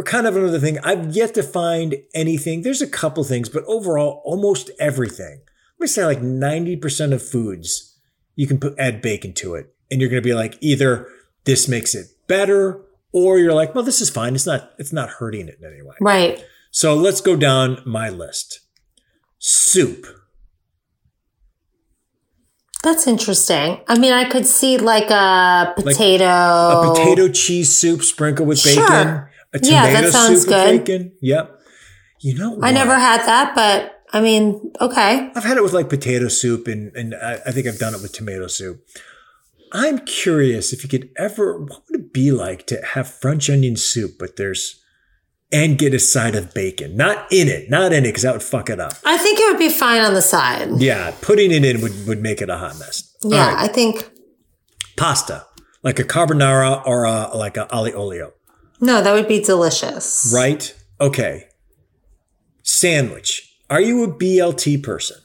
We're 0.00 0.04
kind 0.04 0.26
of 0.26 0.34
another 0.34 0.58
thing. 0.58 0.78
I've 0.78 1.14
yet 1.14 1.34
to 1.34 1.42
find 1.42 1.96
anything. 2.14 2.62
There's 2.62 2.80
a 2.80 2.86
couple 2.86 3.22
things, 3.22 3.50
but 3.50 3.64
overall, 3.66 4.22
almost 4.24 4.70
everything. 4.80 5.42
Let 5.78 5.80
me 5.82 5.86
say 5.88 6.06
like 6.06 6.22
90% 6.22 7.12
of 7.12 7.22
foods, 7.22 8.00
you 8.34 8.46
can 8.46 8.58
put 8.58 8.78
add 8.78 9.02
bacon 9.02 9.34
to 9.34 9.56
it. 9.56 9.74
And 9.90 10.00
you're 10.00 10.08
going 10.08 10.22
to 10.22 10.26
be 10.26 10.32
like, 10.32 10.56
either 10.62 11.06
this 11.44 11.68
makes 11.68 11.94
it 11.94 12.06
better, 12.28 12.80
or 13.12 13.38
you're 13.38 13.52
like, 13.52 13.74
well, 13.74 13.84
this 13.84 14.00
is 14.00 14.08
fine. 14.08 14.34
It's 14.34 14.46
not, 14.46 14.70
it's 14.78 14.90
not 14.90 15.10
hurting 15.10 15.48
it 15.48 15.58
in 15.60 15.70
any 15.70 15.82
way. 15.82 15.96
Right. 16.00 16.42
So 16.70 16.94
let's 16.94 17.20
go 17.20 17.36
down 17.36 17.82
my 17.84 18.08
list. 18.08 18.60
Soup. 19.38 20.06
That's 22.82 23.06
interesting. 23.06 23.82
I 23.86 23.98
mean, 23.98 24.14
I 24.14 24.24
could 24.24 24.46
see 24.46 24.78
like 24.78 25.10
a 25.10 25.74
potato. 25.76 26.24
A 26.24 26.94
potato 26.94 27.28
cheese 27.28 27.76
soup 27.76 28.02
sprinkled 28.02 28.48
with 28.48 28.64
bacon. 28.64 28.86
Sure. 28.86 29.29
A 29.52 29.58
tomato 29.58 29.74
Yeah, 29.74 30.00
that 30.00 30.12
sounds 30.12 30.40
soup 30.40 30.48
good. 30.48 30.84
bacon. 30.84 31.12
Yep. 31.20 31.60
You 32.20 32.34
know 32.38 32.50
what? 32.52 32.64
I 32.68 32.70
never 32.72 32.94
had 32.98 33.24
that, 33.26 33.54
but 33.54 34.02
I 34.12 34.20
mean, 34.20 34.72
okay. 34.80 35.30
I've 35.34 35.44
had 35.44 35.56
it 35.56 35.62
with 35.62 35.72
like 35.72 35.88
potato 35.88 36.28
soup 36.28 36.66
and, 36.68 36.94
and 36.96 37.14
I, 37.14 37.38
I 37.46 37.52
think 37.52 37.66
I've 37.66 37.78
done 37.78 37.94
it 37.94 38.02
with 38.02 38.12
tomato 38.12 38.46
soup. 38.46 38.84
I'm 39.72 40.00
curious 40.00 40.72
if 40.72 40.82
you 40.82 40.88
could 40.88 41.10
ever, 41.16 41.58
what 41.60 41.82
would 41.88 42.00
it 42.00 42.12
be 42.12 42.32
like 42.32 42.66
to 42.66 42.80
have 42.94 43.08
French 43.08 43.48
onion 43.48 43.76
soup, 43.76 44.16
but 44.18 44.36
there's, 44.36 44.76
and 45.52 45.78
get 45.78 45.94
a 45.94 45.98
side 46.00 46.34
of 46.34 46.52
bacon? 46.52 46.96
Not 46.96 47.26
in 47.32 47.46
it, 47.48 47.70
not 47.70 47.92
in 47.92 48.04
it, 48.04 48.08
because 48.08 48.22
that 48.22 48.32
would 48.32 48.42
fuck 48.42 48.68
it 48.68 48.80
up. 48.80 48.94
I 49.04 49.16
think 49.16 49.38
it 49.38 49.48
would 49.50 49.58
be 49.58 49.68
fine 49.68 50.00
on 50.00 50.14
the 50.14 50.22
side. 50.22 50.68
Yeah, 50.78 51.14
putting 51.22 51.52
it 51.52 51.64
in 51.64 51.80
would, 51.82 52.06
would 52.08 52.20
make 52.20 52.42
it 52.42 52.50
a 52.50 52.56
hot 52.56 52.78
mess. 52.80 53.16
Yeah, 53.22 53.54
right. 53.54 53.70
I 53.70 53.72
think 53.72 54.10
Pasta, 54.96 55.46
like 55.84 55.98
a 56.00 56.04
carbonara 56.04 56.84
or 56.84 57.04
a, 57.04 57.36
like 57.36 57.56
a 57.56 57.72
ali 57.72 57.92
olio, 57.92 58.32
no, 58.80 59.02
that 59.02 59.12
would 59.12 59.28
be 59.28 59.40
delicious. 59.40 60.32
right? 60.34 60.74
Okay. 61.00 61.48
Sandwich. 62.62 63.56
Are 63.68 63.80
you 63.80 64.02
a 64.04 64.08
BLT 64.08 64.82
person? 64.82 65.18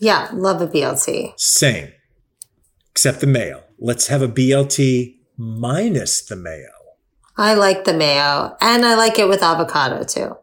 Yeah, 0.00 0.28
love 0.32 0.60
a 0.62 0.66
BLT. 0.66 1.34
Same. 1.38 1.92
Except 2.90 3.20
the 3.20 3.26
mayo. 3.26 3.64
Let's 3.78 4.06
have 4.08 4.22
a 4.22 4.28
BLT 4.28 5.16
minus 5.36 6.22
the 6.24 6.36
mayo. 6.36 6.68
I 7.36 7.54
like 7.54 7.84
the 7.84 7.94
mayo 7.94 8.56
and 8.60 8.84
I 8.84 8.94
like 8.94 9.18
it 9.18 9.28
with 9.28 9.42
avocado 9.42 10.04
too. 10.04 10.36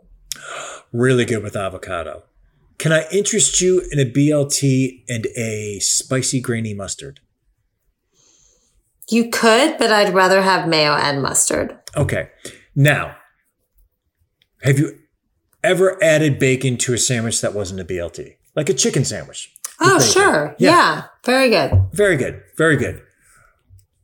Really 0.92 1.26
good 1.26 1.44
with 1.44 1.56
avocado. 1.56 2.24
Can 2.78 2.92
I 2.92 3.08
interest 3.12 3.60
you 3.62 3.82
in 3.92 4.00
a 4.00 4.06
BLT 4.06 5.04
and 5.10 5.26
a 5.36 5.80
spicy 5.80 6.40
grainy 6.40 6.74
mustard? 6.74 7.20
You 9.10 9.30
could, 9.30 9.78
but 9.78 9.92
I'd 9.92 10.14
rather 10.14 10.42
have 10.42 10.68
mayo 10.68 10.94
and 10.94 11.22
mustard. 11.22 11.78
Okay. 11.96 12.30
Now, 12.80 13.16
have 14.62 14.78
you 14.78 15.00
ever 15.64 15.98
added 16.02 16.38
bacon 16.38 16.78
to 16.78 16.94
a 16.94 16.98
sandwich 17.00 17.42
that 17.42 17.56
wasn't 17.56 17.80
a 17.80 17.84
BLT? 17.84 18.36
Like 18.56 18.70
a 18.70 18.76
chicken 18.76 19.04
sandwich? 19.04 19.52
Oh, 19.80 20.00
sure. 20.00 20.56
Yeah. 20.60 20.70
Yeah. 20.70 21.04
Very 21.26 21.50
good. 21.50 21.72
Very 21.92 22.18
good. 22.18 22.44
Very 22.56 22.78
good. 22.78 23.02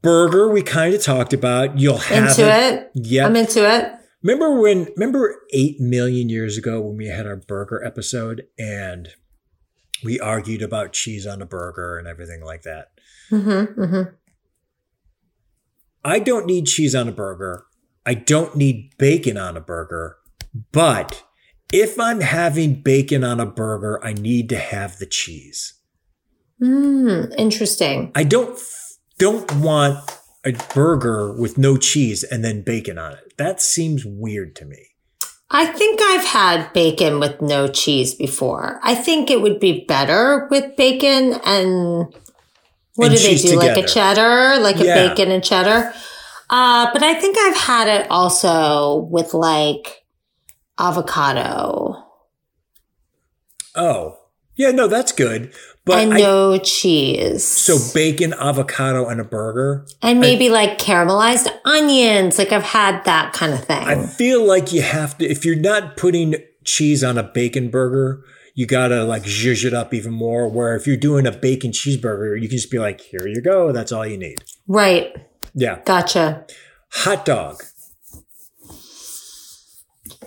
Burger, 0.02 0.52
we 0.52 0.64
kind 0.64 0.96
of 0.96 1.04
talked 1.04 1.34
about. 1.34 1.78
You'll 1.78 1.98
have 1.98 2.30
Into 2.30 2.52
it. 2.52 2.92
Yeah. 2.96 3.28
I'm 3.28 3.36
into 3.36 3.64
it. 3.64 3.94
Remember 4.24 4.60
when, 4.60 4.88
remember 4.98 5.36
8 5.54 5.80
million 5.80 6.30
years 6.30 6.58
ago 6.58 6.82
when 6.82 6.98
we 6.98 7.06
had 7.08 7.28
our 7.28 7.36
burger 7.36 7.84
episode 7.86 8.48
and 8.58 9.10
we 10.04 10.20
argued 10.20 10.64
about 10.64 10.94
cheese 10.94 11.28
on 11.28 11.44
a 11.44 11.46
burger 11.46 12.00
and 12.00 12.08
everything 12.08 12.44
like 12.44 12.64
that? 12.64 12.88
Mm-hmm, 13.30 13.82
mm-hmm. 13.82 14.16
I 16.04 16.18
don't 16.18 16.48
need 16.48 16.66
cheese 16.66 16.96
on 16.96 17.08
a 17.08 17.12
burger. 17.12 17.68
I 18.06 18.14
don't 18.14 18.56
need 18.56 18.92
bacon 18.98 19.38
on 19.38 19.56
a 19.58 19.62
burger. 19.62 20.18
But 20.72 21.24
if 21.72 22.00
I'm 22.00 22.22
having 22.22 22.82
bacon 22.82 23.24
on 23.24 23.40
a 23.40 23.46
burger, 23.46 24.04
I 24.04 24.14
need 24.14 24.50
to 24.50 24.58
have 24.58 24.98
the 24.98 25.06
cheese. 25.06 25.74
Mm, 26.62 27.34
interesting. 27.38 28.12
I 28.16 28.24
don't 28.24 28.60
don't 29.18 29.52
want 29.56 30.00
a 30.46 30.54
burger 30.74 31.32
with 31.34 31.58
no 31.58 31.78
cheese 31.78 32.24
and 32.24 32.44
then 32.44 32.62
bacon 32.62 32.98
on 32.98 33.14
it. 33.14 33.38
That 33.38 33.62
seems 33.62 34.06
weird 34.06 34.56
to 34.58 34.66
me. 34.66 34.90
I 35.50 35.68
think 35.68 36.00
I've 36.02 36.26
had 36.26 36.74
bacon 36.74 37.20
with 37.20 37.42
no 37.42 37.68
cheese 37.68 38.16
before. 38.16 38.80
I 38.84 38.96
think 38.96 39.30
it 39.30 39.42
would 39.42 39.60
be 39.60 39.86
better 39.86 40.48
with 40.50 40.76
bacon 40.76 41.34
and 41.46 42.14
what 42.96 43.12
And 43.12 43.18
do 43.20 43.24
they 43.24 43.36
do? 43.38 43.56
Like 43.56 43.78
a 43.78 43.88
cheddar, 43.88 44.60
like 44.60 44.78
Yeah. 44.78 44.96
a 44.96 45.10
bacon 45.10 45.32
and 45.32 45.44
cheddar. 45.44 45.94
Uh, 46.50 46.90
but 46.94 47.04
I 47.04 47.14
think 47.16 47.38
I've 47.38 47.58
had 47.58 47.88
it 47.88 48.08
also 48.10 49.08
with 49.10 49.34
like 49.34 50.06
avocado 50.80 52.04
Oh. 53.76 54.18
Yeah, 54.56 54.72
no, 54.72 54.88
that's 54.88 55.12
good. 55.12 55.54
But 55.86 56.04
and 56.04 56.14
I, 56.14 56.18
no 56.20 56.58
cheese. 56.60 57.44
so 57.44 57.78
bacon, 57.94 58.34
avocado, 58.34 59.08
and 59.10 59.20
a 59.20 59.24
burger. 59.24 59.86
and 60.02 60.20
maybe 60.20 60.50
like 60.50 60.78
caramelized 60.78 61.50
onions. 61.66 62.38
Like 62.38 62.52
I've 62.52 62.64
had 62.64 63.04
that 63.06 63.34
kind 63.34 63.52
of 63.54 63.66
thing. 63.66 63.84
I 63.84 64.06
feel 64.06 64.46
like 64.46 64.72
you 64.72 64.82
have 64.82 65.18
to, 65.18 65.26
if 65.26 65.44
you're 65.44 65.56
not 65.56 65.98
putting 65.98 66.36
cheese 66.64 67.04
on 67.04 67.18
a 67.18 67.24
bacon 67.24 67.70
burger, 67.70 68.24
you 68.54 68.68
gotta 68.68 69.04
like 69.04 69.24
zhuzh 69.24 69.66
it 69.66 69.74
up 69.74 69.94
even 69.94 70.14
more. 70.14 70.48
Where 70.48 70.76
if 70.76 70.86
you're 70.86 70.96
doing 70.98 71.26
a 71.26 71.32
bacon 71.32 71.72
cheeseburger, 71.72 72.40
you 72.40 72.48
can 72.48 72.58
just 72.58 72.72
be 72.72 72.80
like, 72.80 73.02
here 73.02 73.28
you 73.28 73.42
go. 73.42 73.72
That's 73.72 73.92
all 73.92 74.06
you 74.06 74.18
need. 74.18 74.38
right. 74.68 75.14
Yeah. 75.54 75.80
Gotcha. 75.86 76.46
Hot 76.92 77.26
dog. 77.26 77.64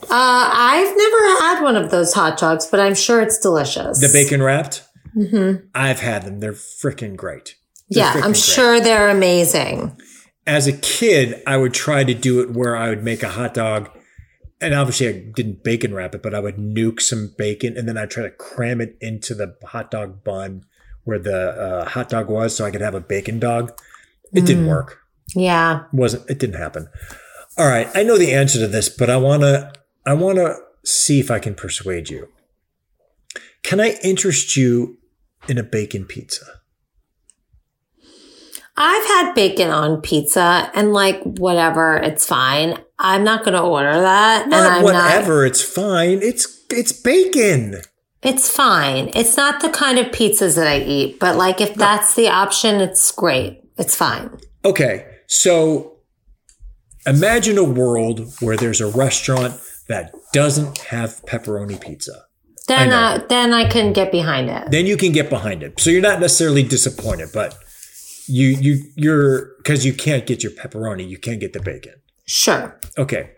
Uh, 0.02 0.50
I've 0.52 0.96
never 0.96 1.40
had 1.40 1.62
one 1.62 1.76
of 1.76 1.90
those 1.90 2.12
hot 2.12 2.38
dogs, 2.38 2.66
but 2.66 2.80
I'm 2.80 2.94
sure 2.94 3.20
it's 3.20 3.38
delicious. 3.38 4.00
The 4.00 4.10
bacon 4.12 4.42
wrapped. 4.42 4.84
Mm-hmm. 5.16 5.66
I've 5.74 6.00
had 6.00 6.22
them. 6.24 6.40
They're 6.40 6.52
freaking 6.52 7.16
great. 7.16 7.56
They're 7.88 8.04
Yeah, 8.04 8.12
I'm 8.14 8.32
great. 8.32 8.36
sure 8.36 8.80
they're 8.80 9.08
amazing. 9.08 9.98
As 10.46 10.66
a 10.68 10.72
kid, 10.72 11.42
I 11.46 11.56
would 11.56 11.74
try 11.74 12.04
to 12.04 12.14
do 12.14 12.40
it 12.40 12.52
where 12.52 12.76
I 12.76 12.88
would 12.90 13.02
make 13.02 13.22
a 13.22 13.30
hot 13.30 13.54
dog. 13.54 13.90
And 14.60 14.74
obviously, 14.74 15.08
I 15.08 15.12
didn't 15.34 15.64
bacon 15.64 15.92
wrap 15.92 16.14
it, 16.14 16.22
but 16.22 16.34
I 16.34 16.40
would 16.40 16.56
nuke 16.56 17.00
some 17.00 17.34
bacon 17.36 17.76
and 17.76 17.88
then 17.88 17.98
I'd 17.98 18.10
try 18.10 18.22
to 18.22 18.30
cram 18.30 18.80
it 18.80 18.96
into 19.00 19.34
the 19.34 19.56
hot 19.64 19.90
dog 19.90 20.22
bun 20.24 20.64
where 21.04 21.18
the 21.18 21.50
uh, 21.50 21.88
hot 21.88 22.08
dog 22.08 22.28
was 22.28 22.54
so 22.56 22.64
I 22.64 22.70
could 22.70 22.80
have 22.80 22.94
a 22.94 23.00
bacon 23.00 23.38
dog. 23.38 23.72
It 24.32 24.44
didn't 24.46 24.66
work. 24.66 25.00
Yeah. 25.36 25.84
wasn't 25.92 26.28
it 26.30 26.38
didn't 26.38 26.56
happen 26.58 26.88
all 27.58 27.68
right 27.68 27.88
i 27.94 28.02
know 28.02 28.18
the 28.18 28.32
answer 28.32 28.58
to 28.58 28.66
this 28.66 28.88
but 28.88 29.10
i 29.10 29.16
want 29.16 29.42
to 29.42 29.72
i 30.04 30.12
want 30.14 30.38
to 30.38 30.56
see 30.84 31.20
if 31.20 31.30
i 31.30 31.38
can 31.38 31.54
persuade 31.54 32.08
you 32.10 32.28
can 33.62 33.78
i 33.80 33.98
interest 34.02 34.56
you 34.56 34.98
in 35.48 35.58
a 35.58 35.62
bacon 35.62 36.04
pizza 36.04 36.44
I've 38.78 39.06
had 39.06 39.32
bacon 39.34 39.70
on 39.70 40.02
pizza 40.02 40.70
and 40.74 40.92
like 40.92 41.22
whatever, 41.22 41.96
it's 41.96 42.26
fine. 42.26 42.78
I'm 42.98 43.24
not 43.24 43.42
going 43.42 43.54
to 43.54 43.62
order 43.62 43.92
that. 44.00 44.42
and 44.42 44.50
not 44.50 44.70
I'm 44.78 44.82
whatever 44.84 45.46
it's 45.46 45.62
fine 45.62 46.20
it's 46.22 46.64
it's 46.70 46.92
bacon 46.92 47.76
It's 48.22 48.50
fine. 48.50 49.10
It's 49.14 49.36
not 49.36 49.62
the 49.62 49.70
kind 49.70 49.98
of 49.98 50.06
pizzas 50.08 50.56
that 50.56 50.66
I 50.66 50.80
eat, 50.80 51.18
but 51.20 51.36
like 51.36 51.60
if 51.60 51.74
that's 51.74 52.14
the 52.14 52.28
option, 52.28 52.80
it's 52.82 53.10
great. 53.12 53.62
It's 53.78 53.94
fine. 53.94 54.30
okay 54.64 55.06
so 55.26 55.98
imagine 57.06 57.58
a 57.58 57.64
world 57.64 58.20
where 58.40 58.56
there's 58.56 58.80
a 58.80 58.86
restaurant 58.86 59.60
that 59.88 60.12
doesn't 60.32 60.78
have 60.78 61.22
pepperoni 61.26 61.80
pizza 61.80 62.24
Then. 62.66 62.92
I, 62.92 63.18
then 63.18 63.52
I 63.54 63.68
can 63.68 63.92
get 63.92 64.10
behind 64.10 64.50
it. 64.50 64.70
then 64.70 64.86
you 64.86 64.96
can 64.96 65.12
get 65.12 65.30
behind 65.30 65.62
it. 65.62 65.78
So 65.78 65.90
you're 65.90 66.02
not 66.02 66.20
necessarily 66.20 66.62
disappointed, 66.62 67.28
but 67.32 67.56
you 68.26 68.48
you 68.48 68.82
you're 68.96 69.52
because 69.58 69.84
you 69.86 69.92
can't 69.92 70.26
get 70.26 70.42
your 70.42 70.52
pepperoni, 70.52 71.08
you 71.08 71.18
can't 71.18 71.40
get 71.40 71.52
the 71.52 71.60
bacon. 71.60 71.94
Sure. 72.26 72.78
Okay. 72.98 73.30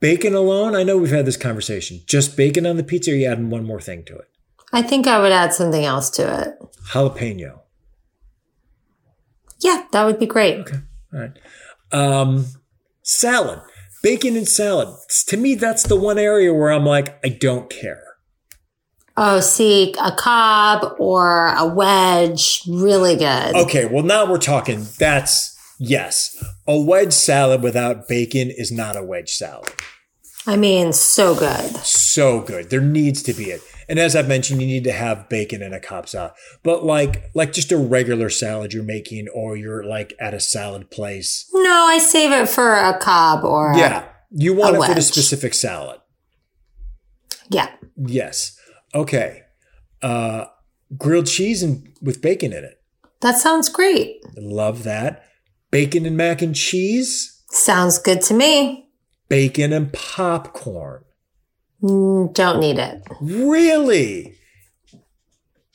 Bacon 0.00 0.34
alone, 0.34 0.74
I 0.74 0.82
know 0.82 0.98
we've 0.98 1.10
had 1.10 1.26
this 1.26 1.36
conversation. 1.36 2.00
Just 2.06 2.36
bacon 2.36 2.66
on 2.66 2.76
the 2.76 2.84
pizza, 2.84 3.10
or 3.12 3.14
you 3.14 3.26
adding 3.26 3.50
one 3.50 3.64
more 3.64 3.80
thing 3.80 4.04
to 4.04 4.16
it? 4.16 4.28
I 4.72 4.82
think 4.82 5.06
I 5.06 5.18
would 5.18 5.32
add 5.32 5.52
something 5.54 5.84
else 5.84 6.10
to 6.10 6.42
it. 6.42 6.54
Jalapeno. 6.90 7.60
Yeah, 9.64 9.86
that 9.92 10.04
would 10.04 10.18
be 10.18 10.26
great. 10.26 10.58
All 10.58 11.20
right. 11.20 11.32
Um, 11.90 12.44
salad. 13.02 13.60
Bacon 14.02 14.36
and 14.36 14.46
salad. 14.46 14.94
To 15.28 15.36
me, 15.38 15.54
that's 15.54 15.84
the 15.84 15.96
one 15.96 16.18
area 16.18 16.52
where 16.52 16.70
I'm 16.70 16.84
like, 16.84 17.18
I 17.24 17.30
don't 17.30 17.70
care. 17.70 18.02
Oh, 19.16 19.40
see, 19.40 19.94
a 20.02 20.12
Cobb 20.12 20.96
or 20.98 21.54
a 21.56 21.66
wedge, 21.66 22.62
really 22.68 23.16
good. 23.16 23.54
Okay, 23.54 23.86
well 23.86 24.02
now 24.02 24.30
we're 24.30 24.36
talking. 24.38 24.86
That's 24.98 25.56
yes. 25.78 26.36
A 26.66 26.78
wedge 26.78 27.14
salad 27.14 27.62
without 27.62 28.06
bacon 28.06 28.50
is 28.50 28.70
not 28.70 28.96
a 28.96 29.02
wedge 29.02 29.30
salad. 29.32 29.72
I 30.46 30.56
mean, 30.56 30.92
so 30.92 31.34
good. 31.34 31.74
so 31.76 32.40
good. 32.42 32.68
There 32.68 32.82
needs 32.82 33.22
to 33.22 33.32
be 33.32 33.44
it. 33.44 33.62
And 33.88 33.98
as 33.98 34.16
I've 34.16 34.28
mentioned, 34.28 34.60
you 34.60 34.66
need 34.66 34.84
to 34.84 34.92
have 34.92 35.28
bacon 35.28 35.62
in 35.62 35.72
a 35.74 35.80
salad. 36.06 36.32
But 36.62 36.84
like 36.84 37.24
like 37.34 37.52
just 37.52 37.72
a 37.72 37.76
regular 37.76 38.30
salad 38.30 38.72
you're 38.72 38.82
making 38.82 39.28
or 39.28 39.56
you're 39.56 39.84
like 39.84 40.14
at 40.20 40.34
a 40.34 40.40
salad 40.40 40.90
place. 40.90 41.48
No, 41.52 41.70
I 41.86 41.98
save 41.98 42.32
it 42.32 42.48
for 42.48 42.74
a 42.74 42.98
Cobb 42.98 43.44
or 43.44 43.74
Yeah. 43.76 44.06
You 44.30 44.54
want 44.54 44.76
it 44.76 44.84
for 44.84 44.94
the 44.94 45.02
specific 45.02 45.54
salad. 45.54 46.00
yeah. 47.50 47.70
Yes. 47.96 48.58
Okay. 48.94 49.42
Uh 50.02 50.46
grilled 50.96 51.26
cheese 51.26 51.62
and 51.62 51.92
with 52.02 52.20
bacon 52.22 52.52
in 52.52 52.64
it. 52.64 52.80
That 53.20 53.38
sounds 53.38 53.68
great. 53.68 54.20
Love 54.36 54.82
that. 54.84 55.24
Bacon 55.70 56.04
and 56.06 56.16
mac 56.16 56.42
and 56.42 56.54
cheese. 56.54 57.42
Sounds 57.50 57.98
good 57.98 58.20
to 58.22 58.34
me. 58.34 58.88
Bacon 59.28 59.72
and 59.72 59.92
popcorn. 59.92 61.04
Mm, 61.82 62.32
Don't 62.34 62.60
need 62.60 62.78
it. 62.78 63.02
Really? 63.20 64.34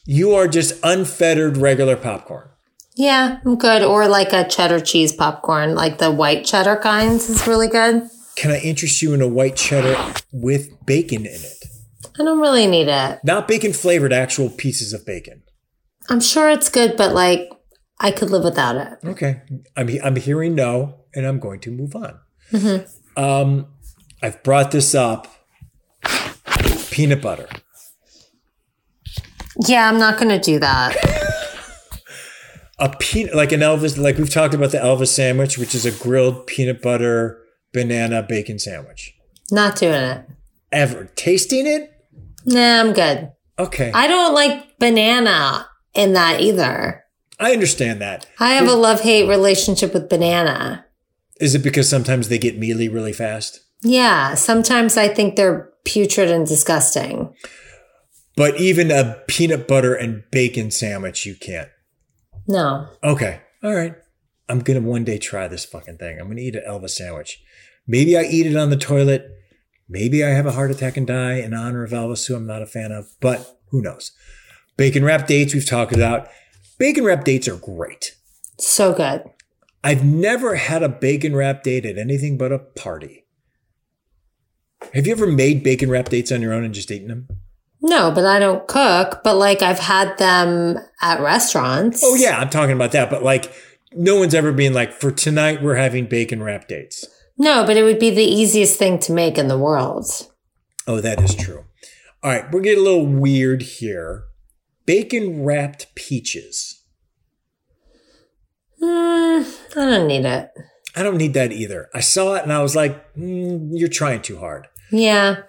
You 0.05 0.33
are 0.33 0.47
just 0.47 0.79
unfettered 0.83 1.57
regular 1.57 1.95
popcorn. 1.95 2.49
Yeah, 2.95 3.39
I'm 3.45 3.55
good. 3.57 3.83
Or 3.83 4.07
like 4.07 4.33
a 4.33 4.47
cheddar 4.47 4.79
cheese 4.79 5.13
popcorn, 5.13 5.75
like 5.75 5.99
the 5.99 6.11
white 6.11 6.45
cheddar 6.45 6.75
kinds 6.77 7.29
is 7.29 7.47
really 7.47 7.67
good. 7.67 8.09
Can 8.35 8.51
I 8.51 8.59
interest 8.59 9.01
you 9.01 9.13
in 9.13 9.21
a 9.21 9.27
white 9.27 9.55
cheddar 9.55 10.13
with 10.31 10.85
bacon 10.85 11.25
in 11.25 11.33
it? 11.33 11.65
I 12.19 12.23
don't 12.23 12.39
really 12.39 12.67
need 12.67 12.87
it. 12.87 13.19
Not 13.23 13.47
bacon 13.47 13.71
flavored, 13.71 14.11
actual 14.11 14.49
pieces 14.49 14.91
of 14.93 15.05
bacon. 15.05 15.43
I'm 16.09 16.19
sure 16.19 16.49
it's 16.49 16.69
good, 16.69 16.97
but 16.97 17.13
like 17.13 17.49
I 17.99 18.11
could 18.11 18.29
live 18.31 18.43
without 18.43 18.75
it. 18.75 19.07
Okay. 19.07 19.41
I'm, 19.77 19.89
I'm 20.03 20.15
hearing 20.15 20.55
no, 20.55 21.01
and 21.13 21.25
I'm 21.25 21.39
going 21.39 21.59
to 21.61 21.71
move 21.71 21.95
on. 21.95 22.19
Um, 23.15 23.67
I've 24.21 24.41
brought 24.43 24.71
this 24.71 24.95
up 24.95 25.27
peanut 26.99 27.21
butter. 27.21 27.47
Yeah, 29.65 29.87
I'm 29.87 29.97
not 29.97 30.19
going 30.19 30.37
to 30.37 30.39
do 30.39 30.59
that. 30.59 30.97
A 32.77 32.89
peanut, 32.89 33.33
like 33.33 33.53
an 33.53 33.61
Elvis, 33.61 33.97
like 33.97 34.17
we've 34.17 34.29
talked 34.29 34.53
about 34.53 34.71
the 34.71 34.79
Elvis 34.79 35.07
sandwich, 35.07 35.57
which 35.57 35.73
is 35.73 35.85
a 35.85 35.91
grilled 35.91 36.45
peanut 36.45 36.81
butter 36.81 37.41
banana 37.71 38.21
bacon 38.21 38.59
sandwich. 38.59 39.15
Not 39.49 39.77
doing 39.77 39.93
it. 39.93 40.25
Ever 40.73 41.05
tasting 41.15 41.67
it? 41.67 41.89
Nah, 42.45 42.81
I'm 42.81 42.91
good. 42.91 43.31
Okay. 43.57 43.93
I 43.93 44.07
don't 44.07 44.33
like 44.33 44.77
banana 44.77 45.69
in 45.93 46.11
that 46.13 46.41
either. 46.41 47.05
I 47.39 47.53
understand 47.53 48.01
that. 48.01 48.27
I 48.41 48.55
have 48.55 48.67
a 48.67 48.73
love 48.73 48.99
hate 48.99 49.29
relationship 49.29 49.93
with 49.93 50.09
banana. 50.09 50.85
Is 51.39 51.55
it 51.55 51.63
because 51.63 51.87
sometimes 51.87 52.27
they 52.27 52.37
get 52.37 52.57
mealy 52.57 52.89
really 52.89 53.13
fast? 53.13 53.61
Yeah, 53.81 54.35
sometimes 54.35 54.97
I 54.97 55.07
think 55.07 55.35
they're 55.35 55.71
putrid 55.85 56.29
and 56.29 56.45
disgusting. 56.45 57.33
But 58.35 58.59
even 58.59 58.91
a 58.91 59.21
peanut 59.27 59.67
butter 59.67 59.93
and 59.93 60.23
bacon 60.31 60.71
sandwich, 60.71 61.25
you 61.25 61.35
can't. 61.35 61.69
No. 62.47 62.87
Okay. 63.03 63.41
All 63.63 63.73
right. 63.73 63.95
I'm 64.47 64.59
going 64.59 64.81
to 64.81 64.87
one 64.87 65.03
day 65.03 65.17
try 65.17 65.47
this 65.47 65.65
fucking 65.65 65.97
thing. 65.97 66.19
I'm 66.19 66.25
going 66.25 66.37
to 66.37 66.43
eat 66.43 66.55
an 66.55 66.63
Elvis 66.67 66.91
sandwich. 66.91 67.43
Maybe 67.87 68.17
I 68.17 68.23
eat 68.23 68.47
it 68.47 68.55
on 68.55 68.69
the 68.69 68.77
toilet. 68.77 69.29
Maybe 69.87 70.23
I 70.23 70.29
have 70.29 70.45
a 70.45 70.51
heart 70.51 70.71
attack 70.71 70.97
and 70.97 71.07
die 71.07 71.35
in 71.35 71.53
honor 71.53 71.83
of 71.83 71.91
Elvis, 71.91 72.27
who 72.27 72.35
I'm 72.35 72.47
not 72.47 72.61
a 72.61 72.67
fan 72.67 72.91
of, 72.91 73.07
but 73.19 73.59
who 73.69 73.81
knows? 73.81 74.11
Bacon 74.77 75.03
wrap 75.03 75.27
dates, 75.27 75.53
we've 75.53 75.67
talked 75.67 75.93
about. 75.93 76.27
Bacon 76.77 77.03
wrap 77.03 77.23
dates 77.23 77.47
are 77.47 77.57
great. 77.57 78.15
So 78.57 78.93
good. 78.93 79.23
I've 79.83 80.03
never 80.03 80.55
had 80.55 80.83
a 80.83 80.89
bacon 80.89 81.35
wrap 81.35 81.63
date 81.63 81.85
at 81.85 81.97
anything 81.97 82.37
but 82.37 82.51
a 82.51 82.59
party. 82.59 83.18
Have 84.93 85.05
you 85.05 85.11
ever 85.11 85.27
made 85.27 85.63
bacon 85.63 85.89
wrap 85.89 86.09
dates 86.09 86.31
on 86.31 86.41
your 86.41 86.53
own 86.53 86.63
and 86.63 86.73
just 86.73 86.91
eaten 86.91 87.07
them? 87.07 87.27
No, 87.81 88.11
but 88.11 88.25
I 88.25 88.39
don't 88.39 88.67
cook, 88.67 89.21
but 89.23 89.35
like 89.35 89.61
I've 89.61 89.79
had 89.79 90.17
them 90.17 90.77
at 91.01 91.21
restaurants. 91.21 92.01
Oh, 92.03 92.15
yeah, 92.15 92.37
I'm 92.37 92.49
talking 92.49 92.75
about 92.75 92.91
that. 92.91 93.09
But 93.09 93.23
like, 93.23 93.53
no 93.93 94.17
one's 94.17 94.33
ever 94.33 94.51
been 94.51 94.73
like, 94.73 94.91
for 94.91 95.11
tonight, 95.11 95.61
we're 95.61 95.75
having 95.75 96.07
bacon 96.07 96.43
wrap 96.43 96.67
dates. 96.67 97.07
No, 97.37 97.65
but 97.65 97.77
it 97.77 97.83
would 97.83 97.99
be 97.99 98.09
the 98.09 98.23
easiest 98.23 98.77
thing 98.77 98.99
to 98.99 99.13
make 99.13 99.37
in 99.37 99.47
the 99.47 99.57
world. 99.57 100.05
Oh, 100.87 100.99
that 100.99 101.21
is 101.21 101.35
true. 101.35 101.65
All 102.21 102.31
right, 102.31 102.51
we're 102.51 102.61
getting 102.61 102.81
a 102.81 102.83
little 102.83 103.05
weird 103.05 103.61
here. 103.61 104.23
Bacon 104.85 105.43
wrapped 105.43 105.95
peaches. 105.95 106.83
Mm, 108.81 109.45
I 109.71 109.75
don't 109.75 110.07
need 110.07 110.25
it. 110.25 110.49
I 110.99 111.03
don't 111.03 111.17
need 111.17 111.33
that 111.35 111.51
either. 111.53 111.87
I 111.93 112.01
saw 112.01 112.35
it 112.35 112.43
and 112.43 112.51
I 112.51 112.61
was 112.61 112.75
like, 112.75 113.13
mm, 113.15 113.69
you're 113.71 113.87
trying 113.87 114.21
too 114.21 114.37
hard. 114.39 114.67
Yeah. 114.91 115.43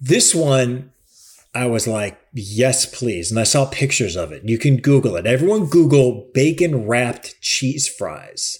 This 0.00 0.34
one, 0.34 0.90
I 1.54 1.66
was 1.66 1.86
like, 1.86 2.18
yes, 2.34 2.86
please. 2.86 3.30
And 3.30 3.38
I 3.38 3.44
saw 3.44 3.66
pictures 3.66 4.16
of 4.16 4.32
it. 4.32 4.42
You 4.44 4.58
can 4.58 4.78
Google 4.78 5.16
it. 5.16 5.26
Everyone 5.26 5.66
Google 5.66 6.28
bacon 6.34 6.86
wrapped 6.86 7.40
cheese 7.40 7.86
fries. 7.88 8.58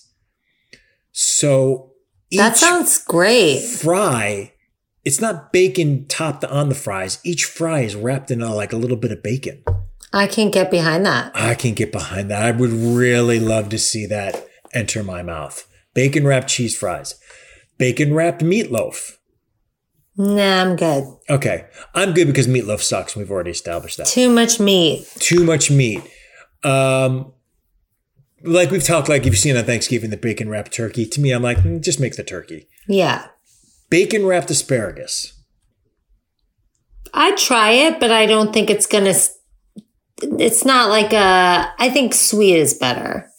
So 1.12 1.92
That 2.32 2.56
sounds 2.56 2.98
great. 3.04 3.60
fry, 3.62 4.52
it's 5.04 5.20
not 5.20 5.52
bacon 5.52 6.06
topped 6.06 6.44
on 6.44 6.68
the 6.68 6.74
fries. 6.74 7.18
Each 7.24 7.44
fry 7.44 7.80
is 7.80 7.96
wrapped 7.96 8.30
in 8.30 8.42
a, 8.42 8.54
like 8.54 8.72
a 8.72 8.76
little 8.76 8.96
bit 8.96 9.12
of 9.12 9.22
bacon. 9.22 9.62
I 10.12 10.26
can 10.26 10.50
get 10.50 10.70
behind 10.70 11.04
that. 11.06 11.32
I 11.34 11.54
can 11.54 11.74
get 11.74 11.92
behind 11.92 12.30
that. 12.30 12.42
I 12.42 12.50
would 12.50 12.70
really 12.70 13.40
love 13.40 13.68
to 13.70 13.78
see 13.78 14.06
that 14.06 14.46
enter 14.72 15.02
my 15.02 15.22
mouth. 15.22 15.68
Bacon 15.94 16.26
wrapped 16.26 16.48
cheese 16.48 16.76
fries, 16.76 17.14
bacon 17.78 18.14
wrapped 18.14 18.42
meatloaf. 18.42 19.16
Nah, 20.18 20.62
I'm 20.62 20.76
good. 20.76 21.04
Okay, 21.28 21.66
I'm 21.94 22.14
good 22.14 22.26
because 22.26 22.46
meatloaf 22.46 22.80
sucks. 22.80 23.14
We've 23.14 23.30
already 23.30 23.50
established 23.50 23.98
that. 23.98 24.06
Too 24.06 24.30
much 24.30 24.58
meat. 24.58 25.06
Too 25.18 25.44
much 25.44 25.70
meat. 25.70 26.02
Um, 26.64 27.32
like 28.42 28.70
we've 28.70 28.82
talked, 28.84 29.08
like 29.08 29.22
if 29.22 29.26
you've 29.26 29.38
seen 29.38 29.56
on 29.56 29.64
Thanksgiving 29.64 30.10
the 30.10 30.16
bacon 30.16 30.48
wrapped 30.48 30.72
turkey. 30.72 31.06
To 31.06 31.20
me, 31.20 31.32
I'm 31.32 31.42
like, 31.42 31.58
mm, 31.58 31.82
just 31.82 32.00
make 32.00 32.16
the 32.16 32.24
turkey. 32.24 32.68
Yeah. 32.88 33.26
Bacon 33.90 34.26
wrapped 34.26 34.50
asparagus. 34.50 35.32
I'd 37.12 37.36
try 37.36 37.70
it, 37.70 38.00
but 38.00 38.10
I 38.10 38.26
don't 38.26 38.52
think 38.52 38.70
it's 38.70 38.86
gonna. 38.86 39.14
It's 40.22 40.64
not 40.64 40.88
like 40.88 41.12
a. 41.12 41.72
I 41.78 41.90
think 41.90 42.14
sweet 42.14 42.56
is 42.56 42.74
better. 42.74 43.30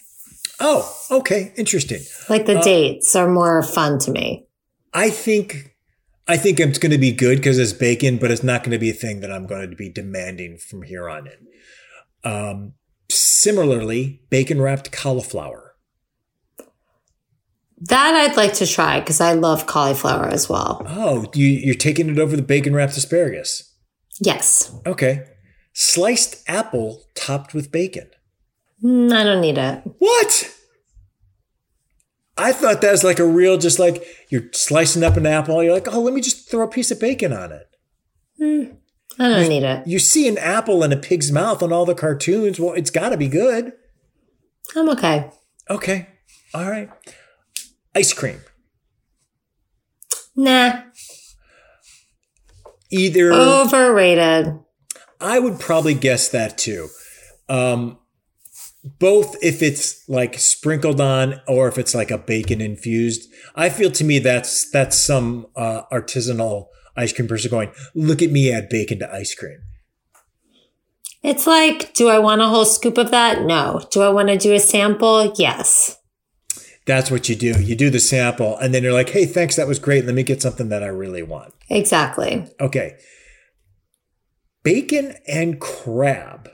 Oh, 0.60 0.97
okay, 1.10 1.52
interesting. 1.56 2.00
Like 2.28 2.42
Uh, 2.42 2.54
the 2.54 2.60
dates 2.60 3.14
are 3.16 3.28
more 3.28 3.62
fun 3.62 3.98
to 4.00 4.10
me. 4.10 4.46
I 4.92 5.10
think 5.10 5.76
I 6.26 6.36
think 6.36 6.60
it's 6.60 6.78
going 6.78 6.92
to 6.92 6.98
be 6.98 7.12
good 7.12 7.38
because 7.38 7.58
it's 7.58 7.72
bacon, 7.72 8.18
but 8.18 8.30
it's 8.30 8.42
not 8.42 8.62
going 8.62 8.72
to 8.72 8.78
be 8.78 8.90
a 8.90 8.94
thing 8.94 9.20
that 9.20 9.32
I'm 9.32 9.46
going 9.46 9.70
to 9.70 9.76
be 9.76 9.88
demanding 9.88 10.58
from 10.58 10.82
here 10.82 11.08
on 11.08 11.26
in. 11.26 12.30
Um, 12.30 12.72
similarly, 13.10 14.22
bacon 14.28 14.60
wrapped 14.60 14.92
cauliflower. 14.92 15.74
That 17.80 18.14
I'd 18.14 18.36
like 18.36 18.54
to 18.54 18.66
try 18.66 19.00
because 19.00 19.20
I 19.20 19.32
love 19.34 19.66
cauliflower 19.66 20.26
as 20.26 20.48
well. 20.48 20.82
Oh, 20.86 21.30
you, 21.32 21.46
you're 21.46 21.74
taking 21.74 22.10
it 22.10 22.18
over 22.18 22.36
the 22.36 22.42
bacon 22.42 22.74
wrapped 22.74 22.96
asparagus. 22.96 23.74
Yes. 24.20 24.72
Okay. 24.84 25.24
Sliced 25.72 26.42
apple 26.48 27.04
topped 27.14 27.54
with 27.54 27.70
bacon. 27.70 28.10
Mm, 28.82 29.12
I 29.12 29.22
don't 29.22 29.40
need 29.40 29.58
it. 29.58 29.82
What? 29.98 30.54
I 32.38 32.52
thought 32.52 32.80
that 32.80 32.92
was 32.92 33.04
like 33.04 33.18
a 33.18 33.26
real, 33.26 33.58
just 33.58 33.78
like 33.78 34.04
you're 34.30 34.44
slicing 34.52 35.02
up 35.02 35.16
an 35.16 35.26
apple. 35.26 35.62
You're 35.62 35.74
like, 35.74 35.92
oh, 35.92 36.00
let 36.00 36.14
me 36.14 36.20
just 36.20 36.48
throw 36.50 36.64
a 36.64 36.70
piece 36.70 36.90
of 36.90 37.00
bacon 37.00 37.32
on 37.32 37.52
it. 37.52 37.68
I 39.20 39.28
don't 39.28 39.48
need 39.48 39.64
it. 39.64 39.86
You 39.86 39.98
see 39.98 40.28
an 40.28 40.38
apple 40.38 40.84
in 40.84 40.92
a 40.92 40.96
pig's 40.96 41.32
mouth 41.32 41.62
on 41.62 41.72
all 41.72 41.84
the 41.84 41.94
cartoons. 41.94 42.60
Well, 42.60 42.74
it's 42.74 42.90
got 42.90 43.08
to 43.08 43.16
be 43.16 43.28
good. 43.28 43.72
I'm 44.76 44.88
okay. 44.90 45.30
Okay. 45.68 46.06
All 46.54 46.70
right. 46.70 46.88
Ice 47.94 48.12
cream. 48.12 48.40
Nah. 50.36 50.82
Either. 52.90 53.32
Overrated. 53.32 54.60
I 55.20 55.40
would 55.40 55.58
probably 55.58 55.94
guess 55.94 56.28
that 56.28 56.56
too. 56.56 56.88
Um, 57.48 57.98
both 58.84 59.36
if 59.42 59.62
it's 59.62 60.08
like 60.08 60.38
sprinkled 60.38 61.00
on 61.00 61.40
or 61.46 61.68
if 61.68 61.78
it's 61.78 61.94
like 61.94 62.10
a 62.10 62.18
bacon 62.18 62.60
infused. 62.60 63.28
I 63.54 63.70
feel 63.70 63.90
to 63.92 64.04
me 64.04 64.18
that's 64.18 64.70
that's 64.70 64.96
some 64.96 65.46
uh, 65.56 65.82
artisanal 65.92 66.66
ice 66.96 67.12
cream 67.12 67.28
person 67.28 67.50
going, 67.50 67.72
look 67.94 68.22
at 68.22 68.30
me 68.30 68.52
add 68.52 68.68
bacon 68.68 68.98
to 69.00 69.12
ice 69.12 69.34
cream. 69.34 69.58
It's 71.22 71.46
like, 71.46 71.94
do 71.94 72.08
I 72.08 72.18
want 72.18 72.40
a 72.40 72.46
whole 72.46 72.64
scoop 72.64 72.96
of 72.96 73.10
that? 73.10 73.42
No. 73.42 73.84
Do 73.90 74.02
I 74.02 74.08
want 74.08 74.28
to 74.28 74.38
do 74.38 74.54
a 74.54 74.60
sample? 74.60 75.32
Yes. 75.36 75.98
That's 76.86 77.10
what 77.10 77.28
you 77.28 77.36
do. 77.36 77.60
You 77.60 77.76
do 77.76 77.90
the 77.90 78.00
sample 78.00 78.56
and 78.58 78.72
then 78.72 78.82
you're 78.82 78.92
like, 78.92 79.10
hey, 79.10 79.26
thanks, 79.26 79.56
that 79.56 79.68
was 79.68 79.78
great. 79.78 80.04
Let 80.04 80.14
me 80.14 80.22
get 80.22 80.40
something 80.40 80.68
that 80.68 80.82
I 80.82 80.86
really 80.86 81.22
want. 81.22 81.52
Exactly. 81.68 82.46
Okay. 82.60 82.96
Bacon 84.62 85.16
and 85.26 85.60
crab. 85.60 86.50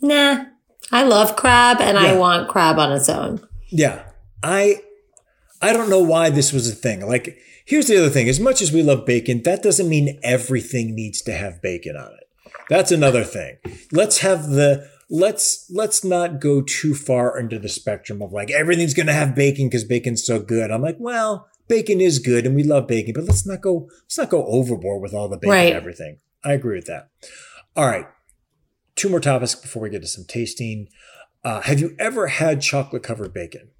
Nah. 0.00 0.44
I 0.90 1.02
love 1.02 1.36
crab 1.36 1.80
and 1.80 1.98
I 1.98 2.16
want 2.16 2.48
crab 2.48 2.78
on 2.78 2.92
its 2.92 3.08
own. 3.08 3.40
Yeah. 3.68 4.04
I 4.42 4.80
I 5.60 5.72
don't 5.72 5.90
know 5.90 6.02
why 6.02 6.30
this 6.30 6.52
was 6.52 6.70
a 6.70 6.74
thing. 6.74 7.04
Like, 7.06 7.36
here's 7.66 7.88
the 7.88 7.98
other 7.98 8.10
thing. 8.10 8.28
As 8.28 8.38
much 8.40 8.62
as 8.62 8.72
we 8.72 8.82
love 8.82 9.04
bacon, 9.04 9.42
that 9.42 9.62
doesn't 9.62 9.88
mean 9.88 10.18
everything 10.22 10.94
needs 10.94 11.20
to 11.22 11.32
have 11.32 11.60
bacon 11.60 11.96
on 11.96 12.12
it. 12.12 12.52
That's 12.70 12.92
another 12.92 13.24
thing. 13.24 13.56
Let's 13.92 14.18
have 14.18 14.48
the 14.50 14.88
let's 15.10 15.66
let's 15.70 16.04
not 16.04 16.38
go 16.40 16.62
too 16.62 16.94
far 16.94 17.38
into 17.38 17.58
the 17.58 17.68
spectrum 17.68 18.22
of 18.22 18.32
like 18.32 18.50
everything's 18.50 18.94
gonna 18.94 19.12
have 19.12 19.34
bacon 19.34 19.66
because 19.68 19.84
bacon's 19.84 20.24
so 20.24 20.38
good. 20.38 20.70
I'm 20.70 20.82
like, 20.82 20.96
well, 20.98 21.48
bacon 21.66 22.00
is 22.00 22.18
good 22.18 22.46
and 22.46 22.54
we 22.54 22.62
love 22.62 22.86
bacon, 22.86 23.12
but 23.14 23.24
let's 23.24 23.46
not 23.46 23.60
go 23.60 23.88
let's 24.04 24.16
not 24.18 24.30
go 24.30 24.46
overboard 24.46 25.02
with 25.02 25.12
all 25.14 25.28
the 25.28 25.36
bacon 25.38 25.50
Right. 25.50 25.66
and 25.68 25.76
everything. 25.76 26.18
I 26.44 26.52
agree 26.52 26.76
with 26.76 26.86
that. 26.86 27.08
All 27.74 27.86
right. 27.86 28.06
Two 28.98 29.08
more 29.08 29.20
topics 29.20 29.54
before 29.54 29.82
we 29.82 29.90
get 29.90 30.02
to 30.02 30.08
some 30.08 30.24
tasting. 30.24 30.88
Uh, 31.44 31.60
have 31.60 31.78
you 31.78 31.94
ever 32.00 32.26
had 32.26 32.60
chocolate 32.60 33.04
covered 33.04 33.32
bacon? 33.32 33.70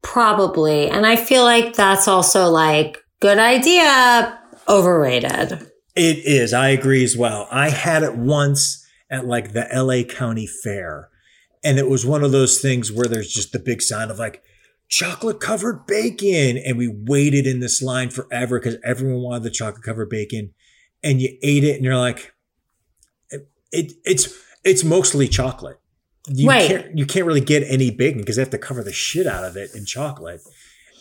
Probably. 0.00 0.88
And 0.88 1.04
I 1.04 1.16
feel 1.16 1.44
like 1.44 1.74
that's 1.74 2.08
also 2.08 2.48
like 2.48 3.04
good 3.20 3.38
idea, 3.38 4.40
overrated. 4.66 5.70
It 5.94 6.18
is. 6.24 6.54
I 6.54 6.70
agree 6.70 7.04
as 7.04 7.18
well. 7.18 7.48
I 7.50 7.68
had 7.68 8.02
it 8.02 8.16
once 8.16 8.86
at 9.10 9.26
like 9.26 9.52
the 9.52 9.68
LA 9.70 10.10
County 10.10 10.46
Fair. 10.46 11.10
And 11.62 11.78
it 11.78 11.90
was 11.90 12.06
one 12.06 12.24
of 12.24 12.32
those 12.32 12.62
things 12.62 12.90
where 12.90 13.08
there's 13.08 13.30
just 13.30 13.52
the 13.52 13.58
big 13.58 13.82
sign 13.82 14.10
of 14.10 14.18
like 14.18 14.42
chocolate 14.88 15.40
covered 15.40 15.86
bacon. 15.86 16.56
And 16.56 16.78
we 16.78 16.88
waited 16.88 17.46
in 17.46 17.60
this 17.60 17.82
line 17.82 18.08
forever 18.08 18.58
because 18.58 18.78
everyone 18.82 19.20
wanted 19.20 19.42
the 19.42 19.50
chocolate 19.50 19.84
covered 19.84 20.08
bacon. 20.08 20.54
And 21.06 21.20
you 21.20 21.38
ate 21.42 21.64
it 21.64 21.76
and 21.76 21.84
you're 21.84 21.96
like, 21.96 22.34
it, 23.30 23.48
it 23.72 23.92
it's 24.04 24.34
it's 24.64 24.82
mostly 24.82 25.28
chocolate. 25.28 25.78
You 26.28 26.48
Right. 26.48 26.68
can't 26.68 26.98
you 26.98 27.06
can't 27.06 27.26
really 27.26 27.40
get 27.40 27.62
any 27.66 27.90
bacon 27.90 28.20
because 28.20 28.36
they 28.36 28.42
have 28.42 28.50
to 28.50 28.58
cover 28.58 28.82
the 28.82 28.92
shit 28.92 29.26
out 29.26 29.44
of 29.44 29.56
it 29.56 29.70
in 29.74 29.86
chocolate. 29.86 30.40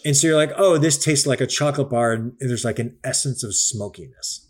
And 0.05 0.15
so 0.15 0.27
you're 0.27 0.35
like, 0.35 0.53
oh, 0.55 0.77
this 0.77 1.03
tastes 1.03 1.25
like 1.25 1.41
a 1.41 1.47
chocolate 1.47 1.89
bar, 1.89 2.13
and 2.13 2.33
there's 2.39 2.63
like 2.63 2.77
an 2.77 2.97
essence 3.03 3.43
of 3.43 3.55
smokiness. 3.55 4.47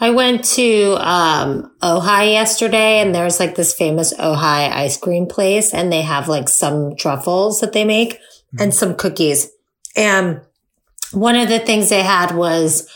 I 0.00 0.10
went 0.10 0.44
to 0.56 0.96
um, 0.98 1.70
Ojai 1.82 2.32
yesterday 2.32 3.00
and 3.00 3.14
there's 3.14 3.38
like 3.38 3.54
this 3.54 3.74
famous 3.74 4.12
Ojai 4.14 4.72
ice 4.72 4.96
cream 4.96 5.26
place 5.26 5.72
and 5.72 5.92
they 5.92 6.02
have 6.02 6.26
like 6.28 6.48
some 6.48 6.96
truffles 6.96 7.60
that 7.60 7.72
they 7.72 7.84
make 7.84 8.18
and 8.58 8.74
some 8.74 8.96
cookies. 8.96 9.50
And 9.94 10.40
one 11.12 11.36
of 11.36 11.48
the 11.48 11.60
things 11.60 11.90
they 11.90 12.02
had 12.02 12.34
was 12.34 12.88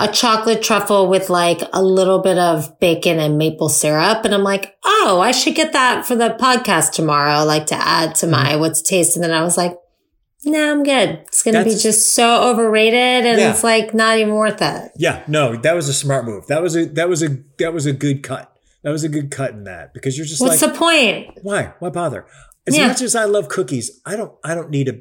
a 0.00 0.08
chocolate 0.08 0.62
truffle 0.62 1.08
with 1.08 1.28
like 1.28 1.60
a 1.72 1.82
little 1.82 2.20
bit 2.20 2.38
of 2.38 2.78
bacon 2.78 3.18
and 3.18 3.36
maple 3.36 3.68
syrup. 3.68 4.24
And 4.24 4.32
I'm 4.32 4.44
like, 4.44 4.76
oh, 4.84 5.20
I 5.22 5.32
should 5.32 5.56
get 5.56 5.72
that 5.72 6.06
for 6.06 6.14
the 6.14 6.36
podcast 6.40 6.92
tomorrow, 6.92 7.44
like 7.44 7.66
to 7.66 7.74
add 7.74 8.14
to 8.16 8.26
my 8.26 8.50
mm-hmm. 8.50 8.60
what's 8.60 8.80
taste. 8.80 9.16
And 9.16 9.24
then 9.24 9.32
I 9.32 9.42
was 9.42 9.56
like, 9.56 9.76
no, 10.44 10.70
I'm 10.70 10.84
good. 10.84 11.10
It's 11.26 11.42
going 11.42 11.54
to 11.54 11.64
be 11.64 11.74
just 11.74 12.14
so 12.14 12.48
overrated 12.48 13.26
and 13.26 13.40
Yeah. 13.40 13.50
it's 13.50 13.64
like 13.64 13.92
not 13.92 14.18
even 14.18 14.34
worth 14.34 14.62
it. 14.62 14.92
Yeah, 14.96 15.24
no, 15.26 15.56
that 15.56 15.74
was 15.74 15.88
a 15.88 15.94
smart 15.94 16.24
move. 16.24 16.46
That 16.46 16.62
was 16.62 16.76
a 16.76 16.84
that 16.86 17.08
was 17.08 17.22
a 17.24 17.38
that 17.58 17.74
was 17.74 17.86
a 17.86 17.92
good 17.92 18.22
cut. 18.22 18.52
That 18.84 18.90
was 18.90 19.02
a 19.02 19.08
good 19.08 19.32
cut 19.32 19.50
in 19.50 19.64
that 19.64 19.92
because 19.92 20.16
you're 20.16 20.26
just 20.26 20.40
What's 20.40 20.62
like, 20.62 20.72
the 20.72 20.78
point? 20.78 21.38
why? 21.42 21.74
Why 21.80 21.90
bother? 21.90 22.24
As 22.68 22.76
Yeah. 22.76 22.86
much 22.86 23.02
as 23.02 23.16
I 23.16 23.24
love 23.24 23.48
cookies, 23.48 24.00
I 24.06 24.14
don't 24.14 24.32
I 24.44 24.54
don't 24.54 24.70
need 24.70 24.88
a 24.88 25.00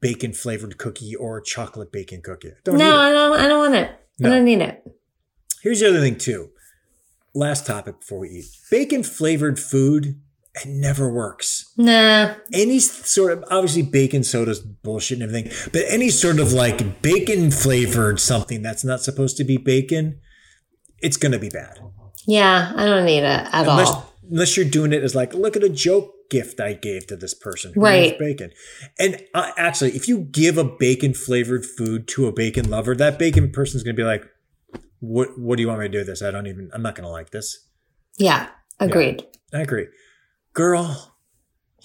bacon 0.00 0.32
flavored 0.32 0.78
cookie 0.78 1.14
or 1.14 1.38
a 1.38 1.44
chocolate 1.44 1.92
bacon 1.92 2.20
cookie. 2.20 2.48
I 2.48 2.54
don't 2.64 2.76
No. 2.76 2.96
I 2.96 3.12
don't, 3.12 3.38
I 3.38 3.46
don't 3.46 3.58
want 3.60 3.74
it. 3.76 3.90
No. 4.22 4.30
I 4.30 4.34
don't 4.36 4.44
need 4.44 4.60
it. 4.60 4.82
Here's 5.62 5.80
the 5.80 5.88
other 5.88 6.00
thing 6.00 6.16
too. 6.16 6.50
Last 7.34 7.66
topic 7.66 8.00
before 8.00 8.20
we 8.20 8.28
eat. 8.28 8.44
Bacon 8.70 9.02
flavored 9.02 9.58
food 9.58 10.20
it 10.54 10.68
never 10.68 11.10
works. 11.10 11.72
Nah. 11.78 12.34
Any 12.52 12.78
sort 12.78 13.32
of 13.32 13.44
obviously 13.50 13.82
bacon 13.82 14.22
soda's 14.22 14.60
bullshit 14.60 15.20
and 15.20 15.28
everything, 15.28 15.50
but 15.72 15.84
any 15.88 16.10
sort 16.10 16.38
of 16.38 16.52
like 16.52 17.00
bacon 17.00 17.50
flavored 17.50 18.20
something 18.20 18.60
that's 18.60 18.84
not 18.84 19.00
supposed 19.00 19.38
to 19.38 19.44
be 19.44 19.56
bacon, 19.56 20.20
it's 20.98 21.16
gonna 21.16 21.38
be 21.38 21.48
bad. 21.48 21.78
Yeah, 22.26 22.72
I 22.76 22.84
don't 22.84 23.06
need 23.06 23.20
it 23.20 23.24
at 23.24 23.66
Unless 23.66 23.88
all. 23.88 24.12
unless 24.30 24.56
you're 24.56 24.66
doing 24.66 24.92
it 24.92 25.02
as 25.02 25.14
like, 25.14 25.32
look 25.32 25.56
at 25.56 25.64
a 25.64 25.70
joke 25.70 26.12
gift 26.32 26.60
I 26.60 26.72
gave 26.72 27.06
to 27.08 27.16
this 27.16 27.34
person 27.34 27.72
who 27.74 27.80
Right. 27.82 28.06
loves 28.06 28.18
bacon. 28.18 28.52
And 28.98 29.22
uh, 29.34 29.52
actually, 29.58 29.92
if 29.92 30.08
you 30.08 30.20
give 30.20 30.56
a 30.56 30.64
bacon 30.64 31.12
flavored 31.12 31.66
food 31.66 32.08
to 32.08 32.26
a 32.26 32.32
bacon 32.32 32.70
lover, 32.70 32.94
that 32.96 33.18
bacon 33.18 33.50
person's 33.52 33.82
gonna 33.82 33.94
be 33.94 34.02
like, 34.02 34.24
"What? 35.00 35.38
What 35.38 35.56
do 35.56 35.62
you 35.62 35.68
want 35.68 35.80
me 35.80 35.86
to 35.86 35.92
do 35.92 35.98
with 35.98 36.06
this? 36.06 36.22
I 36.22 36.30
don't 36.30 36.46
even. 36.46 36.70
I'm 36.72 36.82
not 36.82 36.94
gonna 36.94 37.10
like 37.10 37.30
this." 37.30 37.68
Yeah, 38.18 38.48
agreed. 38.80 39.24
I 39.52 39.60
agree, 39.60 39.86
girl. 40.54 41.14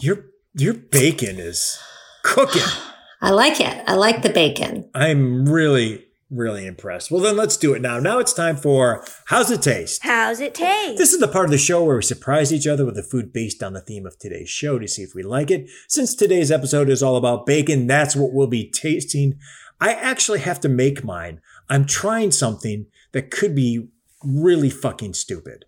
Your 0.02 0.26
your 0.54 0.74
bacon 0.74 1.38
is 1.40 1.78
cooking. 2.24 2.64
I 3.22 3.32
like 3.32 3.60
it. 3.60 3.84
I 3.88 3.96
like 3.96 4.22
the 4.22 4.30
bacon. 4.30 4.90
I'm 4.94 5.50
really 5.50 6.06
really 6.30 6.66
impressed. 6.66 7.10
Well, 7.10 7.22
then 7.22 7.38
let's 7.38 7.58
do 7.58 7.74
it 7.74 7.82
now. 7.82 8.00
Now 8.00 8.20
it's 8.20 8.34
time 8.34 8.58
for 8.58 9.04
how's 9.26 9.50
it 9.50 9.62
taste. 9.62 10.02
How's 10.04 10.40
it 10.40 10.54
taste? 10.54 10.98
This 10.98 11.14
is 11.14 11.20
the 11.20 11.28
part 11.28 11.46
of 11.46 11.52
the 11.52 11.58
show 11.58 11.84
where 11.84 11.96
we 11.96 12.02
surprise 12.02 12.54
each 12.54 12.68
other 12.68 12.86
with 12.86 12.98
a 12.98 13.04
food 13.04 13.32
based 13.32 13.64
on 13.64 13.74
the 13.74 13.82
theme 13.82 14.06
of 14.06 14.20
today's 14.20 14.50
show 14.50 14.78
to 14.80 14.88
see 14.88 15.04
if 15.04 15.16
we 15.16 15.24
like 15.24 15.50
it. 15.52 15.70
Since 15.88 16.16
today's 16.16 16.52
episode 16.52 16.90
is 16.90 17.02
all 17.02 17.16
about 17.16 17.46
bacon, 17.46 17.88
that's 17.88 18.16
what 18.16 18.34
we'll 18.34 18.48
be 18.48 18.70
tasting. 18.70 19.40
I 19.80 19.94
actually 19.94 20.40
have 20.40 20.60
to 20.62 20.70
make 20.70 21.04
mine. 21.04 21.40
I'm 21.70 21.86
trying 21.86 22.32
something 22.32 22.88
that 23.12 23.32
could 23.32 23.56
be 23.56 23.90
really 24.24 24.70
fucking 24.70 25.14
stupid. 25.14 25.66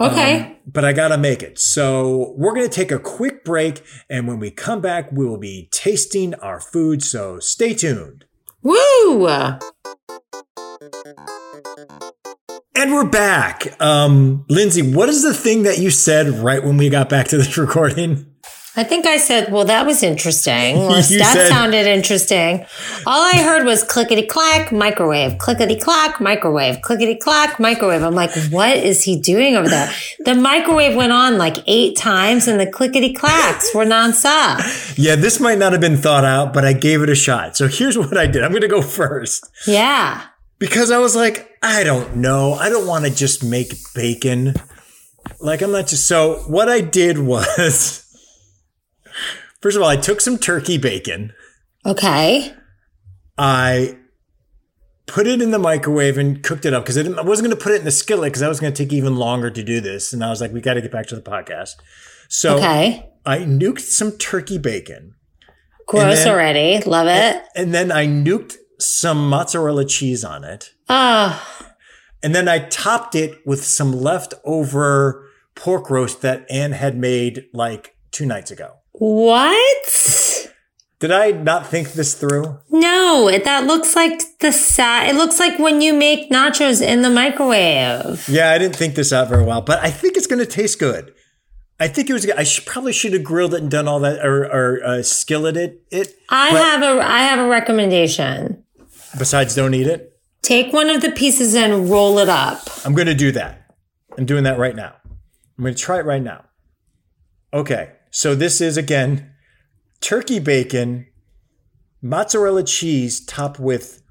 Okay. 0.00 0.40
Um, 0.40 0.56
but 0.66 0.84
I 0.84 0.92
gotta 0.92 1.16
make 1.16 1.42
it. 1.42 1.58
So 1.58 2.34
we're 2.36 2.54
gonna 2.54 2.68
take 2.68 2.90
a 2.90 2.98
quick 2.98 3.44
break, 3.44 3.84
and 4.10 4.26
when 4.26 4.40
we 4.40 4.50
come 4.50 4.80
back, 4.80 5.12
we 5.12 5.24
will 5.24 5.38
be 5.38 5.68
tasting 5.70 6.34
our 6.34 6.60
food. 6.60 7.02
So 7.02 7.38
stay 7.38 7.74
tuned. 7.74 8.24
Woo! 8.64 9.28
And 12.74 12.92
we're 12.92 13.04
back. 13.10 13.78
Um, 13.78 14.46
Lindsay, 14.48 14.80
what 14.80 15.10
is 15.10 15.22
the 15.22 15.34
thing 15.34 15.64
that 15.64 15.78
you 15.78 15.90
said 15.90 16.28
right 16.28 16.64
when 16.64 16.78
we 16.78 16.88
got 16.88 17.10
back 17.10 17.28
to 17.28 17.36
this 17.36 17.58
recording? 17.58 18.33
I 18.76 18.82
think 18.82 19.06
I 19.06 19.18
said, 19.18 19.52
well, 19.52 19.64
that 19.66 19.86
was 19.86 20.02
interesting. 20.02 20.76
Or, 20.84 20.94
that 20.96 21.04
said- 21.04 21.48
sounded 21.48 21.86
interesting. 21.86 22.66
All 23.06 23.22
I 23.22 23.40
heard 23.42 23.64
was 23.64 23.82
clickety 23.84 24.26
clack, 24.26 24.72
microwave, 24.72 25.38
clickety 25.38 25.76
clack, 25.78 26.20
microwave, 26.20 26.80
clickety 26.82 27.14
clack, 27.14 27.60
microwave. 27.60 28.02
I'm 28.02 28.14
like, 28.14 28.32
what 28.50 28.76
is 28.76 29.02
he 29.04 29.18
doing 29.20 29.54
over 29.56 29.68
there? 29.68 29.90
The 30.24 30.34
microwave 30.34 30.96
went 30.96 31.12
on 31.12 31.38
like 31.38 31.58
eight 31.66 31.96
times 31.96 32.48
and 32.48 32.58
the 32.58 32.66
clickety 32.66 33.12
clacks 33.12 33.72
were 33.74 33.84
nonstop. 33.84 34.96
Yeah, 34.98 35.14
this 35.16 35.38
might 35.38 35.58
not 35.58 35.72
have 35.72 35.80
been 35.80 35.96
thought 35.96 36.24
out, 36.24 36.52
but 36.52 36.64
I 36.64 36.72
gave 36.72 37.00
it 37.02 37.08
a 37.08 37.14
shot. 37.14 37.56
So 37.56 37.68
here's 37.68 37.96
what 37.96 38.16
I 38.18 38.26
did. 38.26 38.42
I'm 38.42 38.50
going 38.50 38.62
to 38.62 38.68
go 38.68 38.82
first 38.82 39.48
Yeah. 39.66 40.20
because 40.58 40.90
I 40.90 40.98
was 40.98 41.14
like, 41.14 41.48
I 41.62 41.84
don't 41.84 42.16
know. 42.16 42.54
I 42.54 42.68
don't 42.70 42.86
want 42.86 43.04
to 43.04 43.14
just 43.14 43.44
make 43.44 43.72
bacon. 43.94 44.54
Like, 45.40 45.62
I'm 45.62 45.72
not 45.72 45.86
just. 45.86 46.06
So 46.06 46.42
what 46.48 46.68
I 46.68 46.80
did 46.80 47.18
was, 47.32 48.03
first 49.64 49.78
of 49.78 49.82
all, 49.82 49.88
I 49.88 49.96
took 49.96 50.20
some 50.20 50.36
turkey 50.36 50.76
bacon. 50.76 51.32
Okay. 51.86 52.52
I 53.38 53.96
put 55.06 55.26
it 55.26 55.40
in 55.40 55.52
the 55.52 55.58
microwave 55.58 56.18
and 56.18 56.42
cooked 56.42 56.66
it 56.66 56.74
up 56.74 56.84
because 56.84 56.98
I, 56.98 57.00
I 57.00 57.22
wasn't 57.22 57.48
going 57.48 57.56
to 57.58 57.64
put 57.64 57.72
it 57.72 57.78
in 57.78 57.86
the 57.86 57.90
skillet 57.90 58.26
because 58.26 58.40
that 58.40 58.48
was 58.50 58.60
going 58.60 58.74
to 58.74 58.84
take 58.84 58.92
even 58.92 59.16
longer 59.16 59.48
to 59.48 59.62
do 59.64 59.80
this. 59.80 60.12
And 60.12 60.22
I 60.22 60.28
was 60.28 60.42
like, 60.42 60.52
we 60.52 60.60
got 60.60 60.74
to 60.74 60.82
get 60.82 60.92
back 60.92 61.06
to 61.06 61.14
the 61.16 61.22
podcast. 61.22 61.76
So 62.28 62.56
Okay. 62.58 63.08
I 63.24 63.38
nuked 63.38 63.80
some 63.80 64.12
turkey 64.18 64.58
bacon. 64.58 65.14
Gross 65.86 66.24
then- 66.24 66.28
already. 66.28 66.80
Love 66.84 67.06
it. 67.08 67.42
And 67.56 67.72
then 67.72 67.90
I 67.90 68.06
nuked 68.06 68.56
some 68.78 69.30
mozzarella 69.30 69.86
cheese 69.86 70.24
on 70.24 70.44
it. 70.44 70.74
Oh, 70.90 71.42
And 72.22 72.34
then 72.34 72.48
I 72.48 72.58
topped 72.68 73.14
it 73.14 73.38
with 73.46 73.64
some 73.64 73.92
leftover 73.92 75.26
pork 75.54 75.88
roast 75.88 76.20
that 76.20 76.44
Anne 76.50 76.72
had 76.72 76.98
made 76.98 77.46
like 77.54 77.93
two 78.14 78.24
nights 78.24 78.50
ago. 78.50 78.76
what? 78.92 80.50
Did 81.00 81.10
I 81.10 81.32
not 81.32 81.66
think 81.66 81.92
this 81.92 82.14
through? 82.14 82.60
No, 82.70 83.28
it, 83.28 83.44
that 83.44 83.66
looks 83.66 83.94
like 83.94 84.38
the 84.38 84.52
sa- 84.52 85.02
It 85.04 85.16
looks 85.16 85.38
like 85.38 85.58
when 85.58 85.82
you 85.82 85.92
make 85.92 86.30
nachos 86.30 86.80
in 86.80 87.02
the 87.02 87.10
microwave. 87.10 88.26
Yeah, 88.26 88.52
I 88.52 88.58
didn't 88.58 88.76
think 88.76 88.94
this 88.94 89.12
out 89.12 89.28
very 89.28 89.44
well, 89.44 89.60
but 89.60 89.80
I 89.80 89.90
think 89.90 90.16
it's 90.16 90.26
going 90.26 90.38
to 90.38 90.46
taste 90.46 90.78
good. 90.78 91.12
I 91.78 91.88
think 91.88 92.08
it 92.08 92.12
was. 92.14 92.30
I 92.30 92.44
should, 92.44 92.64
probably 92.64 92.92
should 92.92 93.12
have 93.12 93.24
grilled 93.24 93.52
it 93.52 93.60
and 93.60 93.70
done 93.70 93.86
all 93.88 93.98
that, 94.00 94.24
or, 94.24 94.44
or 94.44 94.80
uh, 94.84 94.88
skilleted 95.00 95.78
it. 95.90 96.14
I 96.30 96.50
have 96.50 96.82
a 96.82 97.02
I 97.04 97.18
have 97.18 97.40
a 97.40 97.48
recommendation. 97.48 98.64
Besides, 99.18 99.54
don't 99.56 99.74
eat 99.74 99.88
it. 99.88 100.16
Take 100.40 100.72
one 100.72 100.88
of 100.88 101.02
the 101.02 101.10
pieces 101.10 101.54
and 101.54 101.90
roll 101.90 102.18
it 102.20 102.28
up. 102.28 102.62
I'm 102.86 102.94
going 102.94 103.08
to 103.08 103.14
do 103.14 103.32
that. 103.32 103.74
I'm 104.16 104.24
doing 104.24 104.44
that 104.44 104.56
right 104.58 104.76
now. 104.76 104.94
I'm 105.58 105.64
going 105.64 105.74
to 105.74 105.80
try 105.80 105.98
it 105.98 106.04
right 106.06 106.22
now. 106.22 106.44
Okay, 107.52 107.90
so 108.14 108.34
this 108.36 108.60
is 108.60 108.76
again 108.76 109.32
turkey 110.00 110.38
bacon, 110.38 111.06
mozzarella 112.00 112.62
cheese 112.62 113.24
topped 113.24 113.58
with 113.58 114.02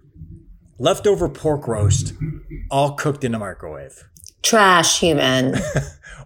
leftover 0.78 1.30
pork 1.30 1.68
roast, 1.68 2.14
all 2.70 2.96
cooked 2.96 3.24
in 3.24 3.34
a 3.34 3.40
microwave. 3.40 4.04
Trash 4.42 5.00
human. 5.00 5.56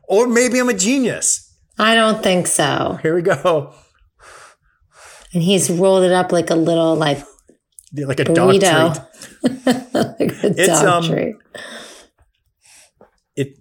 Or 0.09 0.25
maybe 0.25 0.57
I'm 0.57 0.69
a 0.69 0.73
genius. 0.73 1.53
I 1.77 1.93
don't 1.93 2.23
think 2.23 2.47
so. 2.47 2.97
Here 3.01 3.13
we 3.13 3.21
go. 3.21 3.73
And 5.33 5.43
he's 5.43 5.69
rolled 5.69 6.03
it 6.05 6.13
up 6.13 6.31
like 6.31 6.49
a 6.49 6.55
little 6.55 6.95
like 6.95 7.19
Like 7.93 8.21
a 8.21 8.23
dog 8.23 8.55
burrito. 8.55 8.93
treat. 8.93 9.93
like 9.93 10.43
a 10.43 10.47
It's, 10.61 10.81
dog 10.81 11.03
um, 11.03 11.09
treat. 11.09 11.35
It 13.35 13.57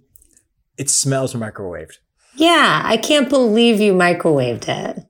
it 0.77 0.89
smells 0.89 1.33
microwaved. 1.33 1.97
Yeah, 2.37 2.81
I 2.85 2.97
can't 2.97 3.29
believe 3.29 3.79
you 3.81 3.93
microwaved 3.93 4.67
it. 4.69 5.03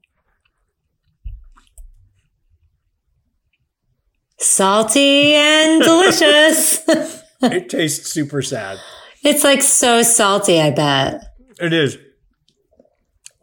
Salty 4.39 5.34
and 5.34 5.82
delicious. 5.84 6.82
It 7.41 7.69
tastes 7.69 8.11
super 8.11 8.41
sad. 8.41 8.80
it's 9.23 9.43
like 9.43 9.61
so 9.61 10.03
salty, 10.03 10.61
I 10.61 10.71
bet. 10.71 11.21
It 11.59 11.73
is. 11.73 11.95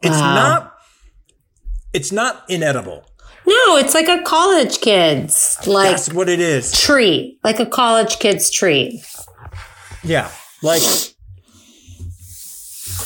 It's 0.01 0.17
Wow. 0.19 0.35
not. 0.35 0.73
It's 1.93 2.11
not 2.11 2.43
inedible. 2.49 3.05
No, 3.47 3.77
it's 3.77 3.93
like 3.93 4.07
a 4.07 4.21
college 4.23 4.81
kid's 4.81 5.57
like 5.67 5.91
That's 5.91 6.11
what 6.11 6.27
it 6.29 6.39
is. 6.39 6.71
treat, 6.71 7.39
like 7.43 7.59
a 7.59 7.65
college 7.65 8.17
kid's 8.19 8.49
treat. 8.49 9.01
Yeah, 10.03 10.29
like 10.63 10.81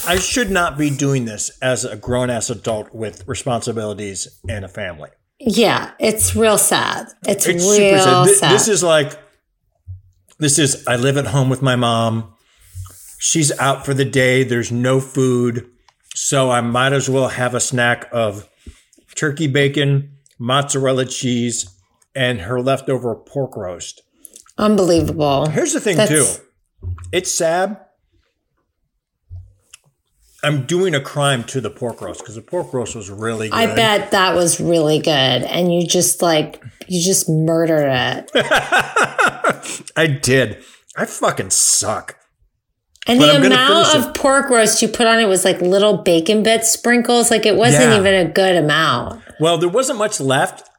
I 0.07 0.17
should 0.17 0.49
not 0.49 0.77
be 0.77 0.89
doing 0.89 1.25
this 1.25 1.49
as 1.61 1.85
a 1.85 1.95
grown 1.95 2.29
ass 2.29 2.49
adult 2.49 2.93
with 2.93 3.27
responsibilities 3.27 4.27
and 4.47 4.65
a 4.65 4.67
family. 4.67 5.09
Yeah, 5.39 5.91
it's 5.99 6.35
real 6.35 6.57
sad. 6.57 7.07
It's, 7.27 7.45
It's 7.47 7.63
real 7.63 7.99
sad. 8.03 8.25
Th- 8.25 8.37
sad. 8.37 8.51
This 8.53 8.67
is 8.67 8.83
like 8.83 9.17
this 10.37 10.57
is 10.59 10.85
I 10.87 10.95
live 10.95 11.17
at 11.17 11.27
home 11.27 11.49
with 11.49 11.61
my 11.61 11.75
mom. 11.75 12.33
She's 13.19 13.57
out 13.59 13.85
for 13.85 13.93
the 13.93 14.05
day. 14.05 14.43
There's 14.43 14.71
no 14.71 14.99
food. 14.99 15.69
So 16.15 16.49
I 16.49 16.61
might 16.61 16.93
as 16.93 17.09
well 17.09 17.27
have 17.29 17.53
a 17.53 17.59
snack 17.59 18.07
of 18.11 18.49
turkey 19.15 19.47
bacon, 19.47 20.17
mozzarella 20.37 21.05
cheese, 21.05 21.69
and 22.15 22.41
her 22.41 22.61
leftover 22.61 23.15
pork 23.15 23.55
roast. 23.55 24.01
unbelievable. 24.57 25.47
Here's 25.49 25.73
the 25.73 25.79
thing 25.79 25.97
That's- 25.97 26.37
too. 26.37 26.43
It's 27.11 27.31
sad. 27.31 27.77
I'm 30.43 30.65
doing 30.65 30.95
a 30.95 31.01
crime 31.01 31.43
to 31.45 31.59
the 31.59 31.69
pork 31.69 32.01
roast 32.01 32.21
because 32.21 32.35
the 32.35 32.41
pork 32.41 32.73
roast 32.73 32.95
was 32.95 33.09
really 33.09 33.49
good. 33.49 33.55
I 33.57 33.75
bet 33.75 34.11
that 34.11 34.35
was 34.35 34.59
really 34.61 34.99
good. 34.99 35.09
And 35.11 35.73
you 35.73 35.85
just 35.85 36.21
like, 36.21 36.63
you 36.87 37.03
just 37.03 37.27
murdered 37.29 37.89
it. 37.91 38.31
I 39.95 40.07
did. 40.07 40.63
I 40.95 41.05
fucking 41.05 41.49
suck. 41.49 42.15
And 43.07 43.19
But 43.19 43.39
the 43.39 43.47
amount 43.47 43.95
of 43.95 44.13
pork 44.13 44.49
roast 44.49 44.81
you 44.81 44.87
put 44.87 45.07
on 45.07 45.19
it 45.19 45.25
was 45.25 45.43
like 45.43 45.61
little 45.61 45.97
bacon 45.97 46.43
bits 46.43 46.69
sprinkles. 46.71 47.31
Like 47.31 47.45
it 47.45 47.55
wasn't 47.55 47.85
Yeah. 47.91 47.99
even 47.99 48.13
a 48.13 48.25
good 48.31 48.55
amount. 48.55 49.21
Well, 49.39 49.57
there 49.57 49.69
wasn't 49.69 49.97
much 49.99 50.19
left, 50.19 50.69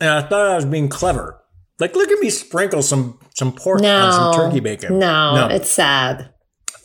and 0.00 0.10
I 0.10 0.22
thought 0.22 0.50
I 0.50 0.56
was 0.56 0.64
being 0.64 0.88
clever. 0.88 1.38
Like, 1.78 1.94
look 1.94 2.10
at 2.10 2.18
me 2.20 2.30
sprinkle 2.30 2.82
some 2.82 3.18
some 3.34 3.52
pork 3.52 3.80
No. 3.80 3.96
on 3.96 4.12
some 4.12 4.34
turkey 4.34 4.60
bacon. 4.60 4.98
No, 4.98 5.48
it's 5.50 5.70
sad. 5.70 6.30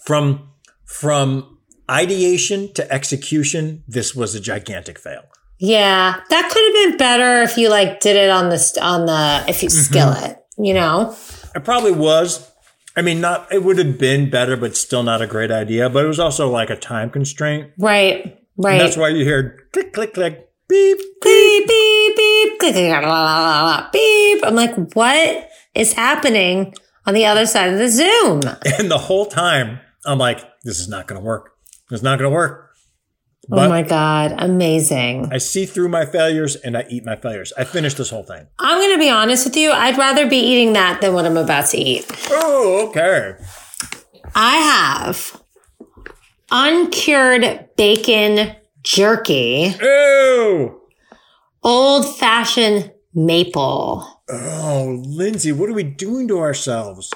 from 0.05 0.49
from 0.85 1.56
ideation 1.89 2.71
to 2.73 2.91
execution, 2.91 3.83
this 3.87 4.15
was 4.15 4.35
a 4.35 4.39
gigantic 4.39 4.99
fail. 4.99 5.23
Yeah, 5.59 6.19
that 6.29 6.49
could 6.51 6.63
have 6.65 6.91
been 6.91 6.97
better 6.97 7.41
if 7.41 7.57
you 7.57 7.69
like 7.69 7.99
did 7.99 8.15
it 8.15 8.29
on 8.29 8.49
the 8.49 8.79
on 8.81 9.05
the 9.05 9.45
if 9.49 9.63
you 9.63 9.69
Mm-hmm. 9.69 9.81
skillet. 9.83 10.43
You 10.59 10.73
know, 10.73 11.15
It 11.55 11.63
probably 11.63 11.91
was. 11.91 12.51
I 12.95 13.01
mean, 13.03 13.21
not 13.21 13.51
it 13.51 13.63
would 13.63 13.77
have 13.77 13.97
been 13.99 14.29
better, 14.29 14.57
but 14.57 14.75
still 14.75 15.03
not 15.03 15.21
a 15.21 15.27
great 15.27 15.51
idea. 15.51 15.87
But 15.89 16.03
it 16.05 16.07
was 16.07 16.19
also 16.19 16.49
like 16.49 16.69
a 16.71 16.75
time 16.75 17.09
constraint. 17.11 17.71
right, 17.77 18.39
right. 18.57 18.71
And 18.73 18.81
that's 18.81 18.97
why 18.97 19.09
you 19.09 19.23
hear 19.23 19.59
click, 19.71 19.93
click, 19.93 20.13
click, 20.15 20.49
beep. 20.67 20.97
beep 21.21 21.67
beep 21.67 22.15
beep 22.17 22.59
click, 22.59 22.73
click, 22.73 22.91
la, 22.91 22.99
la, 22.99 23.39
la, 23.39 23.63
la, 23.65 23.89
beep. 23.91 24.43
I'm 24.43 24.55
like, 24.55 24.75
what 24.93 25.49
is 25.75 25.93
happening 25.93 26.73
on 27.05 27.13
the 27.13 27.25
other 27.25 27.45
side 27.45 27.71
of 27.71 27.77
the 27.79 27.89
Zoom? 27.89 28.41
And 28.79 28.89
the 28.89 28.97
whole 28.97 29.27
time, 29.27 29.79
I'm 30.05 30.17
like, 30.17 30.39
this 30.63 30.79
is 30.79 30.87
not 30.89 31.07
going 31.07 31.19
to 31.21 31.25
work. 31.25 31.51
It's 31.91 32.03
not 32.03 32.19
going 32.19 32.29
to 32.31 32.35
work. 32.35 32.71
oh 33.51 33.69
my 33.69 33.81
god, 33.81 34.35
amazing. 34.39 35.29
I 35.31 35.37
see 35.37 35.65
through 35.65 35.87
my 35.89 36.05
failures 36.05 36.55
and 36.57 36.77
I 36.77 36.85
eat 36.89 37.05
my 37.05 37.15
failures. 37.15 37.53
I 37.57 37.63
finished 37.63 37.97
this 37.97 38.09
whole 38.09 38.23
thing. 38.23 38.45
I'm 38.59 38.81
gonna 38.81 38.97
be 38.99 39.09
honest 39.09 39.45
with 39.45 39.55
you. 39.55 39.71
I'd 39.71 39.97
rather 39.97 40.27
be 40.29 40.37
eating 40.37 40.73
that 40.73 40.99
than 40.99 41.13
what 41.13 41.25
I'm 41.25 41.37
about 41.37 41.67
to 41.67 41.77
eat. 41.77 42.05
Oh, 42.29 42.87
okay. 42.89 43.35
I 44.35 44.57
have 44.57 45.41
uncured 46.51 47.69
bacon 47.77 48.55
jerky, 48.83 49.73
Ew. 49.81 50.81
old 51.63 52.17
fashioned 52.17 52.91
maple. 53.13 54.23
Oh, 54.29 55.01
Lindsay, 55.05 55.51
what 55.53 55.69
are 55.69 55.73
we 55.73 55.83
doing 55.83 56.27
to 56.27 56.39
ourselves? 56.39 57.13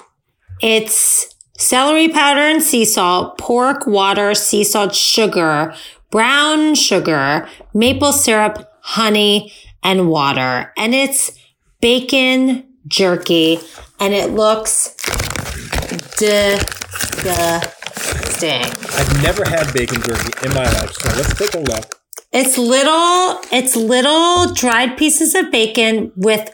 It's 0.62 1.34
celery 1.62 2.10
powder 2.10 2.42
and 2.42 2.64
sea 2.64 2.86
salt, 2.86 3.38
pork, 3.38 3.86
water, 3.86 4.34
sea 4.34 4.64
salt, 4.64 4.96
sugar, 4.96 5.74
brown 6.10 6.76
sugar, 6.76 7.48
maple 7.74 8.12
syrup, 8.12 8.68
honey, 8.82 9.54
and 9.84 10.10
water. 10.10 10.74
And 10.76 10.96
it's 10.96 11.32
bacon 11.80 12.66
jerky 12.88 13.60
and 14.00 14.14
it 14.14 14.32
looks 14.32 14.96
disgusting. 16.18 16.62
I've 18.94 19.24
never 19.24 19.48
had 19.48 19.72
bacon 19.74 20.02
jerky 20.02 20.46
in 20.46 20.54
my 20.54 20.64
life, 20.64 20.92
so 20.94 21.10
let's 21.16 21.34
take 21.36 21.54
a 21.54 21.60
look. 21.60 21.96
It's 22.32 22.58
little, 22.58 23.40
it's 23.52 23.76
little 23.76 24.54
dried 24.54 24.98
pieces 24.98 25.36
of 25.36 25.52
bacon 25.52 26.12
with 26.16 26.50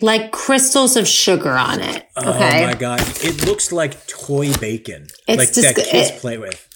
like 0.00 0.32
crystals 0.32 0.96
of 0.96 1.06
sugar 1.06 1.52
on 1.52 1.80
it. 1.80 2.06
Okay. 2.16 2.64
Oh 2.64 2.66
my 2.66 2.74
god, 2.74 3.00
it 3.22 3.44
looks 3.46 3.72
like 3.72 4.06
toy 4.06 4.52
bacon, 4.54 5.06
It's 5.28 5.38
like 5.38 5.52
just- 5.52 5.62
that 5.62 5.76
kids 5.76 6.10
it- 6.10 6.20
play 6.20 6.38
with. 6.38 6.68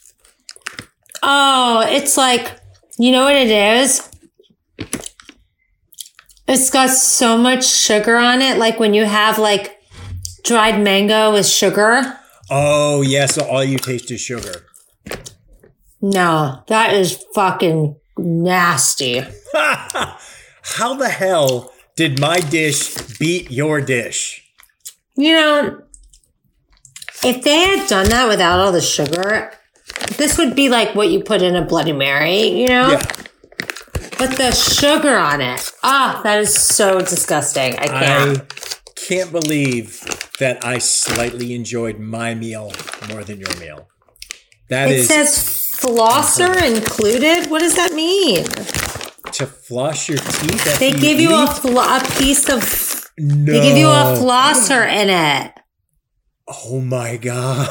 Oh, 1.22 1.84
it's 1.88 2.16
like, 2.16 2.52
you 2.98 3.10
know 3.10 3.24
what 3.24 3.34
it 3.36 3.50
is? 3.50 4.08
It's 6.46 6.70
got 6.70 6.90
so 6.90 7.36
much 7.36 7.66
sugar 7.66 8.16
on 8.16 8.40
it. 8.40 8.56
Like 8.56 8.78
when 8.80 8.94
you 8.94 9.04
have 9.04 9.38
like 9.38 9.76
dried 10.44 10.80
mango 10.80 11.32
with 11.32 11.46
sugar. 11.46 12.02
Oh 12.50 13.02
yeah, 13.02 13.26
so 13.26 13.44
all 13.44 13.62
you 13.64 13.78
taste 13.78 14.10
is 14.10 14.20
sugar. 14.20 14.64
No, 16.00 16.62
that 16.68 16.94
is 16.94 17.22
fucking 17.34 17.96
nasty. 18.16 19.20
How 20.62 20.94
the 20.94 21.08
hell 21.08 21.72
did 21.98 22.20
my 22.20 22.38
dish 22.38 22.94
beat 23.18 23.50
your 23.50 23.80
dish? 23.80 24.48
You 25.16 25.32
know, 25.32 25.82
if 27.24 27.42
they 27.42 27.58
had 27.58 27.88
done 27.88 28.08
that 28.10 28.28
without 28.28 28.60
all 28.60 28.70
the 28.70 28.80
sugar, 28.80 29.50
this 30.16 30.38
would 30.38 30.54
be 30.54 30.68
like 30.68 30.94
what 30.94 31.08
you 31.08 31.24
put 31.24 31.42
in 31.42 31.56
a 31.56 31.64
Bloody 31.64 31.92
Mary, 31.92 32.46
you 32.46 32.68
know? 32.68 32.92
Yeah, 32.92 33.02
But 34.16 34.36
the 34.36 34.52
sugar 34.52 35.16
on 35.16 35.40
it, 35.40 35.72
ah, 35.82 36.20
that 36.22 36.38
is 36.38 36.54
so 36.54 37.00
disgusting. 37.00 37.76
I 37.80 37.88
can't. 37.88 38.42
I 38.42 38.46
can't 38.94 39.32
believe 39.32 40.04
that 40.38 40.64
I 40.64 40.78
slightly 40.78 41.52
enjoyed 41.52 41.98
my 41.98 42.32
meal 42.32 42.72
more 43.08 43.24
than 43.24 43.40
your 43.40 43.56
meal. 43.58 43.88
That 44.68 44.88
it 44.88 44.98
is 44.98 45.08
says 45.08 45.72
flosser 45.80 46.54
included. 46.62 47.50
What 47.50 47.58
does 47.58 47.74
that 47.74 47.92
mean? 47.92 48.44
To 49.38 49.46
floss 49.46 50.08
your 50.08 50.18
teeth. 50.18 50.78
They 50.78 50.92
give 50.92 51.18
you 51.18 51.34
a, 51.34 51.44
eat? 51.44 51.50
fl- 51.50 51.78
a 51.78 52.00
piece 52.18 52.48
of. 52.48 53.08
no. 53.18 53.52
They 53.52 53.60
give 53.60 53.76
you 53.76 53.88
a 53.88 54.16
flosser 54.18 54.86
in 54.86 55.08
it. 55.10 55.52
Oh 56.46 56.80
my 56.80 57.16
god! 57.18 57.68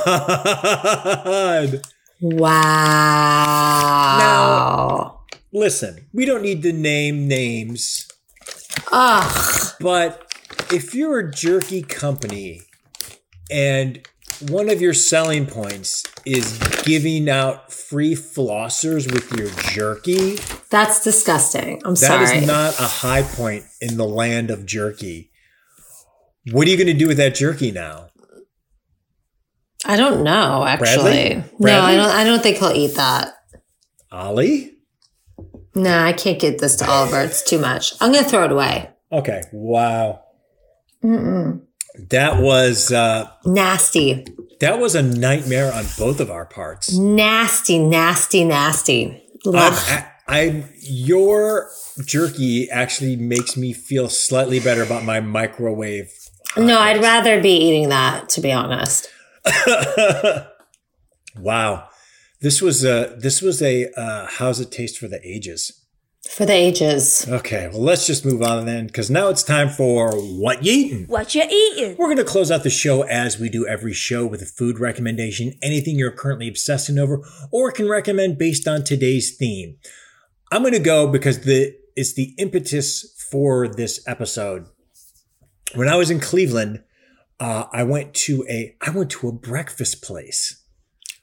Wow. 2.22 4.18
No. 4.20 5.22
Listen, 5.60 6.08
we 6.14 6.26
don't 6.26 6.42
need 6.42 6.62
to 6.64 6.74
name 6.74 7.28
names, 7.28 8.08
Ugh. 8.92 9.74
but 9.80 10.32
if 10.72 10.94
you're 10.94 11.20
a 11.20 11.32
jerky 11.32 11.82
company 11.82 12.62
and 13.50 14.06
one 14.50 14.70
of 14.70 14.82
your 14.82 14.94
selling 14.94 15.46
points 15.48 16.04
is 16.26 16.60
giving 16.84 17.30
out 17.30 17.72
free 17.72 18.14
flossers 18.14 19.12
with 19.12 19.32
your 19.40 19.50
jerky, 19.74 20.38
That's 20.70 21.04
disgusting. 21.04 21.82
I'm 21.86 21.96
that 21.96 22.22
is 22.22 22.30
sorry. 22.30 22.46
not 22.46 22.80
a 22.80 22.84
high 22.84 23.22
point 23.24 23.66
in 23.82 23.98
the 23.98 24.06
land 24.06 24.52
of 24.52 24.66
jerky. 24.66 25.32
What 26.52 26.68
are 26.68 26.70
you 26.70 26.78
going 26.78 26.88
to 26.88 26.94
do 26.94 27.08
with 27.08 27.18
that 27.18 27.36
jerky 27.36 27.72
now? 27.72 28.10
I 29.86 29.96
don't 29.96 30.24
know. 30.24 30.66
Actually, 30.66 31.36
Bradley? 31.36 31.44
no, 31.60 31.82
I 31.82 31.96
don't. 31.96 32.10
I 32.10 32.24
don't 32.24 32.44
think 32.44 32.58
he'll 32.58 32.72
eat 32.72 32.96
that. 32.96 33.36
Ollie? 34.12 34.74
No, 35.76 36.00
I 36.00 36.14
can't 36.14 36.40
get 36.40 36.60
this 36.60 36.76
to 36.78 36.90
Oliver. 36.90 37.22
It's 37.22 37.44
too 37.44 37.60
much. 37.60 37.94
I'm 38.02 38.12
gonna 38.12 38.28
throw 38.28 38.46
it 38.46 38.52
away. 38.52 38.90
Okay. 39.12 39.44
Wow. 39.54 40.24
That 41.02 42.42
was 42.42 42.92
uh, 42.92 43.30
Nasty, 43.46 44.26
that 44.60 44.80
was 44.80 44.96
a 44.96 45.02
nightmare 45.02 45.72
on 45.74 45.86
both 45.98 46.20
of 46.20 46.32
our 46.32 46.46
parts. 46.46 46.96
nasty, 46.98 47.80
nasty, 47.80 48.44
nasty. 48.44 49.24
I'm, 49.46 49.54
Ugh. 49.56 50.04
I, 50.28 50.40
I 50.40 50.66
your 50.82 51.70
jerky 52.06 52.70
actually 52.70 53.16
makes 53.16 53.58
me 53.58 53.74
feel 53.74 54.10
slightly 54.10 54.60
better 54.60 54.84
about 54.84 55.04
my 55.04 55.20
microwave. 55.20 56.12
No, 56.56 56.80
I'd 56.80 57.02
rather 57.02 57.42
be 57.42 57.52
eating 57.52 57.90
that. 57.90 58.30
To 58.30 58.42
be 58.42 58.52
honest. 58.52 59.10
Wow, 61.40 61.90
this 62.42 62.62
was 62.62 62.84
a 62.84 63.16
this 63.18 63.42
was 63.42 63.62
a 63.62 63.92
uh, 64.00 64.28
how's 64.28 64.60
it 64.60 64.72
taste 64.72 64.98
for 64.98 65.08
the 65.08 65.20
ages. 65.28 65.84
For 66.32 66.46
the 66.46 66.54
ages. 66.54 67.26
Okay, 67.30 67.70
well 67.70 67.82
let's 67.82 68.06
just 68.06 68.26
move 68.26 68.42
on 68.42 68.66
then, 68.66 68.88
because 68.88 69.10
now 69.10 69.30
it's 69.30 69.44
time 69.44 69.70
for 69.70 70.12
what 70.12 70.64
you 70.64 70.74
eating. 70.74 71.06
What 71.08 71.36
you 71.36 71.44
eating? 71.44 71.96
We're 71.98 72.08
going 72.08 72.18
to 72.18 72.26
close 72.26 72.52
out 72.52 72.64
the 72.64 72.70
show 72.70 73.04
as 73.04 73.40
we 73.40 73.50
do 73.50 73.66
every 73.66 73.94
show 73.94 74.26
with 74.26 74.42
a 74.42 74.46
food 74.46 74.80
recommendation, 74.80 75.54
anything 75.62 75.96
you're 75.96 76.12
currently 76.12 76.48
obsessing 76.48 76.98
over 76.98 77.24
or 77.52 77.72
can 77.72 77.88
recommend 77.88 78.38
based 78.38 78.68
on 78.68 78.84
today's 78.84 79.36
theme. 79.38 79.78
I'm 80.52 80.62
going 80.62 80.74
to 80.74 80.80
go 80.80 81.08
because 81.08 81.42
the 81.42 81.76
it's 81.96 82.14
the 82.14 82.34
impetus 82.38 83.14
for 83.32 83.68
this 83.68 84.04
episode. 84.08 84.68
When 85.76 85.90
I 85.90 85.96
was 85.96 86.10
in 86.10 86.20
Cleveland, 86.20 86.84
uh, 87.40 87.66
I 87.72 87.84
went 87.84 88.14
to 88.14 88.46
a 88.50 88.76
I 88.82 88.92
went 88.92 89.12
to 89.12 89.28
a 89.28 89.32
breakfast 89.32 90.02
place. 90.02 90.64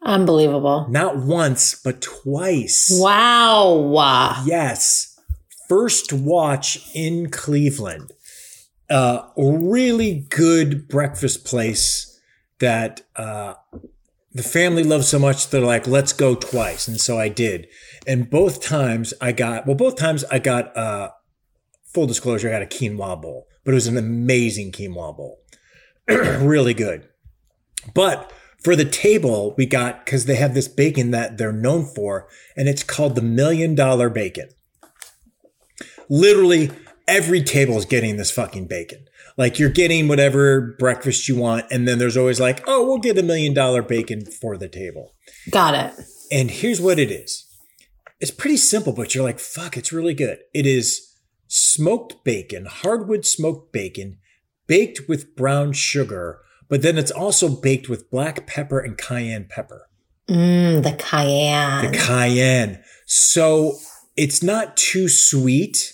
Unbelievable. 0.02 0.86
Not 0.90 1.16
once, 1.16 1.74
but 1.74 2.02
twice. 2.02 2.90
Wow. 2.92 4.42
Yes. 4.44 5.18
First 5.68 6.12
watch 6.12 6.90
in 6.94 7.30
Cleveland. 7.30 8.12
Uh, 8.90 9.22
a 9.38 9.52
really 9.58 10.26
good 10.28 10.88
breakfast 10.88 11.46
place 11.46 12.20
that 12.58 13.00
uh, 13.16 13.54
the 14.34 14.42
family 14.42 14.82
loved 14.82 15.04
so 15.04 15.18
much 15.18 15.48
they're 15.48 15.60
like, 15.60 15.86
let's 15.86 16.12
go 16.12 16.34
twice. 16.34 16.88
And 16.88 17.00
so 17.00 17.18
I 17.18 17.28
did. 17.28 17.68
And 18.06 18.28
both 18.28 18.60
times 18.60 19.14
I 19.20 19.32
got, 19.32 19.66
well, 19.66 19.76
both 19.76 19.96
times 19.96 20.24
I 20.24 20.40
got, 20.40 20.76
uh, 20.76 21.10
full 21.94 22.06
disclosure, 22.06 22.48
I 22.48 22.52
got 22.52 22.62
a 22.62 22.66
quinoa 22.66 23.22
bowl, 23.22 23.46
but 23.64 23.70
it 23.70 23.74
was 23.76 23.86
an 23.86 23.96
amazing 23.96 24.72
quinoa 24.72 25.16
bowl. 25.16 25.38
really 26.08 26.74
good. 26.74 27.08
But 27.94 28.32
For 28.64 28.74
the 28.74 28.86
table, 28.86 29.54
we 29.58 29.66
got 29.66 30.06
because 30.06 30.24
they 30.24 30.36
have 30.36 30.54
this 30.54 30.68
bacon 30.68 31.10
that 31.10 31.36
they're 31.36 31.52
known 31.52 31.84
for, 31.84 32.28
and 32.56 32.66
it's 32.66 32.82
called 32.82 33.14
the 33.14 33.20
million 33.20 33.74
dollar 33.74 34.08
bacon. 34.08 34.48
Literally, 36.08 36.70
every 37.06 37.42
table 37.42 37.76
is 37.76 37.84
getting 37.84 38.16
this 38.16 38.30
fucking 38.30 38.66
bacon. 38.66 39.03
Like 39.36 39.58
you're 39.58 39.70
getting 39.70 40.06
whatever 40.06 40.76
breakfast 40.78 41.28
you 41.28 41.36
want, 41.36 41.66
and 41.70 41.88
then 41.88 41.98
there's 41.98 42.16
always 42.16 42.38
like, 42.40 42.62
oh, 42.66 42.86
we'll 42.86 42.98
get 42.98 43.18
a 43.18 43.22
million 43.22 43.52
dollar 43.52 43.82
bacon 43.82 44.24
for 44.26 44.56
the 44.56 44.68
table. 44.68 45.14
Got 45.50 45.74
it. 45.74 46.04
And 46.30 46.50
here's 46.50 46.80
what 46.80 46.98
it 46.98 47.10
is. 47.10 47.44
It's 48.20 48.30
pretty 48.30 48.56
simple, 48.56 48.92
but 48.92 49.14
you're 49.14 49.24
like, 49.24 49.40
fuck, 49.40 49.76
it's 49.76 49.92
really 49.92 50.14
good. 50.14 50.38
It 50.54 50.66
is 50.66 51.14
smoked 51.48 52.24
bacon, 52.24 52.66
hardwood 52.66 53.26
smoked 53.26 53.72
bacon, 53.72 54.18
baked 54.66 55.08
with 55.08 55.36
brown 55.36 55.72
sugar, 55.72 56.40
but 56.68 56.82
then 56.82 56.96
it's 56.96 57.10
also 57.10 57.48
baked 57.48 57.88
with 57.88 58.10
black 58.10 58.46
pepper 58.46 58.78
and 58.78 58.96
cayenne 58.96 59.46
pepper. 59.48 59.88
Mmm, 60.28 60.82
the 60.82 60.92
cayenne. 60.92 61.90
The 61.92 61.98
cayenne. 61.98 62.82
So 63.06 63.78
it's 64.16 64.42
not 64.42 64.76
too 64.76 65.08
sweet, 65.08 65.92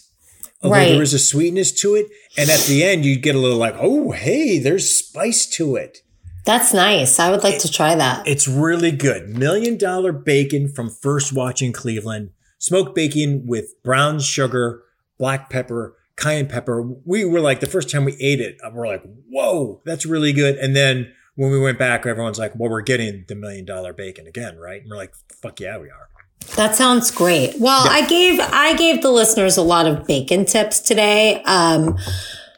although 0.63 0.77
Right. 0.77 0.93
there 0.93 1.03
is 1.03 1.15
a 1.15 1.19
sweetness 1.19 1.73
to 1.81 1.95
it. 1.95 2.07
And 2.37 2.51
at 2.51 2.61
the 2.61 2.83
end, 2.85 3.05
you 3.05 3.17
get 3.19 3.35
a 3.35 3.39
little 3.39 3.59
like, 3.59 3.75
oh, 3.79 4.11
hey, 4.13 4.59
there's 4.59 4.95
spice 4.95 5.47
to 5.47 5.77
it. 5.77 5.99
That's 6.47 6.73
nice. 6.73 7.19
I 7.19 7.31
would 7.31 7.45
like 7.45 7.59
to 7.61 7.71
try 7.71 7.95
that. 7.95 8.27
It's 8.27 8.49
really 8.49 8.91
good. 8.93 9.29
Million 9.29 9.77
dollar 9.77 10.13
bacon 10.13 10.69
from 10.69 10.89
First 10.89 11.33
Watch 11.33 11.61
in 11.63 11.73
Cleveland. 11.73 12.31
Smoked 12.59 12.95
bacon 12.95 13.45
with 13.47 13.75
brown 13.83 14.21
sugar, 14.21 14.83
black 15.19 15.51
pepper, 15.51 15.97
cayenne 16.17 16.47
pepper. 16.49 16.83
We 17.05 17.25
were 17.25 17.41
like, 17.41 17.61
the 17.61 17.67
first 17.67 17.91
time 17.91 18.05
we 18.05 18.17
ate 18.21 18.41
it, 18.41 18.59
we're 18.73 18.87
like, 18.87 19.03
whoa, 19.31 19.81
that's 19.85 20.05
really 20.07 20.33
good. 20.33 20.57
And 20.57 20.75
then 20.77 21.13
when 21.37 21.51
we 21.51 21.59
went 21.59 21.79
back, 21.79 22.05
everyone's 22.05 22.39
like, 22.39 22.55
well, 22.59 22.71
we're 22.71 22.83
getting 22.83 23.25
the 23.29 23.35
million 23.35 23.65
dollar 23.65 23.93
bacon 23.95 24.27
again, 24.27 24.59
right? 24.59 24.81
And 24.83 24.91
we're 24.91 24.97
like, 24.97 25.15
fuck 25.43 25.59
yeah, 25.61 25.79
we 25.79 25.89
are. 25.89 26.09
That 26.57 26.75
sounds 26.75 27.11
great. 27.11 27.55
Well, 27.59 27.87
I 27.89 28.07
gave 28.07 28.41
I 28.41 28.75
gave 28.75 29.03
the 29.03 29.11
listeners 29.11 29.57
a 29.57 29.63
lot 29.63 29.87
of 29.87 30.07
bacon 30.07 30.45
tips 30.45 30.81
today. 30.81 31.43
Um, 31.45 31.97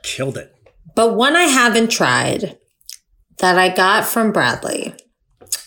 Killed 0.02 0.36
it. 0.38 0.54
but 0.94 1.14
one 1.14 1.36
I 1.36 1.44
haven't 1.44 1.90
tried 1.90 2.58
that 3.38 3.58
I 3.58 3.68
got 3.68 4.04
from 4.04 4.32
Bradley 4.32 4.94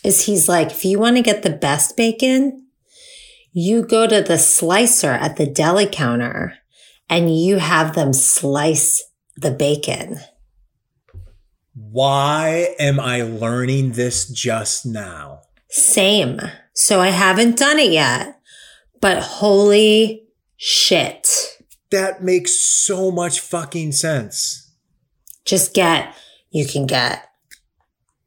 is 0.04 0.26
he's 0.26 0.50
like, 0.50 0.72
if 0.72 0.86
you 0.86 1.00
want 1.00 1.18
to 1.18 1.22
get 1.22 1.44
the 1.44 1.50
best 1.50 1.96
bacon, 1.96 2.68
you 3.52 3.84
go 3.86 4.08
to 4.08 4.22
the 4.22 4.38
slicer 4.38 5.12
at 5.12 5.38
the 5.38 5.46
deli 5.46 5.88
counter 5.88 6.56
and 7.10 7.36
you 7.38 7.58
have 7.58 7.96
them 7.96 8.12
slice 8.14 9.04
the 9.38 9.52
bacon. 9.52 10.20
Why 11.74 12.76
am 12.80 13.00
I 13.00 13.22
learning 13.22 13.94
this 13.94 14.28
just 14.30 14.86
now? 14.86 15.42
Same. 15.70 16.40
So 16.76 17.00
I 17.00 17.08
haven't 17.08 17.58
done 17.58 17.80
it 17.80 17.92
yet, 17.92 18.40
but 19.02 19.24
holy 19.24 20.26
shit. 20.58 21.58
That 21.90 22.22
makes 22.22 22.60
so 22.60 23.10
much 23.12 23.40
fucking 23.40 23.94
sense. 23.94 24.70
just 25.46 25.74
get, 25.74 26.14
you 26.52 26.66
can 26.66 26.86
get 26.86 27.24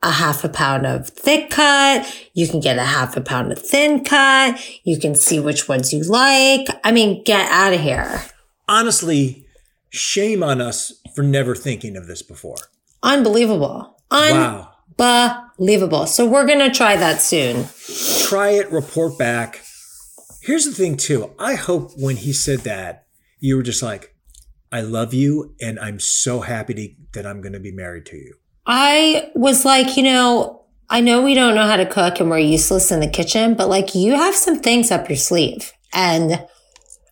a 0.03 0.11
half 0.13 0.45
a 0.45 0.49
pound 0.49 0.87
of 0.87 1.09
thick 1.09 1.51
cut. 1.51 2.07
You 2.33 2.47
can 2.49 2.61
get 2.61 2.79
a 2.79 2.85
half 2.85 3.17
a 3.17 3.21
pound 3.21 3.51
of 3.53 3.59
thin 3.59 4.05
cut. 4.05 4.59
You 4.85 4.99
can 4.99 5.15
see 5.15 5.41
which 5.41 5.69
ones 5.69 5.93
you 5.93 6.05
like. 6.05 6.69
I 6.85 6.93
mean, 6.93 7.23
get 7.25 7.51
out 7.51 7.73
of 7.73 7.81
here. 7.81 8.23
Honestly, 8.69 9.45
shame 9.91 10.43
on 10.43 10.61
us 10.61 10.93
for 11.15 11.23
never 11.23 11.55
thinking 11.55 11.97
of 11.97 12.07
this 12.07 12.23
before. 12.23 12.57
Unbelievable. 13.03 13.97
Wow. 14.11 14.71
Unbelievable. 14.99 16.07
So 16.07 16.27
we're 16.27 16.47
going 16.47 16.59
to 16.61 16.71
try 16.71 16.97
that 16.97 17.21
soon. 17.21 17.67
try 18.29 18.51
it, 18.51 18.71
report 18.71 19.19
back. 19.19 19.63
Here's 20.43 20.65
the 20.65 20.73
thing, 20.73 20.97
too. 20.97 21.33
I 21.39 21.55
hope 21.55 21.93
when 21.97 22.17
he 22.17 22.33
said 22.33 22.61
that, 22.61 23.07
you 23.41 23.57
were 23.57 23.63
just 23.63 23.83
like, 23.83 24.15
I 24.71 24.81
love 24.83 25.15
you, 25.15 25.55
and 25.61 25.79
I'm 25.81 25.99
so 26.01 26.41
happy 26.41 26.75
to, 26.75 26.89
that 27.15 27.27
I'm 27.27 27.41
going 27.41 27.53
to 27.55 27.61
be 27.61 27.73
married 27.73 28.07
to 28.07 28.17
you. 28.17 28.35
I 28.67 29.31
was 29.35 29.65
like, 29.65 29.97
you 29.97 30.03
know, 30.03 30.65
I 30.91 31.01
know 31.01 31.23
we 31.23 31.35
don't 31.35 31.55
know 31.55 31.67
how 31.67 31.77
to 31.77 31.87
cook 31.87 32.21
and 32.21 32.29
we're 32.31 32.39
useless 32.39 32.91
in 32.91 33.01
the 33.01 33.09
kitchen, 33.09 33.55
but 33.55 33.69
like 33.69 33.95
you 33.95 34.13
have 34.15 34.35
some 34.35 34.59
things 34.61 34.91
up 34.91 35.09
your 35.09 35.17
sleeve 35.17 35.73
and 35.95 36.45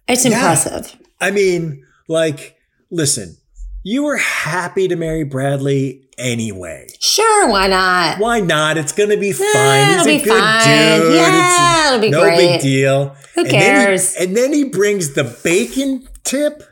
it's 0.07 0.25
Yeah. 0.27 0.33
impressive. 0.33 0.97
I 1.21 1.31
mean, 1.31 1.83
like, 2.09 2.57
listen, 2.91 3.37
you 3.85 4.03
were 4.05 4.17
happy 4.19 4.87
to 4.89 4.97
marry 4.97 5.25
Bradley 5.25 6.06
anyway. 6.19 6.87
Sure, 7.01 7.49
why 7.49 7.67
not? 7.67 8.19
Why 8.19 8.41
not? 8.41 8.77
It's 8.77 8.93
to 9.11 9.17
be 9.17 9.33
fine. 9.33 9.47
Yeah, 9.55 9.87
He's 9.99 10.07
it'll 10.07 10.15
a 10.15 10.19
be 10.19 10.25
good 10.25 10.41
fine. 10.41 11.01
dude. 11.01 11.15
Yeah, 11.15 11.79
It's 11.81 11.87
it'll 11.89 12.01
be 12.01 12.11
no 12.11 12.21
great. 12.23 12.37
big 12.39 12.61
deal. 12.61 13.17
Who 13.35 13.41
And 13.43 13.51
then 13.51 13.55
he- 13.55 13.61
cares? 13.87 14.15
and 14.15 14.37
then 14.37 14.53
he 14.53 14.65
brings 14.65 15.15
the 15.15 15.25
bacon 15.45 16.09
tip. 16.25 16.63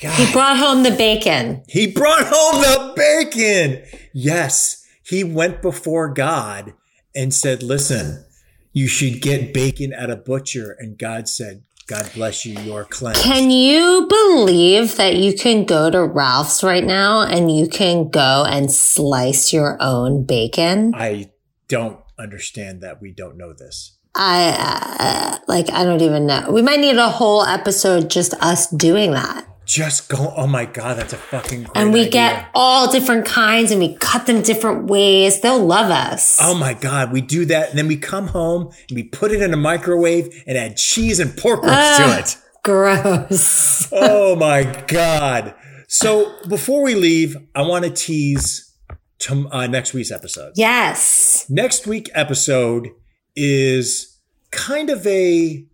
God. 0.00 0.12
He 0.14 0.32
brought 0.32 0.56
home 0.58 0.82
the 0.82 0.90
bacon. 0.90 1.62
He 1.68 1.86
brought 1.86 2.24
home 2.26 2.60
the 2.62 2.92
bacon. 2.96 3.82
Yes, 4.12 4.84
he 5.04 5.22
went 5.22 5.62
before 5.62 6.08
God 6.12 6.72
and 7.14 7.32
said, 7.32 7.62
Listen, 7.62 8.24
you 8.72 8.88
should 8.88 9.20
get 9.22 9.52
bacon 9.54 9.92
at 9.92 10.10
a 10.10 10.16
butcher. 10.16 10.74
And 10.78 10.98
God 10.98 11.28
said, 11.28 11.62
God 11.86 12.10
bless 12.14 12.46
you, 12.46 12.58
you're 12.60 12.84
cleansed. 12.84 13.22
Can 13.22 13.50
you 13.50 14.06
believe 14.08 14.96
that 14.96 15.16
you 15.16 15.34
can 15.34 15.64
go 15.64 15.90
to 15.90 16.04
Ralph's 16.04 16.62
right 16.62 16.84
now 16.84 17.22
and 17.22 17.54
you 17.54 17.68
can 17.68 18.08
go 18.08 18.44
and 18.48 18.70
slice 18.70 19.52
your 19.52 19.76
own 19.80 20.24
bacon? 20.24 20.92
I 20.94 21.30
don't 21.68 21.98
understand 22.18 22.82
that 22.82 23.00
we 23.00 23.12
don't 23.12 23.36
know 23.36 23.52
this. 23.52 23.98
I 24.14 24.54
uh, 25.00 25.38
like 25.48 25.70
I 25.70 25.84
don't 25.84 26.02
even 26.02 26.26
know. 26.26 26.50
We 26.50 26.62
might 26.62 26.80
need 26.80 26.96
a 26.96 27.08
whole 27.08 27.44
episode 27.44 28.10
just 28.10 28.34
us 28.34 28.68
doing 28.68 29.12
that. 29.12 29.46
Just 29.72 30.10
go, 30.10 30.34
oh 30.36 30.46
my 30.46 30.66
God, 30.66 30.98
that's 30.98 31.14
a 31.14 31.16
fucking 31.16 31.66
And 31.74 31.94
we 31.94 32.00
idea. 32.00 32.10
get 32.10 32.50
all 32.54 32.92
different 32.92 33.24
kinds 33.24 33.70
and 33.70 33.80
we 33.80 33.94
cut 33.96 34.26
them 34.26 34.42
different 34.42 34.84
ways. 34.90 35.40
They'll 35.40 35.64
love 35.64 35.90
us. 35.90 36.36
Oh 36.40 36.54
my 36.54 36.74
God, 36.74 37.10
we 37.10 37.22
do 37.22 37.46
that. 37.46 37.70
And 37.70 37.78
then 37.78 37.88
we 37.88 37.96
come 37.96 38.26
home 38.26 38.70
and 38.90 38.96
we 38.96 39.04
put 39.04 39.32
it 39.32 39.40
in 39.40 39.54
a 39.54 39.56
microwave 39.56 40.44
and 40.46 40.58
add 40.58 40.76
cheese 40.76 41.18
and 41.20 41.34
pork 41.38 41.62
ribs 41.62 41.72
Ah. 41.74 41.96
to 42.14 42.20
it. 42.20 42.36
Gross. 42.64 43.88
oh 43.92 44.36
my 44.36 44.62
god 44.86 45.54
so 45.88 46.32
before 46.48 46.80
we 46.84 46.94
leave 46.94 47.36
i 47.56 47.60
want 47.62 47.84
to 47.84 47.90
tease 47.90 48.72
to, 49.18 49.48
uh, 49.50 49.66
next 49.66 49.92
week's 49.94 50.12
episode 50.12 50.52
Yes. 50.54 51.44
next 51.48 51.86
week 51.88 52.08
episode 52.14 52.88
is 53.34 54.20
kind 54.52 54.90
of 54.90 55.04
a 55.08 55.66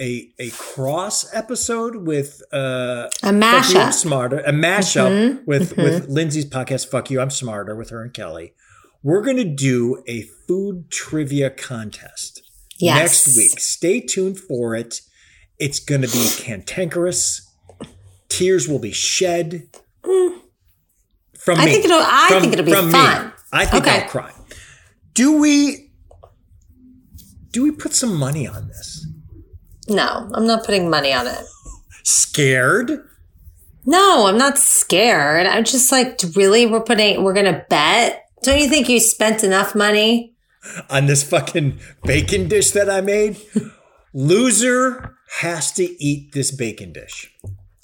a 0.00 0.30
a 0.38 0.50
cross 0.50 1.28
episode 1.34 1.96
with 1.96 2.42
uh 2.52 2.56
A 2.56 3.08
You, 3.22 3.28
I'm 3.28 3.40
mashup. 3.40 3.92
smarter 3.92 4.38
a 4.40 4.52
mashup 4.52 5.10
Mhm, 5.10 5.46
with 5.46 5.74
mhm. 5.76 5.82
with 5.82 6.08
lindsay's 6.08 6.46
podcast 6.46 6.88
fuck 6.88 7.10
you 7.10 7.20
i'm 7.20 7.30
smarter 7.30 7.74
with 7.74 7.90
her 7.90 8.02
and 8.02 8.12
kelly 8.14 8.52
we're 9.02 9.22
gonna 9.22 9.44
do 9.44 10.02
a 10.06 10.22
food 10.46 10.90
trivia 10.90 11.50
contest 11.50 12.42
Yes. 12.80 12.96
next 13.26 13.36
week. 13.36 13.58
Stay 13.58 14.00
tuned 14.00 14.38
for 14.38 14.76
it. 14.76 15.00
It's 15.58 15.80
going 15.80 16.02
to 16.02 16.06
be 16.06 16.28
cantankerous. 16.38 17.42
Tears 18.28 18.68
will 18.68 18.78
be 18.78 18.92
shed 18.92 19.64
from 21.36 21.58
I 21.58 21.64
me. 21.66 21.72
think 21.72 21.84
it'll- 21.86 21.98
I 22.00 22.28
From- 22.28 22.40
think 22.42 22.52
it'll 22.52 22.64
be 22.64 22.72
from 22.72 22.86
me. 22.86 22.92
fun. 22.92 23.32
I 23.52 23.64
think 23.66 23.84
Okay. 23.84 24.02
I'll 24.02 24.08
cry. 24.08 24.32
Do 25.14 25.38
we? 25.40 25.90
Do 27.50 27.64
we 27.64 27.72
put 27.72 27.94
some 27.94 28.14
money 28.14 28.46
on 28.46 28.68
this? 28.68 29.04
No, 29.88 30.30
I'm 30.32 30.46
not 30.46 30.64
putting 30.64 30.90
money 30.90 31.12
on 31.12 31.26
it. 31.26 31.44
Scared? 32.04 32.90
No, 33.86 34.26
I'm 34.26 34.38
not 34.38 34.58
scared. 34.58 35.46
I'm 35.46 35.64
just 35.64 35.90
like, 35.90 36.20
really? 36.34 36.66
We're 36.66 36.82
putting, 36.82 37.22
we're 37.22 37.32
going 37.34 37.52
to 37.52 37.64
bet? 37.68 38.24
Don't 38.42 38.60
you 38.60 38.68
think 38.68 38.88
you 38.88 39.00
spent 39.00 39.42
enough 39.42 39.74
money? 39.74 40.34
on 40.90 41.06
this 41.06 41.22
fucking 41.22 41.78
bacon 42.04 42.48
dish 42.48 42.70
that 42.72 42.90
I 42.90 43.00
made. 43.00 43.38
Loser 44.12 45.16
has 45.40 45.72
to 45.72 46.02
eat 46.02 46.32
this 46.32 46.50
bacon 46.50 46.92
dish. 46.92 47.32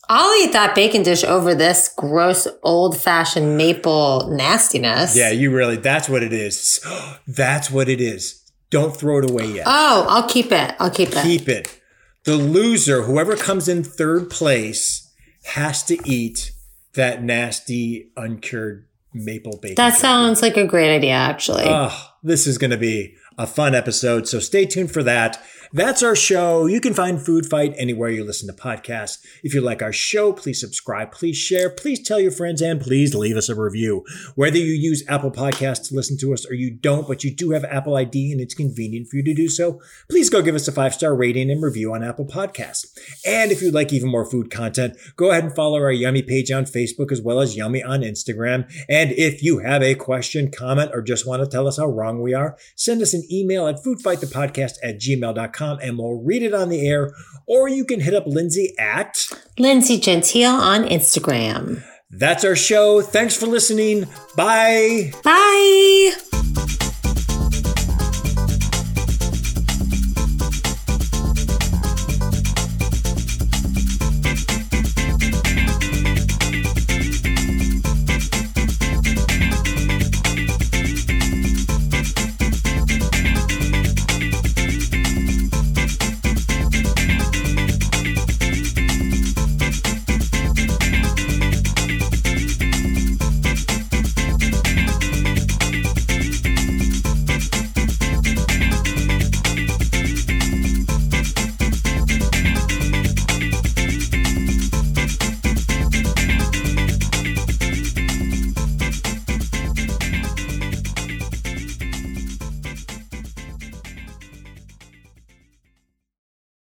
I'll 0.08 0.42
eat 0.42 0.52
that 0.52 0.74
bacon 0.74 1.02
dish 1.02 1.24
over 1.24 1.54
this 1.54 1.88
gross 1.96 2.46
old 2.62 2.96
fashioned 3.00 3.56
maple 3.56 4.28
nastiness. 4.30 5.16
Yeah, 5.16 5.30
you 5.30 5.54
really, 5.54 5.76
that's 5.76 6.08
what 6.08 6.22
it 6.22 6.32
is. 6.32 6.84
That's 7.26 7.70
what 7.70 7.88
it 7.88 8.00
is. 8.00 8.42
Don't 8.68 8.94
throw 8.94 9.18
it 9.18 9.30
away 9.30 9.46
yet. 9.46 9.64
Oh, 9.66 10.06
I'll 10.08 10.28
keep 10.28 10.52
it. 10.52 10.74
I'll 10.78 10.90
keep 10.90 11.10
it. 11.10 11.22
Keep 11.22 11.48
it. 11.48 11.80
The 12.24 12.36
loser, 12.36 13.02
whoever 13.02 13.36
comes 13.36 13.68
in 13.68 13.84
third 13.84 14.30
place, 14.30 15.12
has 15.44 15.82
to 15.84 15.98
eat 16.08 16.52
that 16.94 17.22
nasty, 17.22 18.10
uncured 18.16 18.86
maple 19.12 19.58
bacon. 19.60 19.74
that 19.76 19.96
sounds 19.98 20.42
like 20.42 20.56
a 20.56 20.66
great 20.66 20.94
idea, 20.94 21.12
actually. 21.12 21.64
Oh, 21.66 22.12
this 22.22 22.46
is 22.46 22.58
going 22.58 22.70
to 22.70 22.76
be 22.78 23.14
a 23.36 23.46
fun 23.46 23.74
episode. 23.74 24.26
So 24.26 24.38
stay 24.38 24.64
tuned 24.64 24.90
for 24.90 25.02
that. 25.02 25.40
That's 25.74 26.04
our 26.04 26.14
show. 26.14 26.66
You 26.66 26.80
can 26.80 26.94
find 26.94 27.20
Food 27.20 27.46
Fight 27.46 27.74
anywhere 27.76 28.08
you 28.08 28.22
listen 28.22 28.46
to 28.46 28.54
podcasts. 28.54 29.18
If 29.42 29.54
you 29.54 29.60
like 29.60 29.82
our 29.82 29.92
show, 29.92 30.32
please 30.32 30.60
subscribe, 30.60 31.10
please 31.10 31.36
share, 31.36 31.68
please 31.68 32.00
tell 32.00 32.20
your 32.20 32.30
friends, 32.30 32.62
and 32.62 32.80
please 32.80 33.12
leave 33.12 33.36
us 33.36 33.48
a 33.48 33.56
review. 33.56 34.04
Whether 34.36 34.58
you 34.58 34.72
use 34.72 35.02
Apple 35.08 35.32
Podcasts 35.32 35.88
to 35.88 35.96
listen 35.96 36.16
to 36.18 36.32
us 36.32 36.48
or 36.48 36.54
you 36.54 36.70
don't, 36.70 37.08
but 37.08 37.24
you 37.24 37.34
do 37.34 37.50
have 37.50 37.64
Apple 37.64 37.96
ID 37.96 38.30
and 38.30 38.40
it's 38.40 38.54
convenient 38.54 39.08
for 39.08 39.16
you 39.16 39.24
to 39.24 39.34
do 39.34 39.48
so, 39.48 39.80
please 40.08 40.30
go 40.30 40.42
give 40.42 40.54
us 40.54 40.68
a 40.68 40.72
five 40.72 40.94
star 40.94 41.12
rating 41.12 41.50
and 41.50 41.60
review 41.60 41.92
on 41.92 42.04
Apple 42.04 42.24
Podcasts. 42.24 42.86
And 43.26 43.50
if 43.50 43.60
you'd 43.60 43.74
like 43.74 43.92
even 43.92 44.08
more 44.08 44.24
food 44.24 44.52
content, 44.52 44.96
go 45.16 45.32
ahead 45.32 45.42
and 45.42 45.56
follow 45.56 45.80
our 45.80 45.90
Yummy 45.90 46.22
page 46.22 46.52
on 46.52 46.66
Facebook 46.66 47.10
as 47.10 47.20
well 47.20 47.40
as 47.40 47.56
Yummy 47.56 47.82
on 47.82 48.02
Instagram. 48.02 48.72
And 48.88 49.10
if 49.10 49.42
you 49.42 49.58
have 49.58 49.82
a 49.82 49.96
question, 49.96 50.52
comment, 50.52 50.92
or 50.94 51.02
just 51.02 51.26
want 51.26 51.42
to 51.42 51.50
tell 51.50 51.66
us 51.66 51.78
how 51.78 51.86
wrong 51.86 52.22
we 52.22 52.32
are, 52.32 52.56
send 52.76 53.02
us 53.02 53.12
an 53.12 53.24
email 53.28 53.66
at 53.66 53.82
foodfightthepodcast 53.82 54.74
at 54.80 55.00
gmail.com 55.00 55.63
and 55.82 55.98
we'll 55.98 56.22
read 56.22 56.42
it 56.42 56.54
on 56.54 56.68
the 56.68 56.86
air. 56.86 57.12
Or 57.46 57.68
you 57.68 57.84
can 57.84 58.00
hit 58.00 58.14
up 58.14 58.26
Lindsay 58.26 58.74
at 58.78 59.28
Lindsay 59.58 59.98
Gentile 59.98 60.54
on 60.54 60.84
Instagram. 60.84 61.82
That's 62.10 62.44
our 62.44 62.56
show. 62.56 63.02
Thanks 63.02 63.36
for 63.36 63.46
listening. 63.46 64.06
Bye. 64.36 65.12
Bye. 65.24 66.83